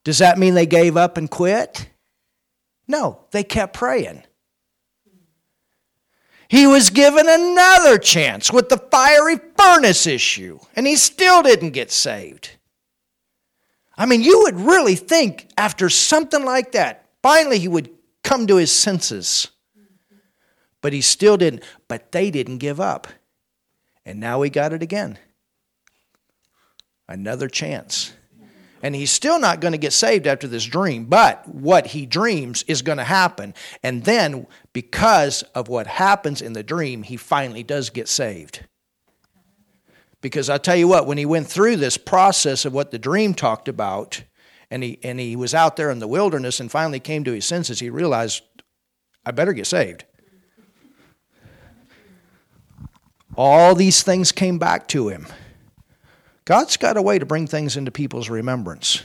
Does 0.04 0.18
that 0.18 0.38
mean 0.38 0.54
they 0.54 0.66
gave 0.66 0.96
up 0.96 1.16
and 1.16 1.28
quit? 1.28 1.88
No, 2.86 3.24
they 3.32 3.42
kept 3.42 3.74
praying. 3.74 4.22
He 6.48 6.66
was 6.66 6.90
given 6.90 7.26
another 7.28 7.98
chance 7.98 8.52
with 8.52 8.68
the 8.68 8.78
fiery 8.78 9.38
furnace 9.58 10.06
issue, 10.06 10.58
and 10.74 10.86
he 10.86 10.96
still 10.96 11.42
didn't 11.42 11.70
get 11.70 11.90
saved. 11.90 12.50
I 13.96 14.06
mean, 14.06 14.22
you 14.22 14.42
would 14.42 14.60
really 14.60 14.94
think 14.94 15.48
after 15.56 15.88
something 15.88 16.44
like 16.44 16.72
that, 16.72 17.08
finally 17.22 17.58
he 17.58 17.68
would 17.68 17.90
come 18.22 18.46
to 18.46 18.56
his 18.56 18.70
senses. 18.70 19.48
But 20.82 20.92
he 20.92 21.00
still 21.00 21.36
didn't. 21.36 21.64
But 21.88 22.12
they 22.12 22.30
didn't 22.30 22.58
give 22.58 22.80
up. 22.80 23.08
And 24.04 24.20
now 24.20 24.42
he 24.42 24.50
got 24.50 24.72
it 24.72 24.82
again. 24.82 25.18
Another 27.08 27.48
chance. 27.48 28.12
And 28.82 28.94
he's 28.94 29.10
still 29.10 29.40
not 29.40 29.60
going 29.60 29.72
to 29.72 29.78
get 29.78 29.92
saved 29.92 30.26
after 30.26 30.46
this 30.46 30.64
dream, 30.64 31.06
but 31.06 31.48
what 31.48 31.88
he 31.88 32.06
dreams 32.06 32.62
is 32.68 32.82
going 32.82 32.98
to 32.98 33.04
happen. 33.04 33.54
And 33.82 34.04
then, 34.04 34.46
because 34.72 35.42
of 35.54 35.68
what 35.68 35.86
happens 35.86 36.42
in 36.42 36.52
the 36.52 36.62
dream, 36.62 37.02
he 37.02 37.16
finally 37.16 37.62
does 37.62 37.90
get 37.90 38.06
saved. 38.06 38.66
Because 40.20 40.50
I 40.50 40.58
tell 40.58 40.76
you 40.76 40.88
what, 40.88 41.06
when 41.06 41.18
he 41.18 41.26
went 41.26 41.46
through 41.46 41.76
this 41.76 41.96
process 41.96 42.64
of 42.64 42.72
what 42.72 42.90
the 42.90 42.98
dream 42.98 43.32
talked 43.32 43.68
about, 43.68 44.22
and 44.70 44.82
he, 44.82 44.98
and 45.02 45.20
he 45.20 45.36
was 45.36 45.54
out 45.54 45.76
there 45.76 45.90
in 45.90 45.98
the 45.98 46.08
wilderness 46.08 46.60
and 46.60 46.70
finally 46.70 47.00
came 47.00 47.24
to 47.24 47.32
his 47.32 47.44
senses, 47.44 47.80
he 47.80 47.90
realized, 47.90 48.42
I 49.24 49.30
better 49.30 49.52
get 49.52 49.66
saved. 49.66 50.04
All 53.36 53.74
these 53.74 54.02
things 54.02 54.32
came 54.32 54.58
back 54.58 54.88
to 54.88 55.08
him. 55.08 55.26
God's 56.46 56.76
got 56.76 56.96
a 56.96 57.02
way 57.02 57.18
to 57.18 57.26
bring 57.26 57.48
things 57.48 57.76
into 57.76 57.90
people's 57.90 58.30
remembrance. 58.30 59.02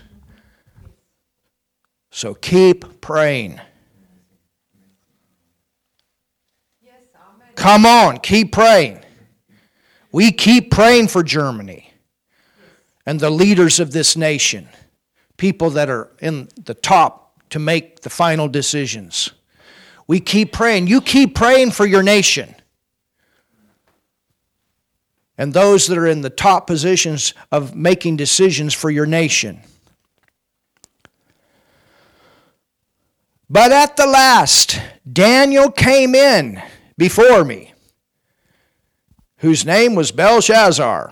So 2.12 2.36
keep 2.36 3.02
praying. 3.02 3.60
Come 7.56 7.86
on, 7.86 8.20
keep 8.20 8.52
praying. 8.52 9.00
We 10.12 10.32
keep 10.32 10.72
praying 10.72 11.08
for 11.08 11.24
Germany 11.24 11.92
and 13.06 13.20
the 13.20 13.30
leaders 13.30 13.80
of 13.80 13.92
this 13.92 14.16
nation, 14.16 14.70
people 15.38 15.72
that 15.72 15.90
are 15.90 16.12
in 16.20 16.48
the 16.64 16.74
top 16.74 17.40
to 17.50 17.60
make 17.60 18.02
the 18.02 18.10
final 18.10 18.48
decisions. 18.48 19.32
We 20.08 20.20
keep 20.20 20.52
praying. 20.52 20.88
You 20.88 21.02
keep 21.02 21.36
praying 21.36 21.72
for 21.72 21.86
your 21.86 22.04
nation 22.04 22.56
and 25.42 25.56
those 25.56 25.88
that 25.88 25.98
are 25.98 26.06
in 26.06 26.22
the 26.22 26.30
top 26.30 26.68
positions 26.68 27.34
of 27.52 27.76
making 27.76 28.16
decisions 28.16 28.76
for 28.76 28.92
your 28.92 29.08
nation. 29.08 29.60
But 33.50 33.72
at 33.72 33.98
the 33.98 34.06
last, 34.06 34.80
Daniel 35.12 35.72
came 35.72 36.14
in 36.14 36.62
before 36.96 37.44
me, 37.44 37.74
whose 39.38 39.66
name 39.66 39.96
was 39.96 40.12
Belteshazzar. 40.12 41.12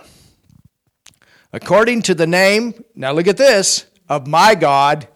According 1.52 2.02
to 2.02 2.14
the 2.14 2.28
name, 2.28 2.84
now 2.94 3.10
look 3.10 3.26
at 3.26 3.36
this, 3.36 3.86
of 4.08 4.28
my 4.28 4.54
God. 4.54 5.08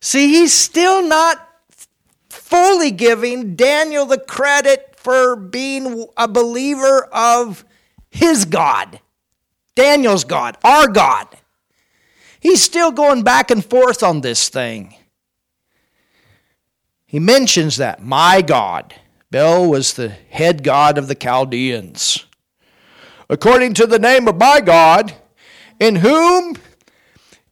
See, 0.00 0.26
he's 0.26 0.52
still 0.52 1.06
not 1.06 1.36
fully 2.30 2.90
giving 2.90 3.54
Daniel 3.54 4.06
the 4.06 4.18
credit 4.18 4.96
for 4.96 5.36
being 5.36 6.08
a 6.16 6.26
believer 6.26 7.04
of 7.12 7.64
his 8.14 8.44
God, 8.44 9.00
Daniel's 9.74 10.22
God, 10.22 10.56
our 10.62 10.86
God. 10.86 11.26
He's 12.38 12.62
still 12.62 12.92
going 12.92 13.24
back 13.24 13.50
and 13.50 13.64
forth 13.64 14.04
on 14.04 14.20
this 14.20 14.48
thing. 14.48 14.94
He 17.06 17.18
mentions 17.18 17.76
that, 17.78 18.04
my 18.04 18.40
God. 18.40 18.94
Bel 19.32 19.68
was 19.68 19.94
the 19.94 20.10
head 20.10 20.62
god 20.62 20.96
of 20.96 21.08
the 21.08 21.16
Chaldeans. 21.16 22.24
According 23.28 23.74
to 23.74 23.86
the 23.86 23.98
name 23.98 24.28
of 24.28 24.36
my 24.36 24.60
God, 24.60 25.12
in 25.80 25.96
whom 25.96 26.56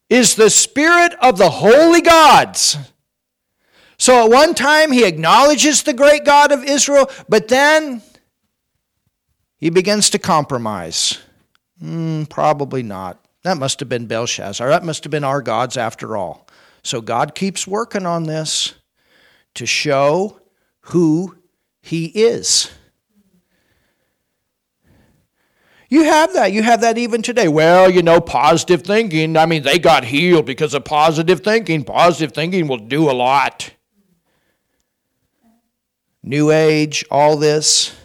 is 0.09 0.35
the 0.35 0.49
spirit 0.49 1.13
of 1.21 1.37
the 1.37 1.49
holy 1.49 2.01
gods. 2.01 2.77
So 3.97 4.23
at 4.23 4.31
one 4.31 4.53
time 4.55 4.93
he 4.93 5.03
acknowledges 5.03 5.83
the 5.83 5.93
great 5.93 6.23
God 6.23 6.53
of 6.53 6.63
Israel, 6.63 7.09
but 7.27 7.49
then 7.49 8.01
he 9.63 9.69
begins 9.69 10.09
to 10.09 10.19
compromise. 10.19 11.19
Mm, 11.81 12.27
probably 12.29 12.83
not. 12.83 13.23
That 13.43 13.55
must 13.55 13.79
have 13.79 13.87
been 13.87 14.07
Belshazzar. 14.07 14.67
That 14.67 14.83
must 14.83 15.05
have 15.05 15.11
been 15.11 15.23
our 15.23 15.41
gods 15.41 15.77
after 15.77 16.17
all. 16.17 16.45
So 16.83 16.99
God 16.99 17.33
keeps 17.33 17.65
working 17.65 18.05
on 18.05 18.23
this 18.23 18.73
to 19.55 19.65
show 19.65 20.41
who 20.81 21.37
He 21.81 22.07
is. 22.07 22.71
You 25.87 26.03
have 26.03 26.33
that. 26.33 26.51
You 26.51 26.61
have 26.61 26.81
that 26.81 26.97
even 26.97 27.21
today. 27.21 27.47
Well, 27.47 27.89
you 27.89 28.03
know, 28.03 28.19
positive 28.19 28.81
thinking. 28.81 29.37
I 29.37 29.45
mean, 29.45 29.63
they 29.63 29.79
got 29.79 30.03
healed 30.03 30.45
because 30.45 30.73
of 30.73 30.83
positive 30.83 31.39
thinking. 31.39 31.85
Positive 31.85 32.33
thinking 32.33 32.67
will 32.67 32.79
do 32.79 33.09
a 33.09 33.13
lot. 33.13 33.71
New 36.21 36.51
Age, 36.51 37.05
all 37.09 37.37
this. 37.37 37.95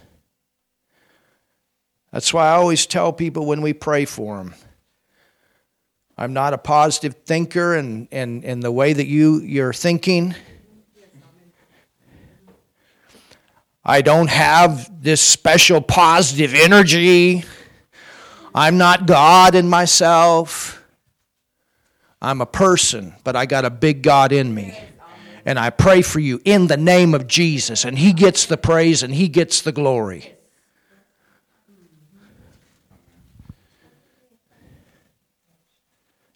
That's 2.12 2.32
why 2.32 2.48
I 2.48 2.52
always 2.52 2.86
tell 2.86 3.12
people 3.12 3.46
when 3.46 3.60
we 3.60 3.72
pray 3.72 4.04
for 4.04 4.38
them. 4.38 4.54
I'm 6.16 6.32
not 6.32 6.52
a 6.52 6.58
positive 6.58 7.14
thinker 7.26 7.74
and 7.74 8.08
in, 8.10 8.42
in 8.42 8.60
the 8.60 8.72
way 8.72 8.92
that 8.92 9.06
you, 9.06 9.40
you're 9.40 9.72
thinking. 9.72 10.34
I 13.84 14.02
don't 14.02 14.28
have 14.28 15.02
this 15.02 15.20
special 15.20 15.80
positive 15.80 16.54
energy. 16.54 17.44
I'm 18.54 18.78
not 18.78 19.06
God 19.06 19.54
in 19.54 19.68
myself. 19.68 20.82
I'm 22.20 22.40
a 22.40 22.46
person, 22.46 23.14
but 23.22 23.36
I 23.36 23.46
got 23.46 23.64
a 23.64 23.70
big 23.70 24.02
God 24.02 24.32
in 24.32 24.52
me. 24.52 24.76
And 25.44 25.58
I 25.58 25.70
pray 25.70 26.02
for 26.02 26.18
you 26.18 26.40
in 26.44 26.66
the 26.66 26.76
name 26.76 27.14
of 27.14 27.26
Jesus. 27.26 27.84
And 27.84 27.96
He 27.96 28.12
gets 28.12 28.44
the 28.44 28.56
praise 28.56 29.02
and 29.02 29.14
He 29.14 29.28
gets 29.28 29.62
the 29.62 29.72
glory. 29.72 30.34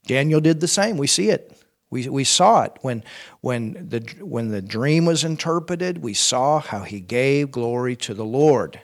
Daniel 0.07 0.41
did 0.41 0.61
the 0.61 0.69
same. 0.69 0.97
We 0.97 1.07
see 1.07 1.31
it. 1.31 1.57
We, 1.91 2.09
we 2.09 2.25
saw 2.25 2.63
it 2.63 2.73
when, 2.81 3.05
when, 3.43 3.89
the, 3.89 4.01
when 4.21 4.49
the 4.49 4.63
dream 4.63 5.05
was 5.05 5.25
interpreted. 5.25 5.99
We 5.99 6.15
saw 6.15 6.59
how 6.59 6.85
he 6.85 7.01
gave 7.01 7.51
glory 7.51 7.97
to 7.97 8.15
the 8.15 8.25
Lord, 8.25 8.81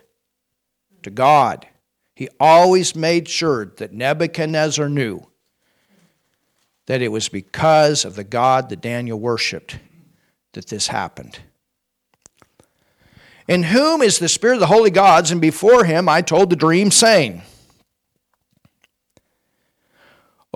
to 1.03 1.11
God. 1.11 1.67
He 2.15 2.29
always 2.39 2.95
made 2.95 3.29
sure 3.29 3.65
that 3.77 3.93
Nebuchadnezzar 3.93 4.89
knew 4.89 5.27
that 6.87 7.01
it 7.01 7.09
was 7.09 7.29
because 7.29 8.05
of 8.05 8.15
the 8.15 8.25
God 8.25 8.69
that 8.69 8.81
Daniel 8.81 9.19
worshiped 9.19 9.79
that 10.53 10.67
this 10.67 10.89
happened. 10.89 11.39
In 13.47 13.63
whom 13.63 14.03
is 14.03 14.19
the 14.19 14.29
Spirit 14.29 14.55
of 14.55 14.61
the 14.61 14.67
holy 14.67 14.91
gods, 14.91 15.31
and 15.31 15.41
before 15.41 15.85
him 15.85 16.09
I 16.09 16.21
told 16.21 16.51
the 16.51 16.57
dream, 16.57 16.91
saying, 16.91 17.43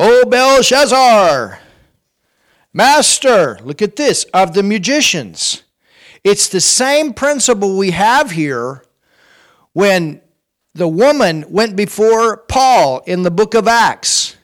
O 0.05 0.25
Belteshazzar, 0.25 1.61
master, 2.73 3.57
look 3.63 3.81
at 3.81 3.95
this, 3.95 4.25
of 4.35 4.53
the 4.53 4.65
magicians. 4.65 5.63
It's 6.25 6.49
the 6.49 6.61
same 6.61 7.15
principle 7.15 7.79
we 7.79 7.93
have 7.93 8.33
here 8.33 8.85
when 9.75 10.21
the 10.75 10.89
woman 10.89 11.45
went 11.49 11.77
before 11.77 12.39
Paul 12.39 13.05
in 13.07 13.23
the 13.23 13.31
book 13.31 13.55
of 13.55 13.69
Acts. 13.69 14.37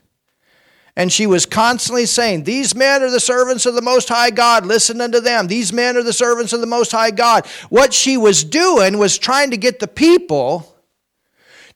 And 0.94 1.12
she 1.12 1.26
was 1.26 1.44
constantly 1.44 2.06
saying, 2.06 2.44
These 2.44 2.76
men 2.76 3.02
are 3.02 3.10
the 3.10 3.18
servants 3.18 3.66
of 3.66 3.74
the 3.74 3.82
Most 3.82 4.08
High 4.08 4.30
God. 4.30 4.64
Listen 4.64 5.00
unto 5.00 5.18
them. 5.18 5.48
These 5.48 5.72
men 5.72 5.96
are 5.96 6.04
the 6.04 6.12
servants 6.12 6.52
of 6.52 6.60
the 6.60 6.68
Most 6.68 6.92
High 6.92 7.10
God. 7.10 7.44
What 7.68 7.92
she 7.92 8.16
was 8.16 8.44
doing 8.44 8.96
was 8.96 9.18
trying 9.18 9.50
to 9.50 9.56
get 9.56 9.80
the 9.80 9.88
people 9.88 10.77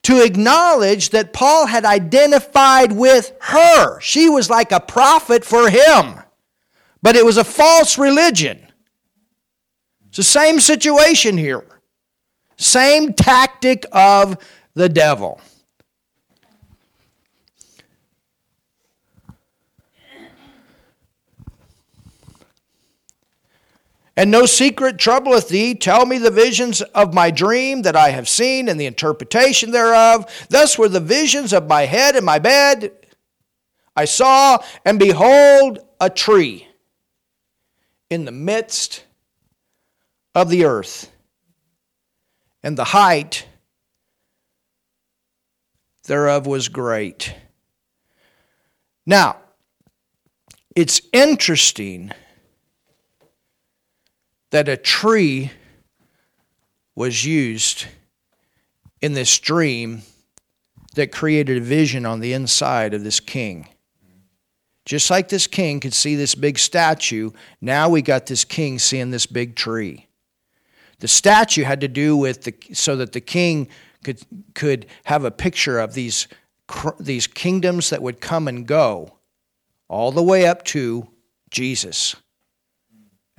to 0.04 0.22
acknowledge 0.24 1.10
that 1.10 1.32
Paul 1.32 1.66
had 1.66 1.84
identified 1.84 2.92
with 2.92 3.32
her. 3.40 4.00
She 4.00 4.28
was 4.28 4.50
like 4.50 4.72
a 4.72 4.80
prophet 4.80 5.44
for 5.44 5.70
him, 5.70 6.20
but 7.02 7.16
it 7.16 7.24
was 7.24 7.36
a 7.36 7.44
false 7.44 7.98
religion. 7.98 8.66
It's 10.08 10.16
the 10.16 10.22
same 10.22 10.60
situation 10.60 11.38
here, 11.38 11.64
same 12.56 13.12
tactic 13.14 13.86
of 13.92 14.36
the 14.74 14.88
devil. 14.88 15.40
And 24.16 24.30
no 24.30 24.44
secret 24.44 24.98
troubleth 24.98 25.48
thee. 25.48 25.74
Tell 25.74 26.04
me 26.04 26.18
the 26.18 26.30
visions 26.30 26.82
of 26.82 27.14
my 27.14 27.30
dream 27.30 27.82
that 27.82 27.96
I 27.96 28.10
have 28.10 28.28
seen 28.28 28.68
and 28.68 28.78
the 28.78 28.86
interpretation 28.86 29.70
thereof. 29.70 30.26
Thus 30.50 30.76
were 30.78 30.88
the 30.88 31.00
visions 31.00 31.52
of 31.52 31.66
my 31.66 31.86
head 31.86 32.14
and 32.14 32.26
my 32.26 32.38
bed. 32.38 32.92
I 33.96 34.04
saw, 34.04 34.58
and 34.84 34.98
behold, 34.98 35.78
a 36.00 36.10
tree 36.10 36.68
in 38.10 38.24
the 38.24 38.32
midst 38.32 39.04
of 40.34 40.50
the 40.50 40.64
earth, 40.64 41.10
and 42.62 42.76
the 42.76 42.84
height 42.84 43.46
thereof 46.04 46.46
was 46.46 46.68
great. 46.68 47.34
Now, 49.04 49.36
it's 50.74 51.02
interesting 51.12 52.12
that 54.52 54.68
a 54.68 54.76
tree 54.76 55.50
was 56.94 57.24
used 57.24 57.86
in 59.00 59.14
this 59.14 59.38
dream 59.38 60.02
that 60.94 61.10
created 61.10 61.56
a 61.56 61.60
vision 61.60 62.04
on 62.04 62.20
the 62.20 62.34
inside 62.34 62.92
of 62.92 63.02
this 63.02 63.18
king. 63.18 63.66
Just 64.84 65.10
like 65.10 65.30
this 65.30 65.46
king 65.46 65.80
could 65.80 65.94
see 65.94 66.16
this 66.16 66.34
big 66.34 66.58
statue, 66.58 67.30
now 67.62 67.88
we 67.88 68.02
got 68.02 68.26
this 68.26 68.44
king 68.44 68.78
seeing 68.78 69.10
this 69.10 69.24
big 69.24 69.56
tree. 69.56 70.06
The 70.98 71.08
statue 71.08 71.64
had 71.64 71.80
to 71.80 71.88
do 71.88 72.14
with 72.14 72.42
the 72.42 72.54
so 72.74 72.96
that 72.96 73.12
the 73.12 73.20
king 73.22 73.68
could 74.04 74.20
could 74.54 74.86
have 75.04 75.24
a 75.24 75.30
picture 75.30 75.78
of 75.78 75.94
these 75.94 76.28
these 77.00 77.26
kingdoms 77.26 77.88
that 77.88 78.02
would 78.02 78.20
come 78.20 78.48
and 78.48 78.66
go 78.66 79.14
all 79.88 80.12
the 80.12 80.22
way 80.22 80.46
up 80.46 80.62
to 80.64 81.08
Jesus 81.50 82.16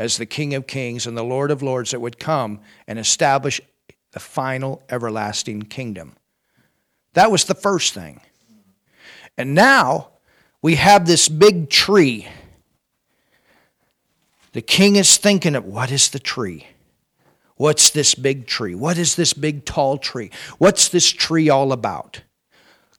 as 0.04 0.18
the 0.18 0.26
King 0.26 0.54
of 0.54 0.68
Kings 0.68 1.08
and 1.08 1.18
the 1.18 1.24
Lord 1.24 1.50
of 1.50 1.64
Lords 1.64 1.92
that 1.92 2.02
would 2.02 2.20
come 2.20 2.60
and 2.88 3.00
establish 3.00 3.62
the 4.12 4.20
final 4.20 4.84
everlasting 4.90 5.62
kingdom. 5.62 6.18
That 7.14 7.32
was 7.32 7.46
the 7.46 7.56
first 7.56 7.94
thing. 7.94 8.20
And 9.38 9.56
now 9.56 10.10
we 10.62 10.76
have 10.76 11.08
this 11.08 11.30
big 11.30 11.70
tree. 11.70 12.28
The 14.52 14.62
king 14.62 14.98
is 14.98 15.16
thinking 15.16 15.56
of 15.56 15.64
what 15.64 15.90
is 15.90 16.10
the 16.10 16.20
tree? 16.20 16.68
What's 17.56 17.90
this 17.90 18.14
big 18.14 18.46
tree? 18.46 18.76
What 18.76 18.98
is 18.98 19.16
this 19.16 19.32
big 19.32 19.64
tall 19.64 19.98
tree? 19.98 20.32
What's 20.58 20.90
this 20.90 21.10
tree 21.10 21.50
all 21.50 21.72
about? 21.72 22.24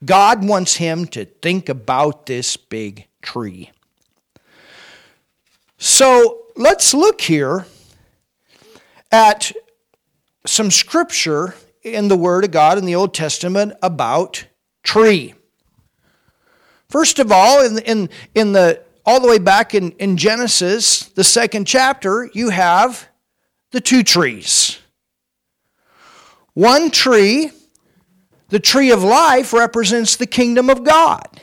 God 0.03 0.43
wants 0.43 0.77
him 0.77 1.05
to 1.09 1.27
think 1.27 1.69
about 1.69 2.25
this 2.25 2.57
big 2.57 3.09
tree. 3.21 3.73
So 5.77 6.44
let's 6.57 6.95
look 6.95 7.21
here 7.21 7.67
at 9.11 9.53
some 10.47 10.71
scripture 10.71 11.55
in 11.83 12.09
the 12.09 12.17
Word 12.17 12.45
of 12.45 12.51
God 12.51 12.79
in 12.79 12.85
the 12.85 12.95
Old 12.95 13.15
Testament 13.15 13.75
about 13.83 14.47
tree. 14.83 15.35
First 16.89 17.19
of 17.19 17.33
all, 17.33 17.65
in, 17.65 17.79
in, 17.79 18.09
in 18.35 18.53
the 18.53 18.83
all 19.07 19.21
the 19.21 19.29
way 19.29 19.39
back 19.39 19.75
in, 19.75 19.91
in 19.93 20.17
Genesis, 20.17 21.09
the 21.09 21.25
second 21.25 21.67
chapter, 21.67 22.31
you 22.33 22.49
have 22.49 23.09
the 23.71 23.81
two 23.81 24.03
trees. 24.03 24.79
One 26.55 26.91
tree, 26.91 27.51
the 28.49 28.61
tree 28.61 28.91
of 28.91 29.03
life, 29.03 29.53
represents 29.53 30.17
the 30.17 30.27
kingdom 30.27 30.71
of 30.71 30.85
God. 30.85 31.43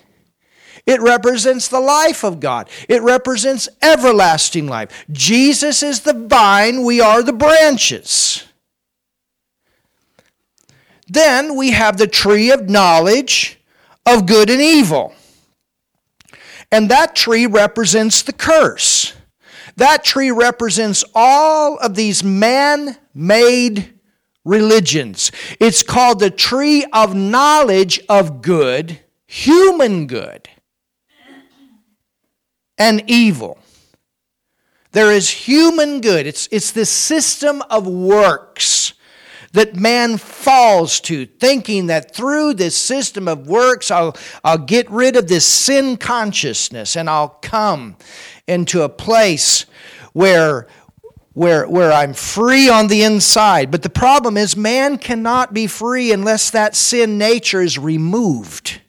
It 0.85 1.01
represents 1.01 1.67
the 1.67 1.79
life 1.79 2.23
of 2.23 2.39
God. 2.39 2.69
It 2.89 3.01
represents 3.01 3.69
everlasting 3.81 4.67
life. 4.67 5.05
Jesus 5.11 5.83
is 5.83 6.01
the 6.01 6.13
vine, 6.13 6.83
we 6.83 6.99
are 6.99 7.21
the 7.21 7.33
branches. 7.33 8.45
Then 11.07 11.55
we 11.55 11.71
have 11.71 11.97
the 11.97 12.07
tree 12.07 12.51
of 12.51 12.69
knowledge 12.69 13.59
of 14.05 14.25
good 14.25 14.49
and 14.49 14.61
evil. 14.61 15.13
And 16.71 16.89
that 16.89 17.15
tree 17.15 17.45
represents 17.45 18.21
the 18.21 18.33
curse. 18.33 19.13
That 19.75 20.03
tree 20.03 20.31
represents 20.31 21.03
all 21.13 21.77
of 21.77 21.95
these 21.95 22.23
man 22.23 22.97
made 23.13 23.93
religions. 24.45 25.31
It's 25.59 25.83
called 25.83 26.19
the 26.19 26.31
tree 26.31 26.85
of 26.93 27.13
knowledge 27.13 27.99
of 28.07 28.41
good, 28.41 28.99
human 29.27 30.07
good 30.07 30.47
and 32.81 33.03
evil. 33.05 33.59
There 34.91 35.11
is 35.11 35.29
human 35.29 36.01
good. 36.01 36.25
It's, 36.25 36.49
it's 36.51 36.71
this 36.71 36.89
system 36.89 37.61
of 37.69 37.85
works 37.85 38.93
that 39.53 39.75
man 39.75 40.17
falls 40.17 40.99
to, 41.01 41.27
thinking 41.27 41.87
that 41.87 42.15
through 42.15 42.55
this 42.55 42.75
system 42.75 43.27
of 43.27 43.47
works, 43.47 43.91
I'll, 43.91 44.17
I'll 44.43 44.57
get 44.57 44.89
rid 44.89 45.15
of 45.15 45.27
this 45.27 45.45
sin 45.45 45.95
consciousness 45.95 46.97
and 46.97 47.07
I'll 47.07 47.37
come 47.41 47.97
into 48.47 48.81
a 48.81 48.89
place 48.89 49.67
where, 50.13 50.67
where, 51.33 51.67
where 51.67 51.91
I'm 51.91 52.15
free 52.15 52.67
on 52.67 52.87
the 52.87 53.03
inside. 53.03 53.69
But 53.69 53.83
the 53.83 53.89
problem 53.89 54.37
is, 54.37 54.57
man 54.57 54.97
cannot 54.97 55.53
be 55.53 55.67
free 55.67 56.11
unless 56.11 56.49
that 56.49 56.75
sin 56.75 57.19
nature 57.19 57.61
is 57.61 57.77
removed. 57.77 58.81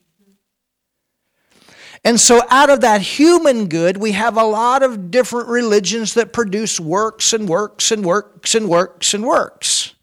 And 2.05 2.21
so, 2.21 2.43
out 2.51 2.69
of 2.69 2.81
that 2.81 3.01
human 3.01 3.69
good, 3.69 3.97
we 3.97 4.13
have 4.13 4.37
a 4.37 4.45
lot 4.45 4.83
of 4.83 5.11
different 5.11 5.49
religions 5.49 6.15
that 6.15 6.33
produce 6.33 6.81
works 6.81 7.33
and 7.33 7.49
works 7.49 7.93
and 7.93 8.05
works 8.05 8.55
and 8.55 8.69
works 8.69 9.15
and 9.15 9.25
works. 9.25 9.95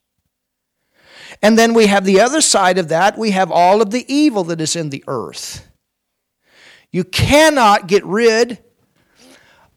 And 1.41 1.57
then 1.57 1.73
we 1.73 1.87
have 1.87 2.05
the 2.05 2.21
other 2.21 2.41
side 2.41 2.77
of 2.77 2.89
that, 2.89 3.17
we 3.17 3.31
have 3.31 3.51
all 3.51 3.81
of 3.81 3.91
the 3.91 4.05
evil 4.13 4.45
that 4.45 4.61
is 4.61 4.75
in 4.75 4.89
the 4.89 5.03
earth. 5.07 5.67
You 6.91 7.03
cannot 7.03 7.87
get 7.87 8.03
rid 8.05 8.59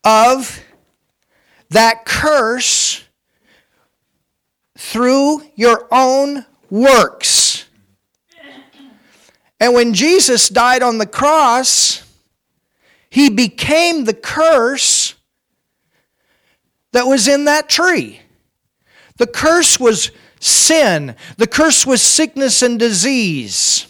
of 0.05 0.61
that 1.70 2.05
curse 2.05 3.05
through 4.79 5.43
your 5.55 5.89
own 5.91 6.47
works. 6.70 7.66
And 9.61 9.75
when 9.75 9.95
Jesus 9.95 10.49
died 10.49 10.83
on 10.83 10.99
the 10.99 11.07
cross, 11.07 12.03
he 13.12 13.28
became 13.28 14.04
the 14.04 14.14
curse 14.14 15.14
that 16.92 17.06
was 17.06 17.28
in 17.28 17.44
that 17.44 17.68
tree. 17.68 18.20
The 19.18 19.26
curse 19.26 19.78
was 19.78 20.10
sin, 20.40 21.14
the 21.36 21.46
curse 21.46 21.86
was 21.86 22.00
sickness 22.00 22.62
and 22.62 22.78
disease, 22.78 23.86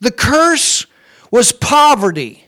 the 0.00 0.10
curse 0.10 0.86
was 1.30 1.52
poverty, 1.52 2.44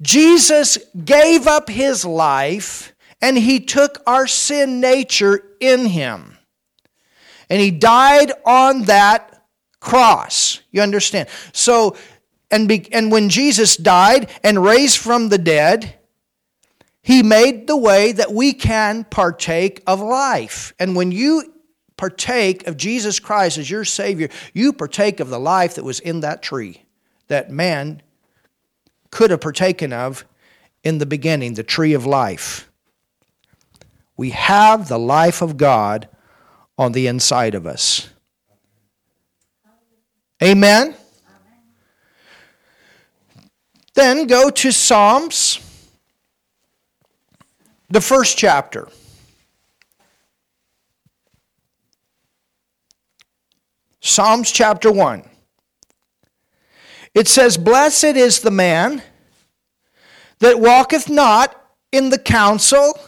Jesus 0.00 0.78
gave 1.04 1.48
up 1.48 1.68
his 1.68 2.04
life 2.04 2.94
and 3.20 3.36
he 3.36 3.58
took 3.58 4.00
our 4.06 4.28
sin 4.28 4.80
nature 4.80 5.42
in 5.58 5.86
him. 5.86 6.38
And 7.50 7.60
he 7.60 7.72
died 7.72 8.30
on 8.46 8.82
that 8.82 9.44
cross. 9.80 10.60
You 10.70 10.82
understand? 10.82 11.28
So, 11.52 11.96
and, 12.50 12.68
be, 12.68 12.92
and 12.92 13.10
when 13.10 13.28
Jesus 13.28 13.76
died 13.76 14.30
and 14.42 14.62
raised 14.62 14.98
from 14.98 15.28
the 15.28 15.38
dead, 15.38 15.94
he 17.02 17.22
made 17.22 17.66
the 17.66 17.76
way 17.76 18.12
that 18.12 18.32
we 18.32 18.52
can 18.52 19.04
partake 19.04 19.82
of 19.86 20.00
life. 20.00 20.72
And 20.78 20.96
when 20.96 21.12
you 21.12 21.52
partake 21.96 22.66
of 22.66 22.76
Jesus 22.76 23.20
Christ 23.20 23.58
as 23.58 23.70
your 23.70 23.84
Savior, 23.84 24.28
you 24.52 24.72
partake 24.72 25.20
of 25.20 25.28
the 25.28 25.38
life 25.38 25.74
that 25.74 25.84
was 25.84 26.00
in 26.00 26.20
that 26.20 26.42
tree 26.42 26.84
that 27.28 27.50
man 27.50 28.02
could 29.10 29.30
have 29.30 29.40
partaken 29.40 29.92
of 29.92 30.24
in 30.82 30.98
the 30.98 31.06
beginning, 31.06 31.54
the 31.54 31.62
tree 31.62 31.94
of 31.94 32.04
life. 32.04 32.70
We 34.16 34.30
have 34.30 34.88
the 34.88 34.98
life 34.98 35.42
of 35.42 35.56
God 35.56 36.08
on 36.78 36.92
the 36.92 37.06
inside 37.06 37.54
of 37.54 37.66
us. 37.66 38.08
Amen? 40.42 40.94
Then 43.94 44.26
go 44.26 44.50
to 44.50 44.72
Psalms, 44.72 45.60
the 47.88 48.00
first 48.00 48.36
chapter. 48.36 48.88
Psalms 54.00 54.50
chapter 54.50 54.92
1. 54.92 55.22
It 57.14 57.28
says, 57.28 57.56
Blessed 57.56 58.04
is 58.04 58.40
the 58.40 58.50
man 58.50 59.02
that 60.40 60.60
walketh 60.60 61.08
not 61.08 61.58
in 61.92 62.10
the 62.10 62.18
counsel 62.18 62.98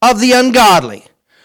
of 0.00 0.20
the 0.20 0.32
ungodly. 0.32 1.04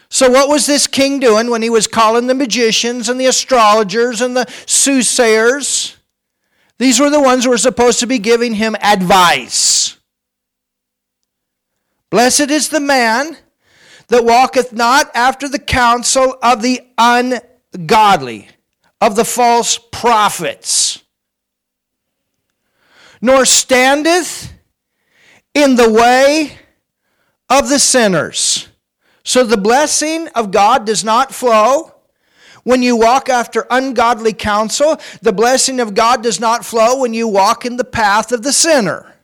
So, 0.09 0.29
what 0.29 0.47
was 0.47 0.65
this 0.65 0.87
king 0.87 1.19
doing 1.19 1.49
when 1.49 1.61
he 1.61 1.69
was 1.69 1.87
calling 1.87 2.27
the 2.27 2.35
magicians 2.35 3.09
and 3.09 3.19
the 3.19 3.25
astrologers 3.25 4.21
and 4.21 4.37
the 4.37 4.45
soothsayers? 4.65 5.96
These 6.77 6.99
were 6.99 7.09
the 7.09 7.21
ones 7.21 7.43
who 7.43 7.49
were 7.49 7.57
supposed 7.57 7.99
to 7.99 8.07
be 8.07 8.19
giving 8.19 8.53
him 8.53 8.75
advice. 8.81 9.97
Blessed 12.09 12.51
is 12.51 12.69
the 12.69 12.79
man 12.79 13.37
that 14.07 14.23
walketh 14.23 14.71
not 14.71 15.13
after 15.15 15.49
the 15.49 15.59
counsel 15.59 16.37
of 16.41 16.61
the 16.61 16.81
ungodly, 16.97 18.47
of 19.01 19.15
the 19.15 19.25
false 19.25 19.77
prophets, 19.91 21.03
nor 23.21 23.43
standeth 23.45 24.53
in 25.53 25.75
the 25.75 25.91
way 25.91 26.57
of 27.49 27.69
the 27.69 27.79
sinners. 27.79 28.69
So 29.23 29.43
the 29.43 29.57
blessing 29.57 30.27
of 30.29 30.51
God 30.51 30.85
does 30.85 31.03
not 31.03 31.33
flow 31.33 31.96
when 32.67 32.83
you 32.83 32.97
walk 32.97 33.29
after 33.29 33.65
ungodly 33.69 34.33
counsel. 34.33 34.99
The 35.21 35.31
blessing 35.31 35.79
of 35.79 35.93
God 35.93 36.21
does 36.21 36.41
not 36.41 36.65
flow 36.65 36.99
when 36.99 37.13
you 37.13 37.25
walk 37.25 37.65
in 37.65 37.77
the 37.77 37.85
path 37.85 38.33
of 38.33 38.43
the 38.43 38.51
sinner. 38.51 39.15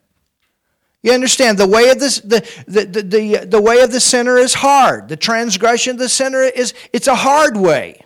You 1.02 1.12
understand 1.12 1.58
the 1.58 1.68
way 1.68 1.90
of 1.90 2.00
the, 2.00 2.22
the, 2.66 2.86
the, 2.86 3.02
the, 3.02 3.46
the 3.46 3.62
way 3.62 3.82
of 3.82 3.92
the 3.92 4.00
sinner 4.00 4.38
is 4.38 4.54
hard. 4.54 5.10
The 5.10 5.18
transgression 5.18 5.92
of 5.92 5.98
the 5.98 6.08
sinner 6.08 6.42
is 6.42 6.74
it's 6.94 7.08
a 7.08 7.16
hard 7.16 7.58
way. 7.58 8.06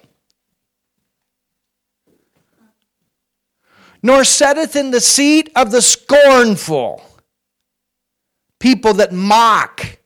Nor 4.01 4.23
setteth 4.23 4.75
in 4.75 4.89
the 4.89 5.01
seat 5.01 5.51
of 5.55 5.69
the 5.69 5.83
scornful 5.83 7.03
people 8.57 8.95
that 8.95 9.13
mock 9.13 9.99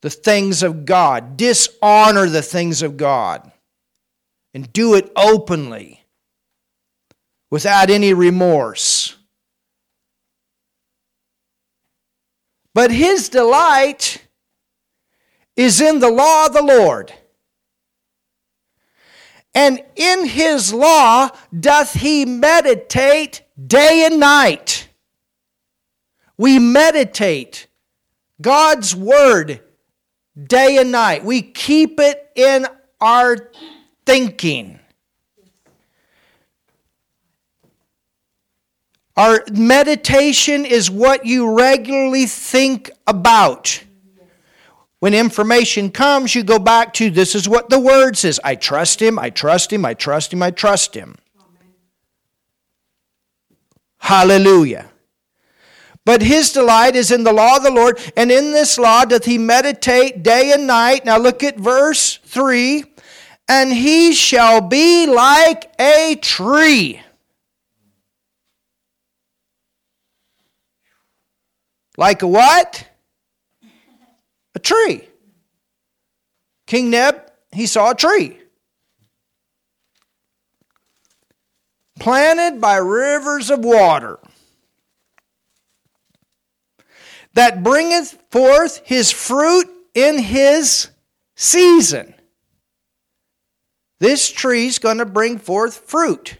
the 0.00 0.10
things 0.10 0.64
of 0.64 0.84
God, 0.84 1.36
dishonor 1.36 2.26
the 2.26 2.42
things 2.42 2.82
of 2.82 2.96
God, 2.96 3.51
and 4.54 4.72
do 4.72 4.94
it 4.94 5.10
openly 5.16 6.04
without 7.50 7.90
any 7.90 8.14
remorse. 8.14 9.16
But 12.74 12.90
his 12.90 13.28
delight 13.28 14.26
is 15.56 15.80
in 15.80 15.98
the 15.98 16.10
law 16.10 16.46
of 16.46 16.54
the 16.54 16.62
Lord. 16.62 17.12
And 19.54 19.82
in 19.96 20.26
his 20.26 20.72
law 20.72 21.28
doth 21.58 21.92
he 21.92 22.24
meditate 22.24 23.42
day 23.66 24.06
and 24.06 24.18
night. 24.18 24.88
We 26.38 26.58
meditate 26.58 27.66
God's 28.40 28.96
word 28.96 29.60
day 30.42 30.78
and 30.78 30.90
night. 30.90 31.24
We 31.24 31.42
keep 31.42 32.00
it 32.00 32.30
in 32.34 32.66
our 33.00 33.50
thinking. 34.06 34.78
Our 39.16 39.44
meditation 39.52 40.64
is 40.64 40.90
what 40.90 41.26
you 41.26 41.56
regularly 41.56 42.26
think 42.26 42.90
about. 43.06 43.84
When 45.00 45.14
information 45.14 45.90
comes, 45.90 46.34
you 46.34 46.44
go 46.44 46.58
back 46.58 46.94
to 46.94 47.10
this 47.10 47.34
is 47.34 47.48
what 47.48 47.68
the 47.68 47.78
word 47.78 48.16
says. 48.16 48.40
I 48.44 48.54
trust 48.54 49.02
him, 49.02 49.18
I 49.18 49.30
trust 49.30 49.72
him, 49.72 49.84
I 49.84 49.94
trust 49.94 50.32
him, 50.32 50.42
I 50.42 50.50
trust 50.50 50.94
him. 50.94 51.16
Hallelujah. 53.98 54.90
But 56.04 56.22
his 56.22 56.50
delight 56.50 56.96
is 56.96 57.10
in 57.10 57.22
the 57.22 57.32
law 57.32 57.56
of 57.56 57.62
the 57.62 57.70
Lord, 57.70 58.00
and 58.16 58.32
in 58.32 58.52
this 58.52 58.78
law 58.78 59.04
doth 59.04 59.24
he 59.24 59.38
meditate 59.38 60.22
day 60.22 60.52
and 60.52 60.66
night. 60.66 61.04
Now 61.04 61.18
look 61.18 61.44
at 61.44 61.56
verse 61.56 62.18
3 62.24 62.82
and 63.54 63.70
he 63.70 64.14
shall 64.14 64.62
be 64.62 65.06
like 65.06 65.70
a 65.78 66.16
tree. 66.22 67.02
Like 71.98 72.22
a 72.22 72.26
what? 72.26 72.88
A 74.54 74.58
tree. 74.58 75.06
King 76.66 76.88
Neb, 76.88 77.30
he 77.52 77.66
saw 77.66 77.90
a 77.90 77.94
tree. 77.94 78.38
Planted 82.00 82.58
by 82.58 82.76
rivers 82.76 83.50
of 83.50 83.62
water 83.62 84.18
that 87.34 87.62
bringeth 87.62 88.18
forth 88.30 88.80
his 88.86 89.10
fruit 89.10 89.68
in 89.94 90.18
his 90.18 90.88
season. 91.36 92.14
This 94.02 94.32
tree's 94.32 94.80
going 94.80 94.98
to 94.98 95.06
bring 95.06 95.38
forth 95.38 95.88
fruit 95.88 96.36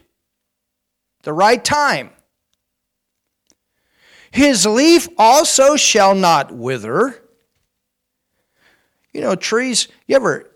the 1.21 1.31
right 1.31 1.63
time. 1.63 2.09
His 4.31 4.65
leaf 4.65 5.07
also 5.17 5.77
shall 5.77 6.13
not 6.13 6.51
wither. 6.51 7.23
You 9.13 9.21
know, 9.21 9.35
trees, 9.35 9.87
you 10.07 10.17
ever, 10.17 10.51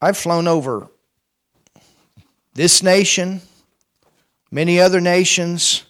I've 0.00 0.16
flown 0.16 0.48
over 0.48 0.88
this 2.52 2.82
nation, 2.82 3.40
many 4.50 4.80
other 4.80 5.00
nations. 5.00 5.84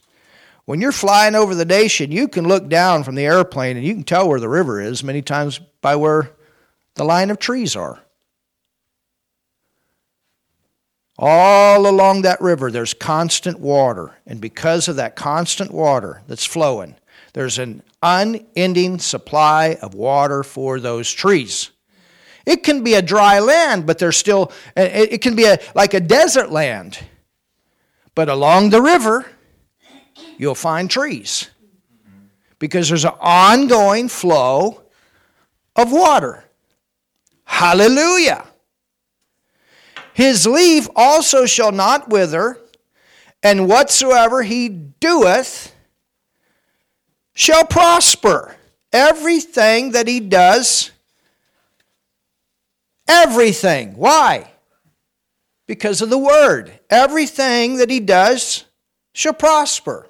When 0.67 0.83
you're 0.83 0.93
flying 0.93 1.37
over 1.37 1.55
the 1.55 1.65
nation, 1.65 2.13
you 2.13 2.29
can 2.29 2.47
look 2.47 2.69
down 2.69 3.03
from 3.03 3.15
the 3.15 3.25
airplane 3.25 3.79
and 3.79 3.87
you 3.87 3.95
can 3.95 4.05
tell 4.05 4.29
where 4.29 4.41
the 4.41 4.47
river 4.51 4.79
is 4.79 5.03
many 5.03 5.23
times 5.23 5.59
by 5.81 5.97
where 5.97 6.33
the 6.97 7.05
line 7.05 7.31
of 7.31 7.39
trees 7.39 7.75
are. 7.75 8.03
All 11.19 11.89
along 11.89 12.23
that 12.23 12.41
river, 12.41 12.71
there's 12.71 12.95
constant 12.95 13.59
water. 13.59 14.17
And 14.27 14.41
because 14.41 14.87
of 14.87 14.97
that 14.97 15.17
constant 15.17 15.73
water 15.73 16.23
that's 16.29 16.45
flowing, 16.45 16.95
there's 17.33 17.59
an 17.59 17.83
unending 18.03 19.01
supply 19.01 19.79
of 19.83 19.95
water 19.95 20.45
for 20.45 20.79
those 20.79 21.11
trees. 21.11 21.71
It 22.47 22.63
can 22.63 22.83
be 22.83 22.95
a 22.95 23.03
dry 23.03 23.41
land, 23.41 23.85
but 23.85 23.99
there's 23.99 24.17
still, 24.17 24.53
it 24.77 25.21
can 25.21 25.35
be 25.35 25.45
a, 25.45 25.59
like 25.75 25.93
a 25.93 26.01
desert 26.01 26.51
land. 26.51 26.99
But 28.15 28.29
along 28.29 28.71
the 28.71 28.81
river, 28.81 29.27
you'll 30.39 30.55
find 30.55 30.89
trees 30.89 31.51
because 32.59 32.89
there's 32.89 33.05
an 33.05 33.13
ongoing 33.21 34.09
flow 34.09 34.83
of 35.77 35.93
water. 35.93 36.45
Hallelujah. 37.45 38.48
His 40.19 40.49
leaf 40.49 40.89
also 40.97 41.47
shall 41.47 41.71
not 41.71 42.09
wither, 42.09 42.59
and 43.41 43.69
whatsoever 43.69 44.43
he 44.43 44.69
doeth 44.69 45.73
shall 47.35 47.65
prosper. 47.65 48.57
Everything 48.93 49.93
that 49.93 50.09
he 50.09 50.19
does, 50.19 50.91
everything. 53.07 53.97
Why? 53.97 54.51
Because 55.69 56.03
of 56.03 56.11
the 56.11 56.19
word. 56.19 56.81
Everything 56.91 57.77
that 57.77 57.89
he 57.89 58.01
does 58.01 58.65
shall 59.13 59.35
prosper. 59.35 60.09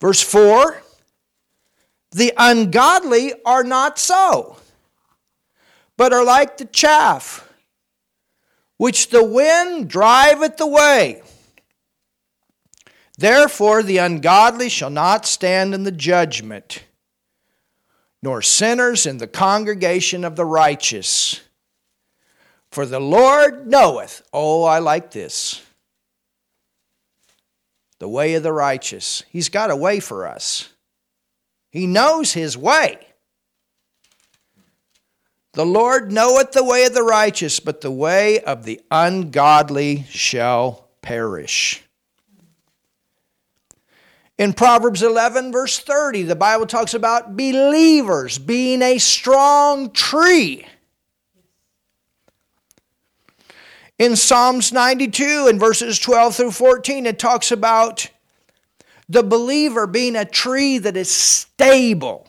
Verse 0.00 0.20
4 0.20 0.82
The 2.10 2.32
ungodly 2.36 3.34
are 3.44 3.62
not 3.62 4.00
so, 4.00 4.56
but 6.00 6.14
are 6.14 6.24
like 6.24 6.56
the 6.56 6.64
chaff 6.64 7.46
which 8.78 9.10
the 9.10 9.22
wind 9.22 9.86
driveth 9.86 10.58
away. 10.58 11.20
Therefore, 13.18 13.82
the 13.82 13.98
ungodly 13.98 14.70
shall 14.70 14.88
not 14.88 15.26
stand 15.26 15.74
in 15.74 15.82
the 15.82 15.92
judgment, 15.92 16.84
nor 18.22 18.40
sinners 18.40 19.04
in 19.04 19.18
the 19.18 19.26
congregation 19.26 20.24
of 20.24 20.36
the 20.36 20.46
righteous. 20.46 21.42
For 22.70 22.86
the 22.86 22.98
Lord 22.98 23.66
knoweth, 23.66 24.22
oh, 24.32 24.64
I 24.64 24.78
like 24.78 25.10
this, 25.10 25.60
the 27.98 28.08
way 28.08 28.36
of 28.36 28.42
the 28.42 28.54
righteous. 28.54 29.22
He's 29.28 29.50
got 29.50 29.70
a 29.70 29.76
way 29.76 30.00
for 30.00 30.26
us, 30.26 30.70
He 31.68 31.86
knows 31.86 32.32
His 32.32 32.56
way. 32.56 33.09
The 35.52 35.66
Lord 35.66 36.12
knoweth 36.12 36.52
the 36.52 36.64
way 36.64 36.84
of 36.84 36.94
the 36.94 37.02
righteous, 37.02 37.58
but 37.58 37.80
the 37.80 37.90
way 37.90 38.40
of 38.40 38.64
the 38.64 38.80
ungodly 38.90 40.04
shall 40.08 40.88
perish. 41.02 41.82
In 44.38 44.52
Proverbs 44.52 45.02
11, 45.02 45.52
verse 45.52 45.78
30, 45.80 46.22
the 46.22 46.36
Bible 46.36 46.66
talks 46.66 46.94
about 46.94 47.36
believers 47.36 48.38
being 48.38 48.80
a 48.80 48.98
strong 48.98 49.90
tree. 49.90 50.64
In 53.98 54.16
Psalms 54.16 54.72
92, 54.72 55.48
in 55.48 55.58
verses 55.58 55.98
12 55.98 56.36
through 56.36 56.50
14, 56.52 57.04
it 57.04 57.18
talks 57.18 57.52
about 57.52 58.08
the 59.08 59.22
believer 59.24 59.86
being 59.86 60.16
a 60.16 60.24
tree 60.24 60.78
that 60.78 60.96
is 60.96 61.10
stable 61.10 62.26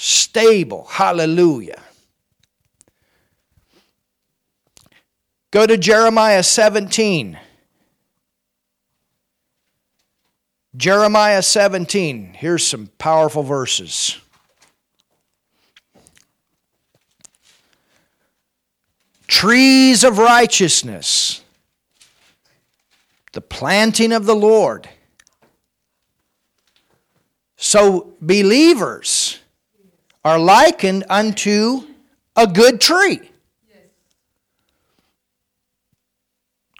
stable. 0.00 0.84
Hallelujah. 0.88 1.82
Go 5.50 5.66
to 5.66 5.76
Jeremiah 5.76 6.44
17. 6.44 7.36
Jeremiah 10.76 11.42
17. 11.42 12.34
Here's 12.34 12.64
some 12.64 12.90
powerful 12.98 13.42
verses. 13.42 14.16
Trees 19.26 20.04
of 20.04 20.18
righteousness, 20.18 21.42
the 23.32 23.40
planting 23.40 24.12
of 24.12 24.26
the 24.26 24.36
Lord. 24.36 24.88
So, 27.56 28.12
believers, 28.20 29.40
are 30.24 30.38
likened 30.38 31.04
unto 31.08 31.82
a 32.36 32.46
good 32.46 32.80
tree. 32.80 33.20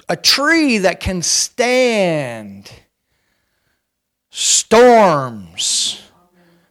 A 0.08 0.16
tree 0.16 0.78
that 0.78 1.00
can 1.00 1.20
stand 1.20 2.70
storms 4.30 6.02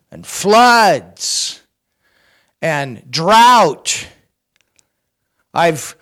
and 0.09 0.25
floods 0.25 1.61
and 2.61 3.09
drought. 3.11 4.07
I've 5.53 5.95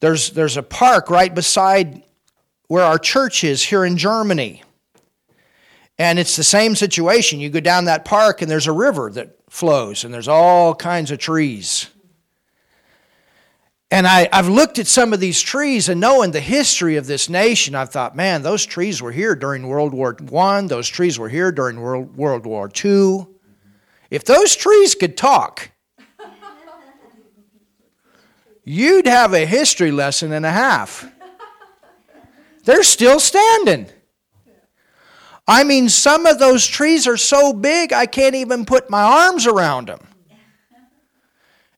there's 0.00 0.30
there's 0.30 0.56
a 0.56 0.62
park 0.62 1.08
right 1.08 1.34
beside 1.34 2.02
where 2.68 2.84
our 2.84 2.98
church 2.98 3.44
is 3.44 3.62
here 3.62 3.84
in 3.84 3.96
Germany. 3.96 4.62
And 5.98 6.18
it's 6.18 6.36
the 6.36 6.44
same 6.44 6.74
situation. 6.74 7.38
You 7.38 7.50
go 7.50 7.60
down 7.60 7.84
that 7.84 8.04
park 8.04 8.42
and 8.42 8.50
there's 8.50 8.66
a 8.66 8.72
river 8.72 9.10
that 9.12 9.43
flows, 9.54 10.02
and 10.02 10.12
there's 10.12 10.26
all 10.26 10.74
kinds 10.74 11.12
of 11.12 11.18
trees. 11.18 11.88
And 13.88 14.04
I, 14.04 14.28
have 14.32 14.48
looked 14.48 14.80
at 14.80 14.88
some 14.88 15.12
of 15.12 15.20
these 15.20 15.40
trees 15.40 15.88
and 15.88 16.00
knowing 16.00 16.32
the 16.32 16.40
history 16.40 16.96
of 16.96 17.06
this 17.06 17.28
nation, 17.28 17.76
I've 17.76 17.90
thought, 17.90 18.16
man, 18.16 18.42
those 18.42 18.66
trees 18.66 19.00
were 19.00 19.12
here 19.12 19.36
during 19.36 19.68
World 19.68 19.94
War 19.94 20.16
I, 20.36 20.62
those 20.62 20.88
trees 20.88 21.20
were 21.20 21.28
here 21.28 21.52
during 21.52 21.80
World, 21.80 22.16
World 22.16 22.46
War 22.46 22.68
II. 22.84 23.28
If 24.10 24.24
those 24.24 24.56
trees 24.56 24.96
could 24.96 25.16
talk, 25.16 25.70
you'd 28.64 29.06
have 29.06 29.34
a 29.34 29.46
history 29.46 29.92
lesson 29.92 30.32
and 30.32 30.44
a 30.44 30.50
half. 30.50 31.08
They're 32.64 32.82
still 32.82 33.20
standing. 33.20 33.86
I 35.46 35.64
mean, 35.64 35.88
some 35.88 36.26
of 36.26 36.38
those 36.38 36.66
trees 36.66 37.06
are 37.06 37.16
so 37.16 37.52
big 37.52 37.92
I 37.92 38.06
can't 38.06 38.34
even 38.34 38.64
put 38.64 38.88
my 38.88 39.02
arms 39.02 39.46
around 39.46 39.88
them. 39.88 40.06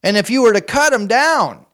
And 0.03 0.17
if 0.17 0.31
you 0.31 0.43
were 0.43 0.53
to 0.53 0.61
cut 0.61 0.93
them 0.93 1.09
down, 1.09 1.67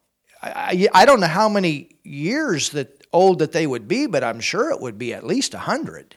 I, 0.42 0.88
I, 0.94 1.04
don't 1.04 1.20
know 1.20 1.26
how 1.26 1.50
many 1.50 1.96
years 2.02 2.70
that 2.70 3.06
old 3.12 3.40
that 3.40 3.52
they 3.52 3.66
would 3.66 3.86
be, 3.86 4.06
but 4.06 4.24
I'm 4.24 4.40
sure 4.40 4.70
it 4.70 4.80
would 4.80 4.98
be 4.98 5.12
at 5.12 5.24
least 5.24 5.52
a 5.54 5.58
hundred. 5.58 6.16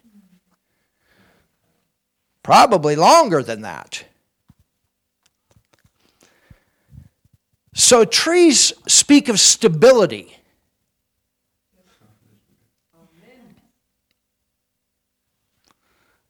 Probably 2.42 2.96
longer 2.96 3.44
than 3.44 3.62
that. 3.62 4.06
So 7.74 8.06
trees 8.06 8.72
speak 8.88 9.28
of 9.28 9.40
stability. 9.40 10.38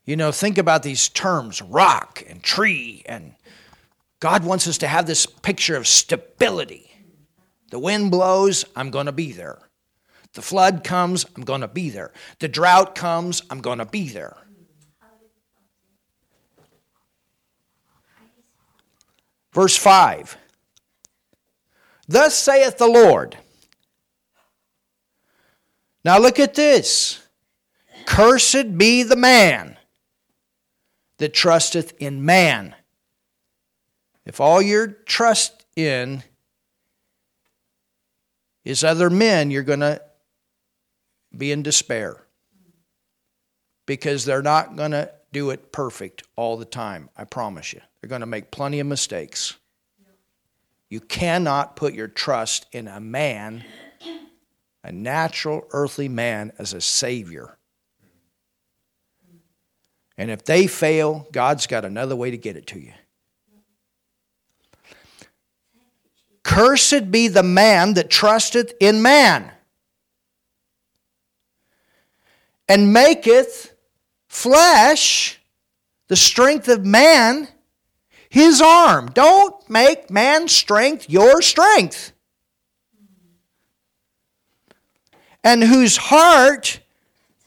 You 0.06 0.16
know, 0.16 0.32
think 0.32 0.60
about 0.60 0.84
these 0.84 1.10
terms 1.10 1.62
rock 1.62 2.24
and 2.30 2.42
tree, 2.42 3.04
and 3.08 3.34
God 4.20 4.46
wants 4.46 4.68
us 4.68 4.78
to 4.80 4.88
have 4.88 5.08
this 5.08 5.26
picture 5.26 5.76
of 5.76 5.88
stability. 5.88 6.92
The 7.72 7.80
wind 7.80 8.12
blows, 8.12 8.66
I'm 8.76 8.92
going 8.92 9.08
to 9.08 9.12
be 9.12 9.32
there. 9.32 9.60
The 10.34 10.44
flood 10.44 10.84
comes, 10.84 11.26
I'm 11.36 11.44
going 11.44 11.62
to 11.62 11.68
be 11.68 11.90
there. 11.90 12.12
The 12.40 12.48
drought 12.48 12.94
comes, 12.94 13.42
I'm 13.50 13.62
going 13.62 13.80
to 13.80 13.86
be 13.86 14.10
there. 14.10 14.38
Verse 19.54 19.76
5 19.76 20.38
Thus 22.08 22.36
saith 22.36 22.78
the 22.78 22.88
Lord. 22.88 23.38
Now 26.04 26.20
look 26.20 26.40
at 26.40 26.54
this. 26.54 27.26
Cursed 28.06 28.78
be 28.78 29.02
the 29.02 29.16
man 29.16 29.78
that 31.18 31.34
trusteth 31.34 31.94
in 32.00 32.26
man. 32.26 32.76
If 34.26 34.40
all 34.42 34.62
your 34.62 34.88
trust 34.88 35.66
in 35.76 36.24
is 38.64 38.84
other 38.84 39.10
men, 39.10 39.52
you're 39.52 39.64
going 39.64 39.82
to 39.82 40.02
be 41.36 41.52
in 41.52 41.64
despair 41.64 42.24
because 43.86 44.26
they're 44.26 44.42
not 44.42 44.76
going 44.76 44.92
to 44.92 45.12
do 45.32 45.52
it 45.52 45.72
perfect 45.72 46.24
all 46.36 46.58
the 46.58 46.66
time. 46.66 47.10
I 47.16 47.26
promise 47.26 47.74
you. 47.74 47.82
They're 48.02 48.10
going 48.10 48.22
to 48.22 48.26
make 48.26 48.52
plenty 48.52 48.80
of 48.80 48.88
mistakes. 48.88 49.56
You 50.90 51.00
cannot 51.00 51.76
put 51.76 51.94
your 51.94 52.08
trust 52.08 52.68
in 52.72 52.88
a 52.88 53.00
man, 53.00 53.64
a 54.84 54.92
natural 54.92 55.68
earthly 55.72 56.08
man, 56.08 56.52
as 56.58 56.74
a 56.74 56.82
savior. 56.82 57.58
And 60.18 60.32
if 60.32 60.46
they 60.46 60.68
fail, 60.68 61.28
God's 61.32 61.68
got 61.68 61.84
another 61.86 62.16
way 62.16 62.32
to 62.32 62.38
get 62.38 62.56
it 62.56 62.68
to 62.68 62.80
you. 62.80 62.94
Cursed 66.44 67.12
be 67.12 67.28
the 67.28 67.44
man 67.44 67.96
that 67.96 68.10
trusteth 68.10 68.74
in 68.80 69.02
man 69.02 69.52
and 72.68 72.94
maketh 72.94 73.74
flesh 74.28 75.40
the 76.08 76.16
strength 76.16 76.68
of 76.68 76.86
man 76.86 77.48
his 78.30 78.62
arm. 78.62 79.08
Don't 79.12 79.70
make 79.70 80.10
man's 80.10 80.52
strength 80.52 81.10
your 81.10 81.42
strength. 81.42 82.12
And 85.44 85.64
whose 85.64 85.98
heart 85.98 86.80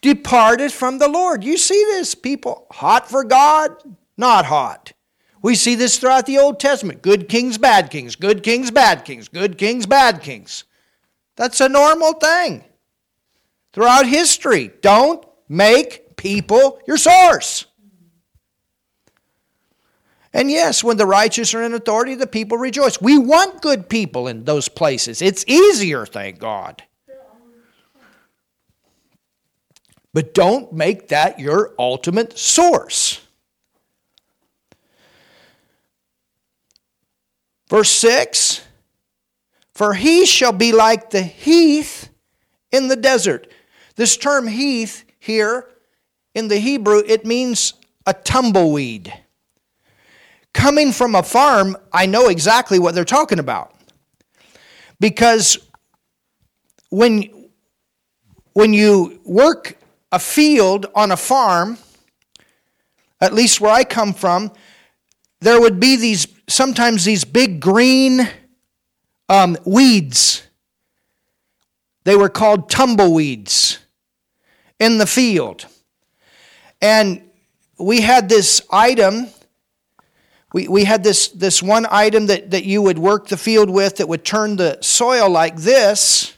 departed 0.01 0.73
from 0.73 0.99
the 0.99 1.09
Lord. 1.09 1.45
You 1.45 1.57
see 1.57 1.83
this, 1.91 2.15
people 2.15 2.67
hot 2.71 3.09
for 3.09 3.25
God, 3.25 3.71
not 4.17 4.47
hot. 4.47 4.93
We 5.43 5.55
see 5.55 5.75
this 5.75 5.99
throughout 5.99 6.27
the 6.27 6.39
Old 6.39 6.59
Testament 6.59 7.03
good 7.03 7.29
kings, 7.29 7.59
bad 7.59 7.91
kings, 7.91 8.17
good 8.17 8.43
kings, 8.43 8.71
bad 8.71 9.05
kings, 9.05 9.29
good 9.29 9.59
kings, 9.59 9.87
bad 9.87 10.23
kings. 10.23 10.65
That's 11.37 11.61
a 11.61 11.69
normal 11.69 12.15
thing 12.15 12.65
throughout 13.73 14.07
history. 14.07 14.73
Don't 14.83 15.25
make 15.49 16.17
people 16.17 16.81
your 16.87 16.97
source. 16.97 17.67
And 20.33 20.51
yes, 20.51 20.85
when 20.85 20.99
the 20.99 21.07
righteous 21.07 21.55
are 21.55 21.63
in 21.63 21.75
authority, 21.75 22.15
the 22.15 22.27
people 22.27 22.59
rejoice. 22.59 23.01
We 23.01 23.17
want 23.17 23.63
good 23.63 23.89
people 23.89 24.29
in 24.29 24.45
those 24.45 24.69
places. 24.69 25.23
It's 25.23 25.45
easier, 25.47 26.05
thank 26.05 26.39
God. 26.39 26.83
But 30.15 30.35
don't 30.35 30.73
make 30.73 31.09
that 31.09 31.39
your 31.39 31.75
ultimate 31.79 32.39
source. 32.39 33.21
Verse 37.69 37.91
6 37.91 38.63
For 39.75 39.95
he 39.95 40.27
shall 40.27 40.53
be 40.53 40.73
like 40.73 41.11
the 41.11 41.23
heath 41.23 42.09
in 42.73 42.89
the 42.89 42.97
desert. 42.97 43.53
This 43.97 44.17
term 44.17 44.47
heath 44.47 45.05
here 45.19 45.69
in 46.35 46.49
the 46.49 46.59
Hebrew, 46.59 47.03
it 47.07 47.25
means 47.25 47.75
a 48.07 48.15
tumbleweed. 48.15 49.13
Coming 50.55 50.93
from 50.93 51.15
a 51.15 51.23
farm, 51.23 51.77
I 51.93 52.07
know 52.07 52.29
exactly 52.29 52.79
what 52.79 52.95
they're 52.95 53.05
talking 53.05 53.39
about. 53.39 53.75
Because 54.99 55.59
when, 56.91 57.51
when 58.55 58.73
you 58.73 59.21
work 59.25 59.78
a 60.11 60.19
field 60.19 60.87
on 60.95 61.11
a 61.11 61.17
farm, 61.17 61.79
at 63.21 63.35
least 63.35 63.61
where 63.61 63.73
I 63.73 63.85
come 63.85 64.15
from, 64.15 64.53
there 65.41 65.61
would 65.61 65.79
be 65.79 65.97
these 65.97 66.27
sometimes 66.49 67.05
these 67.05 67.25
big 67.25 67.61
green 67.61 68.29
um, 69.29 69.57
weeds. 69.65 70.43
They 72.05 72.17
were 72.17 72.31
called 72.31 72.71
tumbleweeds 72.71 73.79
in 74.81 74.99
the 74.99 75.07
field. 75.07 75.67
And 76.81 77.23
we 77.79 78.01
had 78.01 78.29
this 78.29 78.63
item, 78.71 79.29
we, 80.53 80.69
we 80.69 80.85
had 80.85 81.05
this, 81.05 81.29
this 81.29 81.63
one 81.63 81.87
item 81.91 82.27
that, 82.27 82.51
that 82.53 82.65
you 82.65 82.81
would 82.83 82.99
work 82.99 83.29
the 83.29 83.37
field 83.37 83.69
with 83.69 83.97
that 83.97 84.09
would 84.09 84.25
turn 84.25 84.57
the 84.57 84.79
soil 84.81 85.29
like 85.29 85.57
this. 85.57 86.38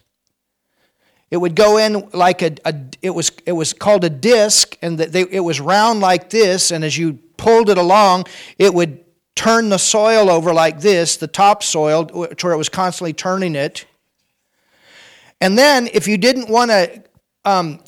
It 1.30 1.36
would 1.36 1.54
go 1.54 1.76
in 1.76 2.08
like 2.12 2.42
a, 2.42 2.56
a 2.64 2.74
it 3.02 3.10
was 3.10 3.30
it 3.46 3.52
was 3.52 3.72
called 3.72 4.04
a 4.04 4.10
disc, 4.10 4.76
and 4.82 4.98
they, 4.98 5.22
it 5.22 5.40
was 5.40 5.60
round 5.60 6.00
like 6.00 6.30
this. 6.30 6.72
And 6.72 6.84
as 6.84 6.98
you 6.98 7.18
pulled 7.36 7.70
it 7.70 7.78
along, 7.78 8.26
it 8.58 8.74
would 8.74 9.04
turn 9.36 9.68
the 9.68 9.78
soil 9.78 10.28
over 10.28 10.52
like 10.52 10.80
this, 10.80 11.16
the 11.16 11.28
topsoil, 11.28 12.06
to 12.06 12.46
where 12.46 12.52
it 12.52 12.58
was 12.58 12.68
constantly 12.68 13.12
turning 13.12 13.54
it. 13.54 13.86
And 15.40 15.56
then, 15.56 15.88
if 15.94 16.08
you 16.08 16.18
didn't 16.18 16.50
want 16.50 16.70
to 16.70 17.02
um, 17.44 17.80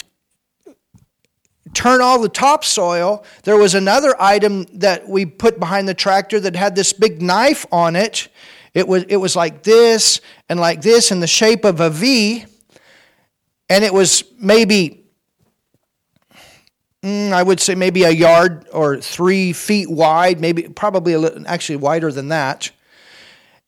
turn 1.75 2.01
all 2.01 2.21
the 2.21 2.29
topsoil, 2.29 3.25
there 3.43 3.57
was 3.57 3.75
another 3.75 4.15
item 4.21 4.65
that 4.75 5.09
we 5.09 5.27
put 5.27 5.59
behind 5.59 5.89
the 5.89 5.95
tractor 5.95 6.39
that 6.41 6.57
had 6.57 6.75
this 6.75 6.93
big 6.93 7.21
knife 7.21 7.67
on 7.73 7.97
it. 7.97 8.29
It 8.73 8.89
was, 8.89 9.05
it 9.09 9.17
was 9.17 9.37
like 9.37 9.63
this 9.63 10.21
and 10.49 10.59
like 10.59 10.81
this 10.81 11.11
in 11.11 11.21
the 11.21 11.27
shape 11.27 11.65
of 11.65 11.81
a 11.81 11.91
V. 11.91 12.47
And 13.73 13.85
it 13.85 13.95
was 13.95 14.25
maybe, 14.39 15.03
mm, 17.03 17.33
I 17.33 17.43
would 17.43 17.59
say 17.59 17.75
maybe 17.75 18.03
a 18.03 18.11
yard 18.11 18.69
or 18.71 19.01
three 19.01 19.55
feet 19.55 19.91
wide, 19.91 20.43
maybe 20.43 20.65
probably 20.65 21.15
a 21.15 21.19
little, 21.19 21.43
actually 21.47 21.77
wider 21.77 22.13
than 22.13 22.29
that. 22.29 22.71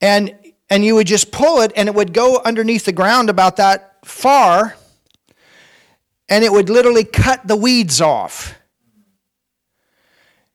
And, 0.02 0.38
and 0.68 0.84
you 0.84 0.94
would 0.96 1.07
just 1.07 1.32
pull 1.32 1.62
it 1.62 1.72
and 1.74 1.88
it 1.88 1.94
would 1.94 2.12
go 2.12 2.38
underneath 2.44 2.84
the 2.84 2.92
ground 2.92 3.30
about 3.30 3.57
that 3.57 3.96
far 4.05 4.76
and 6.28 6.44
it 6.44 6.52
would 6.52 6.68
literally 6.68 7.05
cut 7.05 7.48
the 7.48 7.57
weeds 7.57 8.02
off. 8.02 8.59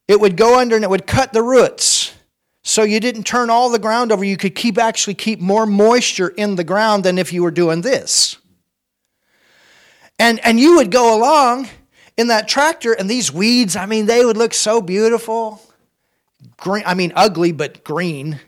It 0.08 0.20
would 0.20 0.38
go 0.38 0.60
under 0.60 0.76
and 0.76 0.84
it 0.84 0.92
would 0.92 1.08
cut 1.08 1.34
the 1.34 1.42
roots. 1.42 2.14
So 2.62 2.84
you 2.84 3.00
didn't 3.00 3.24
turn 3.24 3.50
all 3.50 3.72
the 3.72 3.80
ground 3.80 4.12
over. 4.12 4.24
You 4.24 4.38
could 4.38 4.54
keep 4.54 4.78
actually 4.78 5.16
keep 5.16 5.40
more 5.40 5.66
moisture 5.66 6.28
in 6.28 6.56
the 6.56 6.64
ground 6.64 7.04
than 7.04 7.18
if 7.18 7.34
you 7.34 7.42
were 7.42 7.50
doing 7.50 7.82
this. 7.82 8.39
And 10.20 10.40
and 10.46 10.60
you 10.60 10.76
would 10.76 10.92
go 10.92 11.18
along 11.18 11.70
in 12.18 12.28
that 12.28 12.50
tractor 12.50 12.92
and 12.92 13.10
these 13.10 13.32
weeds, 13.32 13.78
I 13.78 13.86
mean, 13.86 14.06
they 14.06 14.26
would 14.26 14.36
look 14.36 14.54
so 14.54 14.82
beautiful. 14.82 15.62
Green, 16.58 16.84
I 16.86 16.94
mean 16.94 17.14
ugly 17.16 17.54
but 17.54 17.84
green. 17.86 18.40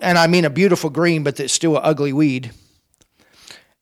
And 0.00 0.16
I 0.16 0.28
mean 0.28 0.44
a 0.44 0.50
beautiful 0.50 0.90
green, 0.90 1.24
but 1.24 1.40
it's 1.40 1.52
still 1.52 1.76
an 1.76 1.82
ugly 1.84 2.12
weed. 2.12 2.52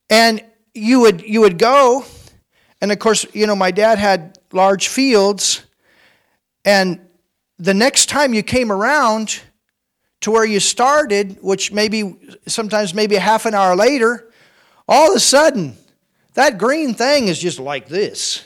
And 0.08 0.42
you 0.74 1.00
would 1.00 1.22
you 1.22 1.42
would 1.42 1.58
go, 1.58 2.04
and 2.80 2.90
of 2.90 2.98
course, 2.98 3.26
you 3.34 3.46
know, 3.46 3.56
my 3.56 3.70
dad 3.70 3.98
had 3.98 4.38
large 4.52 4.88
fields, 4.88 5.62
and 6.64 7.00
the 7.58 7.74
next 7.74 8.06
time 8.08 8.32
you 8.32 8.42
came 8.42 8.72
around 8.72 9.40
to 10.20 10.30
where 10.30 10.44
you 10.44 10.60
started, 10.60 11.38
which 11.40 11.72
maybe 11.72 12.16
sometimes 12.46 12.94
maybe 12.94 13.16
a 13.16 13.20
half 13.20 13.46
an 13.46 13.54
hour 13.54 13.76
later, 13.76 14.30
all 14.88 15.10
of 15.10 15.16
a 15.16 15.20
sudden, 15.20 15.76
that 16.34 16.58
green 16.58 16.94
thing 16.94 17.28
is 17.28 17.38
just 17.38 17.58
like 17.58 17.88
this. 17.88 18.44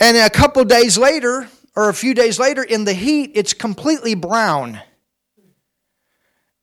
And 0.00 0.16
a 0.16 0.30
couple 0.30 0.64
days 0.64 0.98
later, 0.98 1.48
or 1.76 1.88
a 1.88 1.94
few 1.94 2.14
days 2.14 2.38
later, 2.38 2.62
in 2.62 2.84
the 2.84 2.92
heat, 2.92 3.32
it's 3.34 3.52
completely 3.52 4.14
brown. 4.14 4.80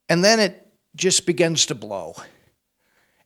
And 0.10 0.24
then 0.24 0.40
it 0.40 0.68
just 0.96 1.26
begins 1.26 1.66
to 1.68 1.76
blow. 1.76 2.16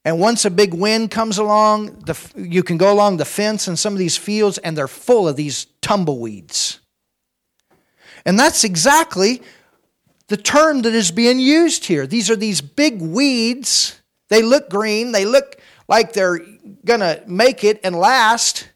And 0.03 0.19
once 0.19 0.45
a 0.45 0.51
big 0.51 0.73
wind 0.73 1.09
comes 1.09 1.39
along, 1.39 1.99
the, 2.01 2.15
you 2.35 2.61
can 2.61 2.77
go 2.77 2.93
along 2.93 3.17
the 3.17 3.25
fence 3.25 3.67
in 3.67 3.75
some 3.75 3.93
of 3.93 3.99
these 3.99 4.17
fields, 4.17 4.59
and 4.59 4.77
they're 4.77 4.87
full 4.87 5.27
of 5.27 5.35
these 5.35 5.65
tumbleweeds. 5.81 6.79
And 8.25 8.39
that's 8.39 8.63
exactly 8.63 9.41
the 10.27 10.37
term 10.37 10.81
that 10.83 10.93
is 10.93 11.11
being 11.11 11.39
used 11.39 11.85
here. 11.85 12.07
These 12.07 12.29
are 12.29 12.35
these 12.35 12.61
big 12.61 13.01
weeds. 13.01 14.01
They 14.29 14.41
look 14.41 14.69
green, 14.69 15.11
they 15.11 15.25
look 15.25 15.57
like 15.87 16.13
they're 16.13 16.39
going 16.83 17.01
to 17.01 17.21
make 17.27 17.63
it 17.63 17.79
and 17.83 17.95
last, 17.95 18.69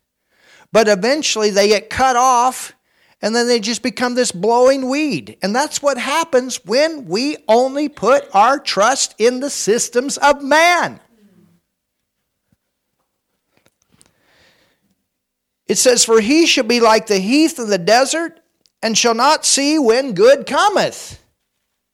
but 0.71 0.87
eventually 0.87 1.49
they 1.49 1.69
get 1.69 1.89
cut 1.89 2.15
off 2.15 2.73
and 3.21 3.35
then 3.35 3.47
they 3.47 3.59
just 3.59 3.81
become 3.81 4.15
this 4.15 4.31
blowing 4.31 4.87
weed. 4.87 5.37
And 5.41 5.53
that's 5.53 5.81
what 5.81 5.97
happens 5.97 6.63
when 6.63 7.05
we 7.05 7.37
only 7.47 7.89
put 7.89 8.27
our 8.33 8.59
trust 8.59 9.15
in 9.17 9.39
the 9.39 9.49
systems 9.49 10.17
of 10.17 10.43
man. 10.43 10.99
It 15.67 15.77
says, 15.77 16.05
For 16.05 16.21
he 16.21 16.45
shall 16.45 16.63
be 16.63 16.79
like 16.79 17.07
the 17.07 17.19
heath 17.19 17.59
in 17.59 17.69
the 17.69 17.77
desert, 17.77 18.38
and 18.81 18.97
shall 18.97 19.13
not 19.13 19.45
see 19.45 19.77
when 19.77 20.13
good 20.13 20.45
cometh. 20.45 21.21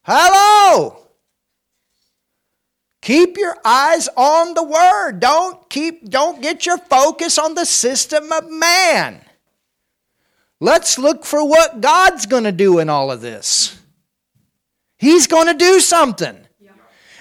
Hello! 0.04 1.06
Keep 3.02 3.38
your 3.38 3.56
eyes 3.64 4.10
on 4.18 4.56
the 4.56 4.64
word. 4.64 5.20
Don't 5.20 5.70
keep 5.70 6.10
don't 6.10 6.42
get 6.42 6.66
your 6.66 6.80
focus 6.80 7.38
on 7.38 7.54
the 7.54 7.66
system 7.66 8.32
of 8.32 8.50
man. 8.50 9.22
Let's 10.60 10.98
look 10.98 11.24
for 11.24 11.48
what 11.48 11.82
God's 11.82 12.26
going 12.26 12.46
to 12.46 12.52
do 12.52 12.80
in 12.80 12.90
all 12.90 13.12
of 13.12 13.22
this. 13.22 13.80
He's 14.98 15.28
going 15.28 15.48
to 15.48 15.54
do 15.54 15.80
something. 15.80 16.46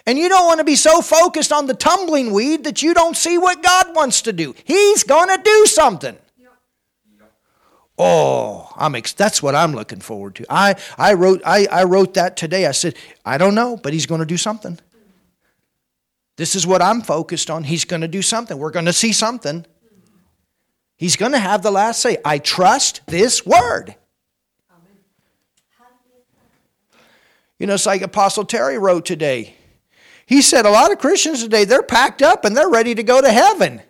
And 0.07 0.19
you 0.19 0.29
don't 0.29 0.47
want 0.47 0.59
to 0.59 0.65
be 0.65 0.77
so 0.77 1.01
focused 1.01 1.53
on 1.53 1.67
the 1.67 1.75
tumbling 1.75 2.33
weed 2.33 2.65
that 2.65 2.83
you 2.83 2.95
don't 2.95 3.17
see 3.17 3.39
what 3.39 3.62
God 3.62 3.95
wants 3.95 4.23
to 4.23 4.33
do. 4.33 4.55
He's 4.65 5.03
going 5.03 5.29
to 5.29 5.43
do 5.43 5.67
something. 5.67 6.17
Oh, 7.97 8.72
I'm 8.76 8.95
ex- 8.97 9.12
that's 9.12 9.42
what 9.42 9.55
I'm 9.55 9.72
looking 9.72 10.01
forward 10.01 10.34
to. 10.36 10.47
I, 10.51 10.74
I, 10.99 11.14
wrote, 11.14 11.42
I, 11.47 11.66
I 11.70 11.84
wrote 11.84 12.14
that 12.14 12.36
today. 12.36 12.66
I 12.66 12.72
said, 12.72 12.97
I 13.24 13.38
don't 13.38 13.55
know, 13.55 13.76
but 13.76 13.92
he's 13.92 14.07
going 14.07 14.20
to 14.20 14.26
do 14.26 14.36
something. 14.36 14.78
This 16.36 16.57
is 16.57 16.66
what 16.66 16.82
I'm 16.82 17.03
focused 17.03 17.51
on. 17.51 17.62
He's 17.62 17.84
going 17.84 18.03
to 18.03 18.09
do 18.09 18.22
something. 18.22 18.59
We're 18.59 18.72
going 18.72 18.86
to 18.86 18.92
see 18.92 19.12
something. 19.12 19.64
He's 20.97 21.16
going 21.16 21.32
to 21.32 21.38
have 21.38 21.62
the 21.62 21.70
last 21.70 22.01
say. 22.01 22.18
I 22.24 22.38
trust 22.38 23.03
this 23.07 23.47
word. 23.47 23.95
You 27.61 27.68
know, 27.68 27.74
it's 27.74 27.86
like 27.86 28.03
Apostle 28.03 28.45
Terry 28.45 28.78
wrote 28.78 29.07
today. 29.07 29.55
He 30.26 30.42
said 30.42 30.66
a 30.66 30.70
lot 30.70 30.90
of 30.90 30.99
Christians 30.99 31.42
today, 31.42 31.64
they're 31.64 31.82
packed 31.82 32.22
up 32.22 32.45
and 32.45 32.57
they're 32.57 32.70
ready 32.70 32.95
to 32.95 33.03
go 33.03 33.20
to 33.20 33.30
heaven. 33.30 33.80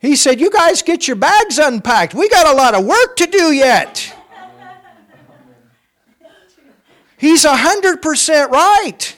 He 0.00 0.16
said, 0.16 0.40
You 0.40 0.50
guys 0.50 0.82
get 0.82 1.06
your 1.06 1.16
bags 1.16 1.58
unpacked. 1.58 2.14
We 2.14 2.28
got 2.28 2.46
a 2.46 2.56
lot 2.56 2.74
of 2.74 2.84
work 2.84 3.16
to 3.16 3.26
do 3.26 3.52
yet. 3.52 4.14
He's 7.18 7.44
100% 7.44 8.48
right. 8.48 9.16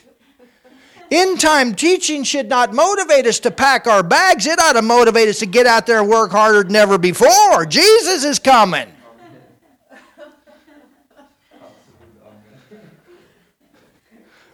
End 1.13 1.39
time 1.39 1.75
teaching 1.75 2.25
should 2.25 2.49
not 2.49 2.73
motivate 2.73 3.27
us 3.27 3.39
to 3.41 3.51
pack 3.51 3.87
our 3.87 4.03
bags. 4.03 4.47
It 4.47 4.59
ought 4.59 4.73
to 4.73 4.83
motivate 4.83 5.29
us 5.29 5.39
to 5.41 5.47
get 5.47 5.67
out 5.67 5.87
there 5.87 6.01
and 6.01 6.09
work 6.09 6.33
harder 6.33 6.65
than 6.65 6.75
ever 6.75 6.99
before. 6.99 7.65
Jesus 7.67 8.25
is 8.25 8.39
coming. 8.39 8.89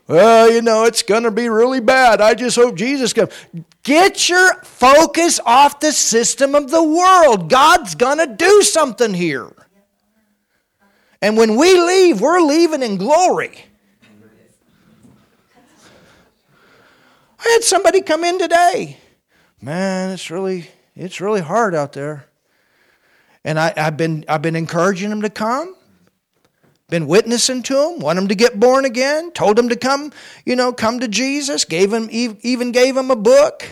Well, 0.08 0.50
you 0.50 0.62
know, 0.62 0.84
it's 0.84 1.02
going 1.02 1.24
to 1.24 1.30
be 1.30 1.50
really 1.50 1.80
bad. 1.80 2.22
I 2.22 2.34
just 2.34 2.56
hope 2.56 2.76
Jesus 2.76 3.12
comes. 3.12 3.30
Get 3.82 4.28
your 4.28 4.54
focus 4.62 5.38
off 5.44 5.80
the 5.80 5.92
system 5.92 6.54
of 6.54 6.70
the 6.70 6.82
world. 6.82 7.50
God's 7.50 7.94
going 7.94 8.18
to 8.18 8.26
do 8.26 8.62
something 8.62 9.12
here. 9.12 9.52
And 11.20 11.36
when 11.36 11.56
we 11.56 11.78
leave, 11.78 12.20
we're 12.20 12.40
leaving 12.40 12.82
in 12.82 12.96
glory. 12.96 13.66
I 17.38 17.48
had 17.50 17.62
somebody 17.62 18.00
come 18.00 18.24
in 18.24 18.38
today. 18.38 18.96
Man, 19.60 20.10
it's 20.10 20.30
really 20.30 20.68
it's 20.96 21.20
really 21.20 21.40
hard 21.40 21.74
out 21.74 21.92
there. 21.92 22.26
And 23.44 23.58
I, 23.58 23.72
have 23.76 23.96
been 23.96 24.24
I've 24.28 24.42
been 24.42 24.56
encouraging 24.56 25.10
them 25.10 25.22
to 25.22 25.30
come, 25.30 25.74
been 26.88 27.06
witnessing 27.06 27.62
to 27.64 27.74
them, 27.74 28.00
want 28.00 28.16
them 28.16 28.28
to 28.28 28.34
get 28.34 28.58
born 28.58 28.84
again, 28.84 29.30
told 29.32 29.56
them 29.56 29.68
to 29.68 29.76
come, 29.76 30.12
you 30.44 30.56
know, 30.56 30.72
come 30.72 31.00
to 31.00 31.08
Jesus, 31.08 31.64
gave 31.64 31.90
them 31.90 32.08
even 32.10 32.72
gave 32.72 32.94
them 32.94 33.10
a 33.10 33.16
book, 33.16 33.66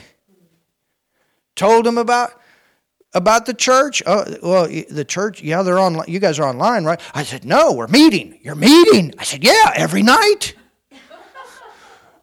told 1.55 1.87
them 1.87 1.97
about 1.99 2.33
about 3.14 3.47
the 3.47 3.55
church. 3.55 4.03
Oh, 4.07 4.25
well, 4.43 4.69
the 4.69 5.05
church, 5.05 5.43
yeah, 5.43 5.62
they're 5.62 5.79
on. 5.79 6.03
You 6.07 6.21
guys 6.21 6.39
are 6.39 6.47
online, 6.47 6.85
right? 6.85 7.01
I 7.14 7.23
said, 7.23 7.47
no, 7.47 7.73
we're 7.73 7.87
meeting. 7.87 8.39
You're 8.43 8.55
meeting. 8.55 9.14
I 9.19 9.25
said, 9.25 9.43
yeah, 9.43 9.73
every 9.75 10.03
night. 10.03 10.55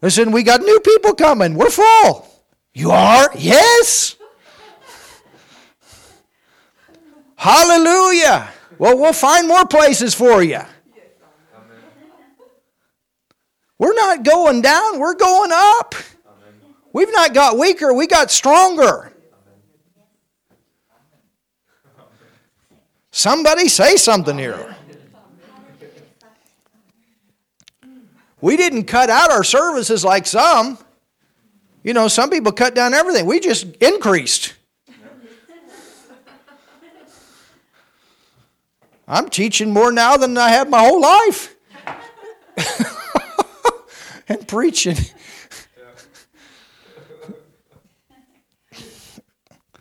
I 0.04 0.10
said, 0.10 0.32
we 0.32 0.44
got 0.44 0.62
new 0.62 0.80
people 0.82 1.16
coming. 1.16 1.56
We're 1.56 1.70
full. 1.70 2.28
You 2.74 2.92
are? 2.92 3.30
Yes. 3.36 4.18
Hallelujah. 7.36 8.50
Well, 8.78 8.98
we'll 8.98 9.14
find 9.14 9.48
more 9.48 9.66
places 9.66 10.14
for 10.14 10.44
you. 10.44 10.62
We're 13.84 13.96
not 13.96 14.24
going 14.24 14.62
down, 14.62 14.98
we're 14.98 15.14
going 15.14 15.52
up. 15.52 15.94
We've 16.94 17.12
not 17.12 17.34
got 17.34 17.58
weaker, 17.58 17.94
we 17.94 18.08
got 18.08 18.32
stronger. 18.32 19.12
Somebody 23.12 23.68
say 23.68 23.98
something 23.98 24.38
here. 24.38 24.74
We 28.40 28.56
didn't 28.56 28.86
cut 28.86 29.10
out 29.10 29.32
our 29.32 29.44
services 29.44 30.06
like 30.06 30.28
some. 30.28 30.78
You 31.84 31.94
know, 31.94 32.08
some 32.08 32.30
people 32.30 32.54
cut 32.54 32.76
down 32.76 32.94
everything. 32.94 33.26
We 33.26 33.42
just 33.42 33.66
increased. 33.82 34.54
I'm 39.10 39.28
teaching 39.28 39.72
more 39.72 39.92
now 39.92 40.16
than 40.16 40.38
I 40.38 40.52
have 40.52 40.70
my 40.70 40.80
whole 40.80 41.02
life. 41.02 41.54
and 44.28 44.48
preaching. 44.48 44.98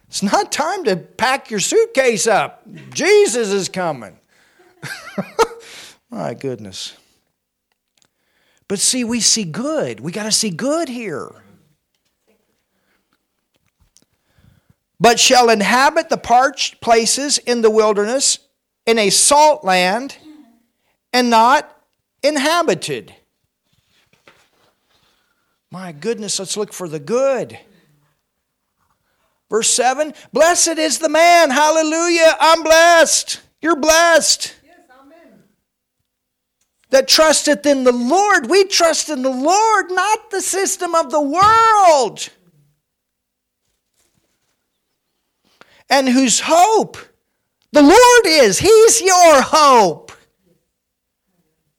It's 0.09 0.22
not 0.22 0.53
time 0.53 0.84
to 0.84 0.97
pack 0.97 1.51
your 1.51 1.59
suitcase 1.59 2.26
up. 2.26 2.62
Jesus 2.93 3.49
is 3.49 3.70
coming. 3.70 4.18
My 6.11 6.34
goodness. 6.34 6.95
But 8.68 8.78
see, 8.78 9.05
we 9.05 9.20
see 9.20 9.45
good. 9.45 10.01
We 10.01 10.12
got 10.12 10.24
to 10.24 10.32
see 10.32 10.51
good 10.51 10.90
here. 10.90 11.30
But 15.01 15.18
shall 15.18 15.49
inhabit 15.49 16.11
the 16.11 16.18
parched 16.18 16.82
places 16.82 17.38
in 17.38 17.62
the 17.62 17.70
wilderness 17.70 18.38
in 18.84 18.99
a 18.99 19.09
salt 19.09 19.64
land 19.64 20.18
and 21.12 21.30
not 21.30 21.74
inhabited. 22.22 23.14
My 25.73 25.91
goodness, 25.93 26.39
let's 26.39 26.59
look 26.59 26.75
for 26.75 26.87
the 26.87 27.01
good. 27.01 27.59
Verse 29.49 29.70
7 29.70 30.12
Blessed 30.31 30.77
is 30.77 30.99
the 30.99 31.09
man, 31.09 31.49
hallelujah, 31.49 32.37
I'm 32.39 32.62
blessed. 32.62 33.41
You're 33.62 33.81
blessed. 33.81 34.55
Yes, 34.62 34.81
amen. 35.01 35.45
That 36.91 37.09
trusteth 37.09 37.64
in 37.64 37.85
the 37.85 37.93
Lord. 37.93 38.51
We 38.51 38.64
trust 38.64 39.09
in 39.09 39.23
the 39.23 39.31
Lord, 39.31 39.91
not 39.91 40.31
the 40.31 40.43
system 40.43 40.95
of 40.95 41.11
the 41.11 41.23
world. 41.23 42.29
And 45.89 46.07
whose 46.07 46.41
hope 46.41 46.99
the 47.73 47.83
Lord 47.83 48.27
is. 48.27 48.59
He's 48.59 49.01
your 49.01 49.41
hope. 49.41 50.12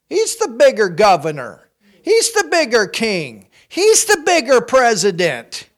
He's 0.08 0.34
the 0.36 0.48
bigger 0.48 0.88
governor. 0.88 1.68
He's 2.02 2.32
the 2.32 2.48
bigger 2.50 2.88
king. 2.88 3.43
He's 3.74 4.04
the 4.04 4.22
bigger 4.24 4.60
president. 4.60 5.68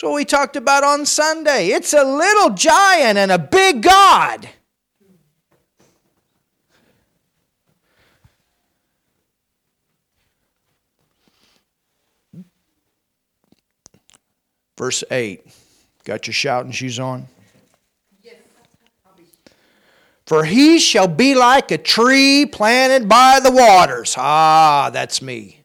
What 0.00 0.14
we 0.14 0.24
talked 0.24 0.54
about 0.54 0.84
on 0.84 1.04
Sunday. 1.04 1.66
It's 1.70 1.92
a 1.92 2.04
little 2.04 2.50
giant 2.50 3.18
and 3.18 3.32
a 3.32 3.38
big 3.40 3.82
God. 3.82 4.48
Verse 14.78 15.02
8. 15.10 15.44
Got 16.04 16.28
your 16.28 16.34
shouting 16.34 16.70
shoes 16.70 17.00
on? 17.00 17.26
For 20.24 20.44
he 20.44 20.78
shall 20.78 21.08
be 21.08 21.34
like 21.34 21.72
a 21.72 21.78
tree 21.78 22.46
planted 22.46 23.08
by 23.08 23.40
the 23.42 23.50
waters. 23.50 24.14
Ah, 24.16 24.90
that's 24.92 25.20
me. 25.20 25.59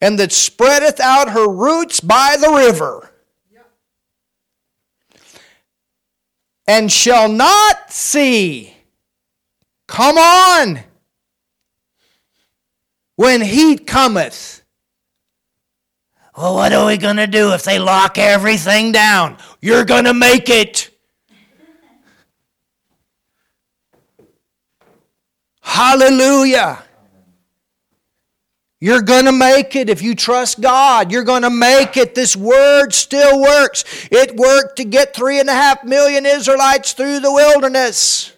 And 0.00 0.18
that 0.18 0.32
spreadeth 0.32 1.00
out 1.00 1.30
her 1.30 1.48
roots 1.48 2.00
by 2.00 2.36
the 2.40 2.50
river, 2.50 3.10
and 6.66 6.92
shall 6.92 7.28
not 7.28 7.90
see. 7.90 8.74
Come 9.86 10.18
on. 10.18 10.80
When 13.16 13.40
heat 13.40 13.86
cometh. 13.86 14.62
Well, 16.36 16.54
what 16.54 16.72
are 16.72 16.86
we 16.86 16.98
going 16.98 17.16
to 17.16 17.26
do 17.26 17.52
if 17.52 17.64
they 17.64 17.80
lock 17.80 18.16
everything 18.16 18.92
down? 18.92 19.38
You're 19.60 19.84
going 19.84 20.04
to 20.04 20.14
make 20.14 20.48
it. 20.48 20.90
Hallelujah. 25.60 26.82
You're 28.80 29.02
going 29.02 29.24
to 29.24 29.32
make 29.32 29.74
it 29.74 29.90
if 29.90 30.02
you 30.02 30.14
trust 30.14 30.60
God. 30.60 31.10
You're 31.10 31.24
going 31.24 31.42
to 31.42 31.50
make 31.50 31.96
it. 31.96 32.14
This 32.14 32.36
word 32.36 32.92
still 32.94 33.40
works. 33.40 33.84
It 34.12 34.36
worked 34.36 34.76
to 34.76 34.84
get 34.84 35.14
three 35.14 35.40
and 35.40 35.48
a 35.48 35.52
half 35.52 35.82
million 35.82 36.24
Israelites 36.24 36.92
through 36.92 37.20
the 37.20 37.32
wilderness. 37.32 38.32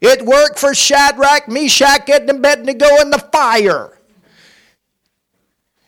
It 0.00 0.22
worked 0.22 0.58
for 0.58 0.74
Shadrach, 0.74 1.48
Meshach, 1.48 2.08
and 2.08 2.28
Abednego 2.28 3.00
in 3.00 3.10
the 3.10 3.18
fire. 3.18 3.98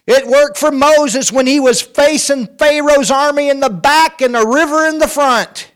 It 0.07 0.27
worked 0.27 0.59
for 0.59 0.71
Moses 0.71 1.33
when 1.33 1.47
he 1.47 1.61
was 1.61 1.81
facing 1.81 2.47
Pharaoh's 2.59 3.11
army 3.11 3.49
in 3.49 3.61
the 3.61 3.71
back 3.71 4.21
and 4.21 4.35
the 4.35 4.47
river 4.47 4.87
in 4.87 4.99
the 4.99 5.09
front. 5.09 5.73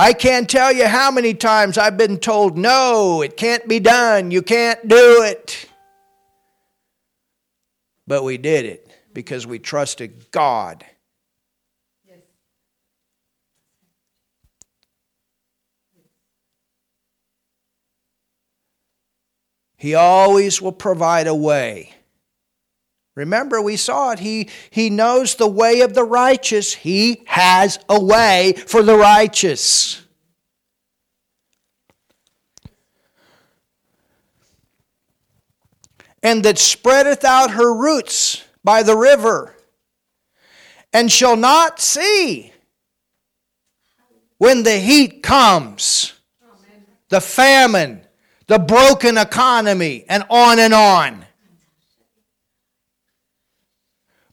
I 0.00 0.14
can't 0.14 0.48
tell 0.48 0.72
you 0.72 0.86
how 0.86 1.10
many 1.10 1.34
times 1.34 1.76
I've 1.76 1.98
been 1.98 2.16
told, 2.16 2.56
no, 2.56 3.20
it 3.20 3.36
can't 3.36 3.68
be 3.68 3.80
done. 3.80 4.30
You 4.30 4.40
can't 4.40 4.88
do 4.88 5.22
it. 5.24 5.66
But 8.06 8.24
we 8.24 8.38
did 8.38 8.64
it 8.64 8.90
because 9.12 9.46
we 9.46 9.58
trusted 9.58 10.30
God. 10.30 10.86
He 19.76 19.94
always 19.94 20.62
will 20.62 20.72
provide 20.72 21.26
a 21.26 21.34
way. 21.34 21.94
Remember, 23.16 23.60
we 23.60 23.76
saw 23.76 24.12
it. 24.12 24.20
He, 24.20 24.48
he 24.70 24.88
knows 24.88 25.34
the 25.34 25.48
way 25.48 25.80
of 25.80 25.94
the 25.94 26.04
righteous. 26.04 26.72
He 26.74 27.22
has 27.26 27.78
a 27.88 28.02
way 28.02 28.54
for 28.66 28.82
the 28.82 28.96
righteous. 28.96 30.02
And 36.22 36.44
that 36.44 36.58
spreadeth 36.58 37.24
out 37.24 37.52
her 37.52 37.74
roots 37.74 38.44
by 38.62 38.82
the 38.82 38.96
river, 38.96 39.56
and 40.92 41.10
shall 41.10 41.36
not 41.36 41.80
see 41.80 42.52
when 44.36 44.62
the 44.62 44.78
heat 44.78 45.22
comes, 45.22 46.12
the 47.08 47.22
famine, 47.22 48.02
the 48.48 48.58
broken 48.58 49.16
economy, 49.16 50.04
and 50.08 50.24
on 50.28 50.58
and 50.58 50.74
on 50.74 51.24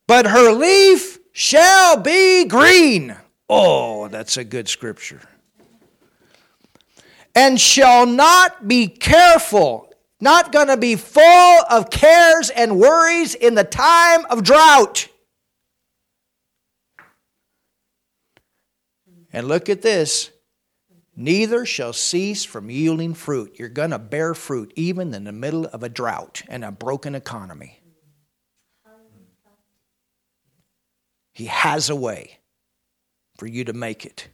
but 0.07 0.25
her 0.25 0.51
leaf 0.51 1.19
shall 1.33 1.97
be 1.97 2.45
green. 2.45 3.15
Oh, 3.49 4.07
that's 4.07 4.37
a 4.37 4.43
good 4.43 4.67
scripture. 4.67 5.21
And 7.35 7.59
shall 7.59 8.05
not 8.05 8.67
be 8.67 8.87
careful. 8.87 9.93
not 10.19 10.51
going 10.51 10.67
to 10.67 10.77
be 10.77 10.95
full 10.95 11.61
of 11.69 11.91
cares 11.91 12.49
and 12.49 12.79
worries 12.79 13.35
in 13.35 13.53
the 13.53 13.63
time 13.63 14.25
of 14.31 14.41
drought. 14.41 15.09
And 19.31 19.47
look 19.47 19.69
at 19.69 19.83
this 19.83 20.31
neither 21.15 21.65
shall 21.65 21.93
cease 21.93 22.43
from 22.43 22.71
yielding 22.71 23.13
fruit. 23.13 23.59
You're 23.59 23.69
going 23.69 23.91
to 23.91 23.99
bear 23.99 24.33
fruit 24.33 24.73
even 24.75 25.13
in 25.13 25.23
the 25.23 25.31
middle 25.31 25.65
of 25.65 25.83
a 25.83 25.89
drought 25.89 26.41
and 26.47 26.65
a 26.65 26.71
broken 26.71 27.13
economy. 27.13 27.76
He 31.37 31.45
has 31.45 31.91
a 31.91 31.95
way 31.95 32.39
for 33.37 33.45
you 33.45 33.63
to 33.65 33.73
make 33.73 34.07
it. 34.07 34.27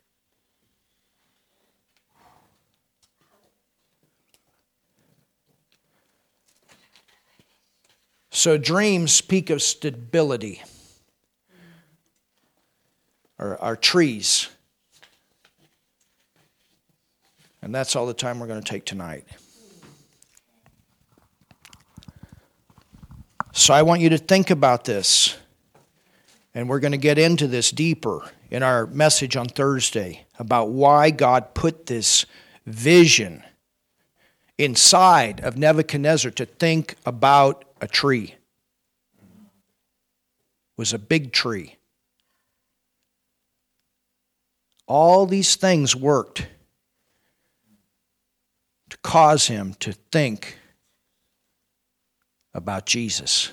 So 8.32 8.58
dreams 8.58 9.12
speak 9.12 9.50
of 9.50 9.62
stability. 9.62 10.64
Or 13.38 13.62
our 13.62 13.76
trees. 13.76 14.48
And 17.62 17.76
that's 17.76 17.98
all 17.98 18.06
the 18.06 18.14
time 18.14 18.40
we're 18.40 18.48
going 18.48 18.64
to 18.64 18.72
take 18.72 18.86
tonight. 18.86 19.28
So 23.52 23.74
I 23.74 23.82
want 23.82 24.00
you 24.00 24.08
to 24.08 24.18
think 24.18 24.52
about 24.52 24.86
this. 24.86 25.36
And 26.54 26.70
we're 26.70 26.80
going 26.80 26.92
to 26.92 26.98
get 26.98 27.18
into 27.18 27.48
this 27.48 27.72
deeper 27.72 28.30
in 28.52 28.62
our 28.62 28.86
message 28.86 29.36
on 29.36 29.48
Thursday 29.48 30.26
about 30.38 30.70
why 30.70 31.10
God 31.10 31.54
put 31.56 31.88
this 31.88 32.26
vision 32.66 33.44
inside 34.58 35.40
of 35.42 35.58
Nebuchadnezzar 35.58 36.32
to 36.32 36.46
think 36.46 36.96
about 37.06 37.66
a 37.82 37.88
tree. 37.88 38.36
It 39.16 40.78
was 40.78 40.94
a 40.94 41.00
big 41.00 41.32
tree. 41.32 41.78
All 44.86 45.26
these 45.26 45.56
things 45.56 45.96
worked 45.96 46.48
to 48.90 48.98
cause 48.98 49.48
him 49.48 49.74
to 49.80 49.94
think 50.12 50.60
about 52.54 52.86
Jesus, 52.86 53.50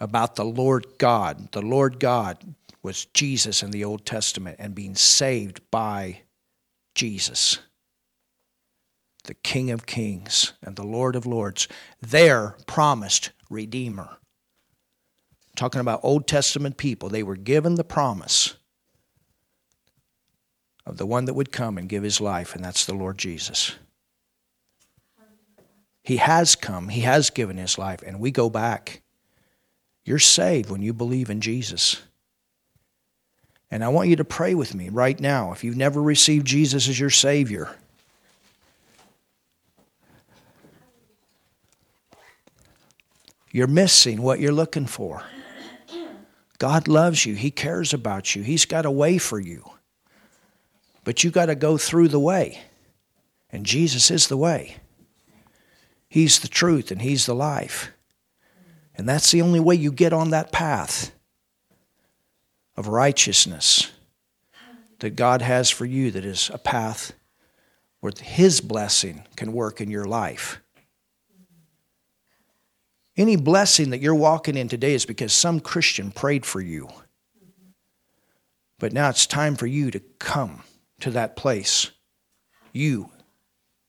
about 0.00 0.36
the 0.36 0.44
Lord 0.44 0.86
God. 0.98 1.52
The 1.52 1.62
Lord 1.62 2.00
God 2.00 2.54
was 2.82 3.04
Jesus 3.06 3.62
in 3.62 3.70
the 3.70 3.84
Old 3.84 4.06
Testament 4.06 4.56
and 4.58 4.74
being 4.74 4.94
saved 4.94 5.60
by 5.70 6.22
Jesus, 6.94 7.58
the 9.24 9.34
King 9.34 9.70
of 9.70 9.86
Kings 9.86 10.54
and 10.62 10.76
the 10.76 10.84
Lord 10.84 11.14
of 11.14 11.26
Lords, 11.26 11.68
their 12.00 12.56
promised 12.66 13.30
Redeemer. 13.50 14.16
Talking 15.56 15.80
about 15.80 16.00
Old 16.02 16.26
Testament 16.26 16.78
people, 16.78 17.08
they 17.08 17.22
were 17.22 17.36
given 17.36 17.74
the 17.74 17.84
promise 17.84 18.56
of 20.86 20.96
the 20.96 21.06
one 21.06 21.26
that 21.26 21.34
would 21.34 21.52
come 21.52 21.76
and 21.76 21.88
give 21.88 22.02
his 22.02 22.20
life, 22.20 22.54
and 22.54 22.64
that's 22.64 22.86
the 22.86 22.94
Lord 22.94 23.18
Jesus. 23.18 23.76
He 26.02 26.16
has 26.16 26.56
come, 26.56 26.88
He 26.88 27.02
has 27.02 27.30
given 27.30 27.56
His 27.56 27.78
life, 27.78 28.02
and 28.02 28.20
we 28.20 28.30
go 28.30 28.50
back. 28.50 29.02
You're 30.10 30.18
saved 30.18 30.70
when 30.70 30.82
you 30.82 30.92
believe 30.92 31.30
in 31.30 31.40
Jesus. 31.40 32.02
And 33.70 33.84
I 33.84 33.88
want 33.90 34.08
you 34.08 34.16
to 34.16 34.24
pray 34.24 34.56
with 34.56 34.74
me 34.74 34.88
right 34.88 35.20
now 35.20 35.52
if 35.52 35.62
you've 35.62 35.76
never 35.76 36.02
received 36.02 36.48
Jesus 36.48 36.88
as 36.88 36.98
your 36.98 37.10
Savior. 37.10 37.76
You're 43.52 43.68
missing 43.68 44.20
what 44.20 44.40
you're 44.40 44.50
looking 44.50 44.86
for. 44.86 45.22
God 46.58 46.88
loves 46.88 47.24
you. 47.24 47.36
He 47.36 47.52
cares 47.52 47.94
about 47.94 48.34
you. 48.34 48.42
He's 48.42 48.64
got 48.64 48.86
a 48.86 48.90
way 48.90 49.16
for 49.16 49.38
you. 49.38 49.62
But 51.04 51.22
you 51.22 51.30
got 51.30 51.46
to 51.46 51.54
go 51.54 51.78
through 51.78 52.08
the 52.08 52.18
way. 52.18 52.62
And 53.52 53.64
Jesus 53.64 54.10
is 54.10 54.26
the 54.26 54.36
way. 54.36 54.78
He's 56.08 56.40
the 56.40 56.48
truth 56.48 56.90
and 56.90 57.00
He's 57.00 57.26
the 57.26 57.34
life. 57.36 57.92
And 59.00 59.08
that's 59.08 59.30
the 59.30 59.40
only 59.40 59.60
way 59.60 59.76
you 59.76 59.92
get 59.92 60.12
on 60.12 60.28
that 60.28 60.52
path 60.52 61.12
of 62.76 62.86
righteousness 62.86 63.90
that 64.98 65.16
God 65.16 65.40
has 65.40 65.70
for 65.70 65.86
you, 65.86 66.10
that 66.10 66.26
is 66.26 66.50
a 66.52 66.58
path 66.58 67.14
where 68.00 68.12
His 68.20 68.60
blessing 68.60 69.22
can 69.36 69.54
work 69.54 69.80
in 69.80 69.90
your 69.90 70.04
life. 70.04 70.60
Any 73.16 73.36
blessing 73.36 73.88
that 73.88 74.02
you're 74.02 74.14
walking 74.14 74.54
in 74.54 74.68
today 74.68 74.92
is 74.92 75.06
because 75.06 75.32
some 75.32 75.60
Christian 75.60 76.10
prayed 76.10 76.44
for 76.44 76.60
you. 76.60 76.90
But 78.78 78.92
now 78.92 79.08
it's 79.08 79.26
time 79.26 79.56
for 79.56 79.66
you 79.66 79.90
to 79.92 80.00
come 80.18 80.62
to 81.00 81.10
that 81.12 81.36
place. 81.36 81.90
You 82.74 83.08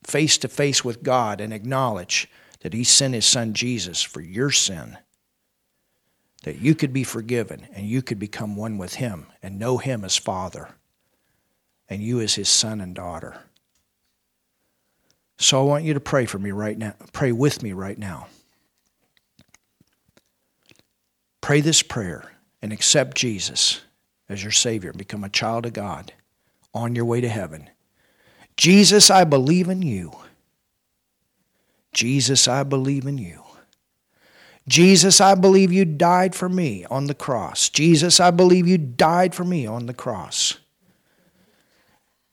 face 0.04 0.38
to 0.38 0.48
face 0.48 0.82
with 0.82 1.02
God 1.02 1.42
and 1.42 1.52
acknowledge 1.52 2.30
that 2.62 2.72
He 2.72 2.84
sent 2.84 3.14
His 3.14 3.26
Son 3.26 3.54
Jesus 3.54 4.02
for 4.02 4.20
your 4.20 4.50
sin, 4.50 4.98
that 6.44 6.60
you 6.60 6.74
could 6.74 6.92
be 6.92 7.04
forgiven 7.04 7.66
and 7.74 7.86
you 7.86 8.02
could 8.02 8.18
become 8.18 8.56
one 8.56 8.78
with 8.78 8.94
Him 8.94 9.26
and 9.42 9.58
know 9.58 9.78
Him 9.78 10.04
as 10.04 10.16
Father 10.16 10.70
and 11.88 12.02
you 12.02 12.20
as 12.20 12.34
His 12.34 12.48
son 12.48 12.80
and 12.80 12.94
daughter. 12.94 13.36
So 15.38 15.60
I 15.60 15.64
want 15.64 15.84
you 15.84 15.94
to 15.94 16.00
pray 16.00 16.24
for 16.26 16.38
me 16.38 16.52
right 16.52 16.78
now. 16.78 16.94
Pray 17.12 17.32
with 17.32 17.62
me 17.62 17.72
right 17.72 17.98
now. 17.98 18.28
Pray 21.40 21.60
this 21.60 21.82
prayer 21.82 22.32
and 22.62 22.72
accept 22.72 23.16
Jesus 23.16 23.80
as 24.28 24.42
your 24.42 24.52
Savior 24.52 24.90
and 24.90 24.98
become 24.98 25.24
a 25.24 25.28
child 25.28 25.66
of 25.66 25.72
God 25.72 26.12
on 26.72 26.94
your 26.94 27.04
way 27.04 27.20
to 27.20 27.28
heaven. 27.28 27.68
Jesus, 28.56 29.10
I 29.10 29.24
believe 29.24 29.68
in 29.68 29.82
you. 29.82 30.12
Jesus, 31.92 32.48
I 32.48 32.62
believe 32.62 33.06
in 33.06 33.18
you. 33.18 33.42
Jesus, 34.68 35.20
I 35.20 35.34
believe 35.34 35.72
you 35.72 35.84
died 35.84 36.34
for 36.34 36.48
me 36.48 36.84
on 36.86 37.06
the 37.06 37.14
cross. 37.14 37.68
Jesus, 37.68 38.20
I 38.20 38.30
believe 38.30 38.66
you 38.66 38.78
died 38.78 39.34
for 39.34 39.44
me 39.44 39.66
on 39.66 39.86
the 39.86 39.94
cross. 39.94 40.58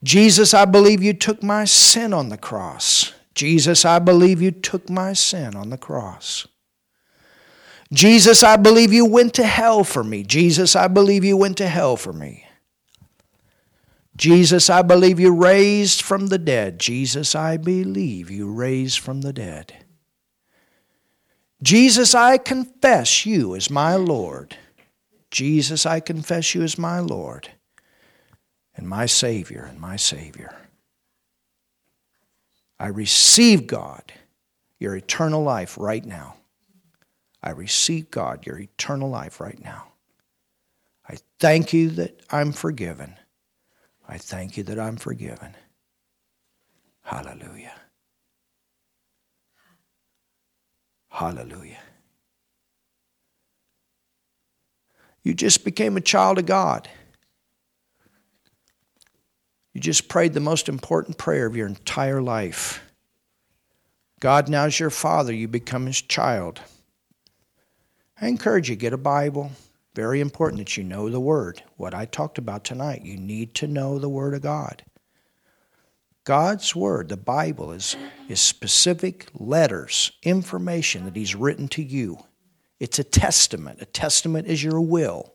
Jesus, 0.02 0.54
I 0.54 0.64
believe 0.64 1.02
you 1.02 1.12
took 1.12 1.42
my 1.42 1.64
sin 1.64 2.14
on 2.14 2.28
the 2.28 2.38
cross. 2.38 3.12
Jesus, 3.34 3.84
I 3.84 3.98
believe 3.98 4.40
you 4.40 4.50
took 4.50 4.88
my 4.88 5.12
sin 5.12 5.54
on 5.54 5.70
the 5.70 5.78
cross. 5.78 6.46
Jesus, 7.92 8.42
I 8.42 8.56
believe 8.56 8.92
you 8.92 9.04
went 9.04 9.34
to 9.34 9.44
hell 9.44 9.82
for 9.82 10.04
me. 10.04 10.22
Jesus, 10.22 10.76
I 10.76 10.86
believe 10.86 11.24
you 11.24 11.36
went 11.36 11.58
to 11.58 11.68
hell 11.68 11.96
for 11.96 12.12
me. 12.12 12.44
Jesus, 14.20 14.68
I 14.68 14.82
believe 14.82 15.18
you 15.18 15.34
raised 15.34 16.02
from 16.02 16.26
the 16.26 16.36
dead. 16.36 16.78
Jesus, 16.78 17.34
I 17.34 17.56
believe 17.56 18.30
you 18.30 18.52
raised 18.52 18.98
from 18.98 19.22
the 19.22 19.32
dead. 19.32 19.86
Jesus, 21.62 22.14
I 22.14 22.36
confess 22.36 23.24
you 23.24 23.56
as 23.56 23.70
my 23.70 23.96
Lord. 23.96 24.58
Jesus, 25.30 25.86
I 25.86 26.00
confess 26.00 26.54
you 26.54 26.60
as 26.60 26.76
my 26.76 26.98
Lord 26.98 27.48
and 28.76 28.86
my 28.86 29.06
Savior 29.06 29.66
and 29.70 29.80
my 29.80 29.96
Savior. 29.96 30.54
I 32.78 32.88
receive 32.88 33.66
God, 33.66 34.12
your 34.78 34.96
eternal 34.96 35.42
life 35.42 35.78
right 35.78 36.04
now. 36.04 36.36
I 37.42 37.52
receive 37.52 38.10
God, 38.10 38.44
your 38.44 38.58
eternal 38.58 39.08
life 39.08 39.40
right 39.40 39.64
now. 39.64 39.92
I 41.08 41.16
thank 41.38 41.72
you 41.72 41.88
that 41.92 42.20
I'm 42.28 42.52
forgiven. 42.52 43.16
I 44.10 44.18
thank 44.18 44.56
you 44.56 44.64
that 44.64 44.80
I'm 44.80 44.96
forgiven. 44.96 45.54
Hallelujah. 47.02 47.74
Hallelujah. 51.10 51.78
You 55.22 55.32
just 55.32 55.64
became 55.64 55.96
a 55.96 56.00
child 56.00 56.38
of 56.38 56.46
God. 56.46 56.88
You 59.74 59.80
just 59.80 60.08
prayed 60.08 60.34
the 60.34 60.40
most 60.40 60.68
important 60.68 61.16
prayer 61.16 61.46
of 61.46 61.54
your 61.54 61.68
entire 61.68 62.20
life. 62.20 62.82
God 64.18 64.48
now 64.48 64.64
is 64.64 64.80
your 64.80 64.90
father, 64.90 65.32
you 65.32 65.46
become 65.46 65.86
his 65.86 66.02
child. 66.02 66.60
I 68.20 68.26
encourage 68.26 68.68
you 68.68 68.74
get 68.74 68.92
a 68.92 68.98
Bible, 68.98 69.52
very 69.94 70.20
important 70.20 70.58
that 70.58 70.76
you 70.76 70.84
know 70.84 71.08
the 71.08 71.20
Word. 71.20 71.62
What 71.76 71.94
I 71.94 72.04
talked 72.04 72.38
about 72.38 72.64
tonight, 72.64 73.02
you 73.02 73.16
need 73.16 73.54
to 73.56 73.66
know 73.66 73.98
the 73.98 74.08
Word 74.08 74.34
of 74.34 74.42
God. 74.42 74.84
God's 76.24 76.76
Word, 76.76 77.08
the 77.08 77.16
Bible, 77.16 77.72
is, 77.72 77.96
is 78.28 78.40
specific 78.40 79.28
letters, 79.34 80.12
information 80.22 81.04
that 81.06 81.16
He's 81.16 81.34
written 81.34 81.66
to 81.68 81.82
you. 81.82 82.18
It's 82.78 82.98
a 82.98 83.04
testament. 83.04 83.82
A 83.82 83.86
testament 83.86 84.46
is 84.46 84.62
your 84.62 84.80
will. 84.80 85.34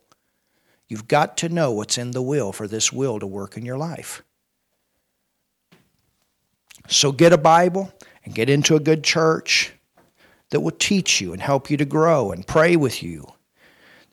You've 0.88 1.08
got 1.08 1.38
to 1.38 1.50
know 1.50 1.72
what's 1.72 1.98
in 1.98 2.12
the 2.12 2.22
will 2.22 2.52
for 2.52 2.68
this 2.68 2.94
will 2.94 3.20
to 3.20 3.28
work 3.28 3.58
in 3.58 3.66
your 3.66 3.78
life. 3.78 4.24
So 6.88 7.12
get 7.12 7.34
a 7.34 7.38
Bible 7.38 7.92
and 8.24 8.36
get 8.36 8.50
into 8.50 8.76
a 8.76 8.80
good 8.80 9.04
church 9.04 9.74
that 10.52 10.60
will 10.60 10.72
teach 10.72 11.20
you 11.20 11.34
and 11.34 11.42
help 11.42 11.70
you 11.70 11.78
to 11.78 11.86
grow 11.86 12.32
and 12.32 12.46
pray 12.46 12.76
with 12.76 13.02
you. 13.02 13.28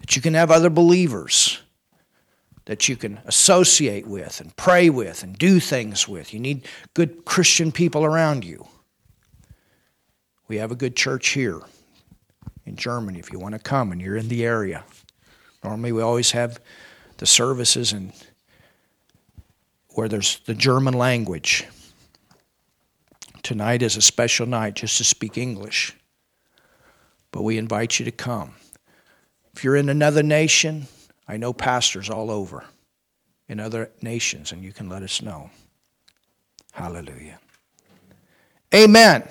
That 0.02 0.14
you 0.14 0.20
can 0.20 0.34
have 0.34 0.50
other 0.50 0.68
believers 0.68 1.62
that 2.64 2.88
you 2.88 2.96
can 2.96 3.20
associate 3.24 4.06
with 4.06 4.40
and 4.40 4.54
pray 4.56 4.88
with 4.88 5.22
and 5.22 5.36
do 5.36 5.58
things 5.58 6.06
with. 6.06 6.32
You 6.32 6.40
need 6.40 6.68
good 6.94 7.24
Christian 7.24 7.72
people 7.72 8.04
around 8.04 8.44
you. 8.44 8.66
We 10.48 10.56
have 10.58 10.70
a 10.70 10.76
good 10.76 10.94
church 10.94 11.30
here 11.30 11.60
in 12.64 12.76
Germany 12.76 13.18
if 13.18 13.32
you 13.32 13.38
want 13.38 13.54
to 13.54 13.58
come 13.58 13.90
and 13.90 14.00
you're 14.00 14.16
in 14.16 14.28
the 14.28 14.44
area. 14.44 14.84
Normally, 15.64 15.92
we 15.92 16.02
always 16.02 16.32
have 16.32 16.60
the 17.18 17.26
services 17.26 17.92
and 17.92 18.12
where 19.90 20.08
there's 20.08 20.38
the 20.40 20.54
German 20.54 20.94
language. 20.94 21.64
Tonight 23.42 23.82
is 23.82 23.96
a 23.96 24.02
special 24.02 24.46
night 24.46 24.74
just 24.74 24.98
to 24.98 25.04
speak 25.04 25.36
English. 25.36 25.96
But 27.32 27.42
we 27.42 27.58
invite 27.58 27.98
you 27.98 28.04
to 28.04 28.12
come. 28.12 28.54
If 29.54 29.64
you're 29.64 29.76
in 29.76 29.88
another 29.88 30.22
nation, 30.22 30.86
I 31.28 31.36
know 31.36 31.52
pastors 31.52 32.10
all 32.10 32.30
over 32.30 32.64
in 33.48 33.60
other 33.60 33.90
nations, 34.00 34.52
and 34.52 34.62
you 34.62 34.72
can 34.72 34.88
let 34.88 35.02
us 35.02 35.20
know. 35.20 35.50
Hallelujah. 36.72 37.38
Amen. 38.74 39.28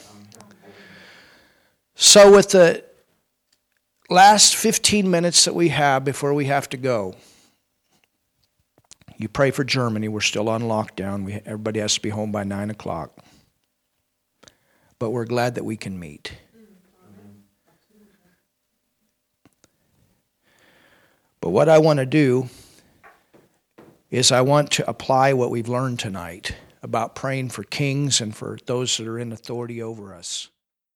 So, 1.96 2.32
with 2.32 2.50
the 2.50 2.84
last 4.10 4.56
15 4.56 5.10
minutes 5.10 5.46
that 5.46 5.56
we 5.56 5.70
have 5.70 6.06
before 6.06 6.34
we 6.34 6.46
have 6.46 6.70
to 6.70 6.78
go, 6.78 7.16
you 9.18 9.28
pray 9.28 9.52
for 9.52 9.64
Germany. 9.64 10.08
We're 10.08 10.22
still 10.22 10.50
on 10.50 10.64
lockdown. 10.64 11.26
We, 11.26 11.34
everybody 11.46 11.80
has 11.80 11.96
to 11.96 12.02
be 12.02 12.10
home 12.10 12.32
by 12.32 12.44
9 12.44 12.70
o'clock. 12.70 13.18
But 15.00 15.12
we're 15.12 15.26
glad 15.26 15.56
that 15.56 15.66
we 15.66 15.78
can 15.78 16.00
meet. 16.00 16.34
But 21.42 21.50
what 21.50 21.68
I 21.68 21.80
want 21.80 21.98
to 21.98 22.06
do 22.06 22.50
is 24.12 24.32
I 24.32 24.42
want 24.42 24.70
to 24.72 24.88
apply 24.88 25.34
what 25.34 25.50
we've 25.50 25.68
learned 25.68 26.00
tonight 26.00 26.56
about 26.84 27.16
praying 27.16 27.50
for 27.50 27.64
kings 27.64 28.22
and 28.22 28.36
for 28.36 28.60
those 28.68 28.96
that 28.98 29.08
are 29.08 29.18
in 29.18 29.32
authority 29.32 29.82
over 29.82 30.14
us. 30.14 30.50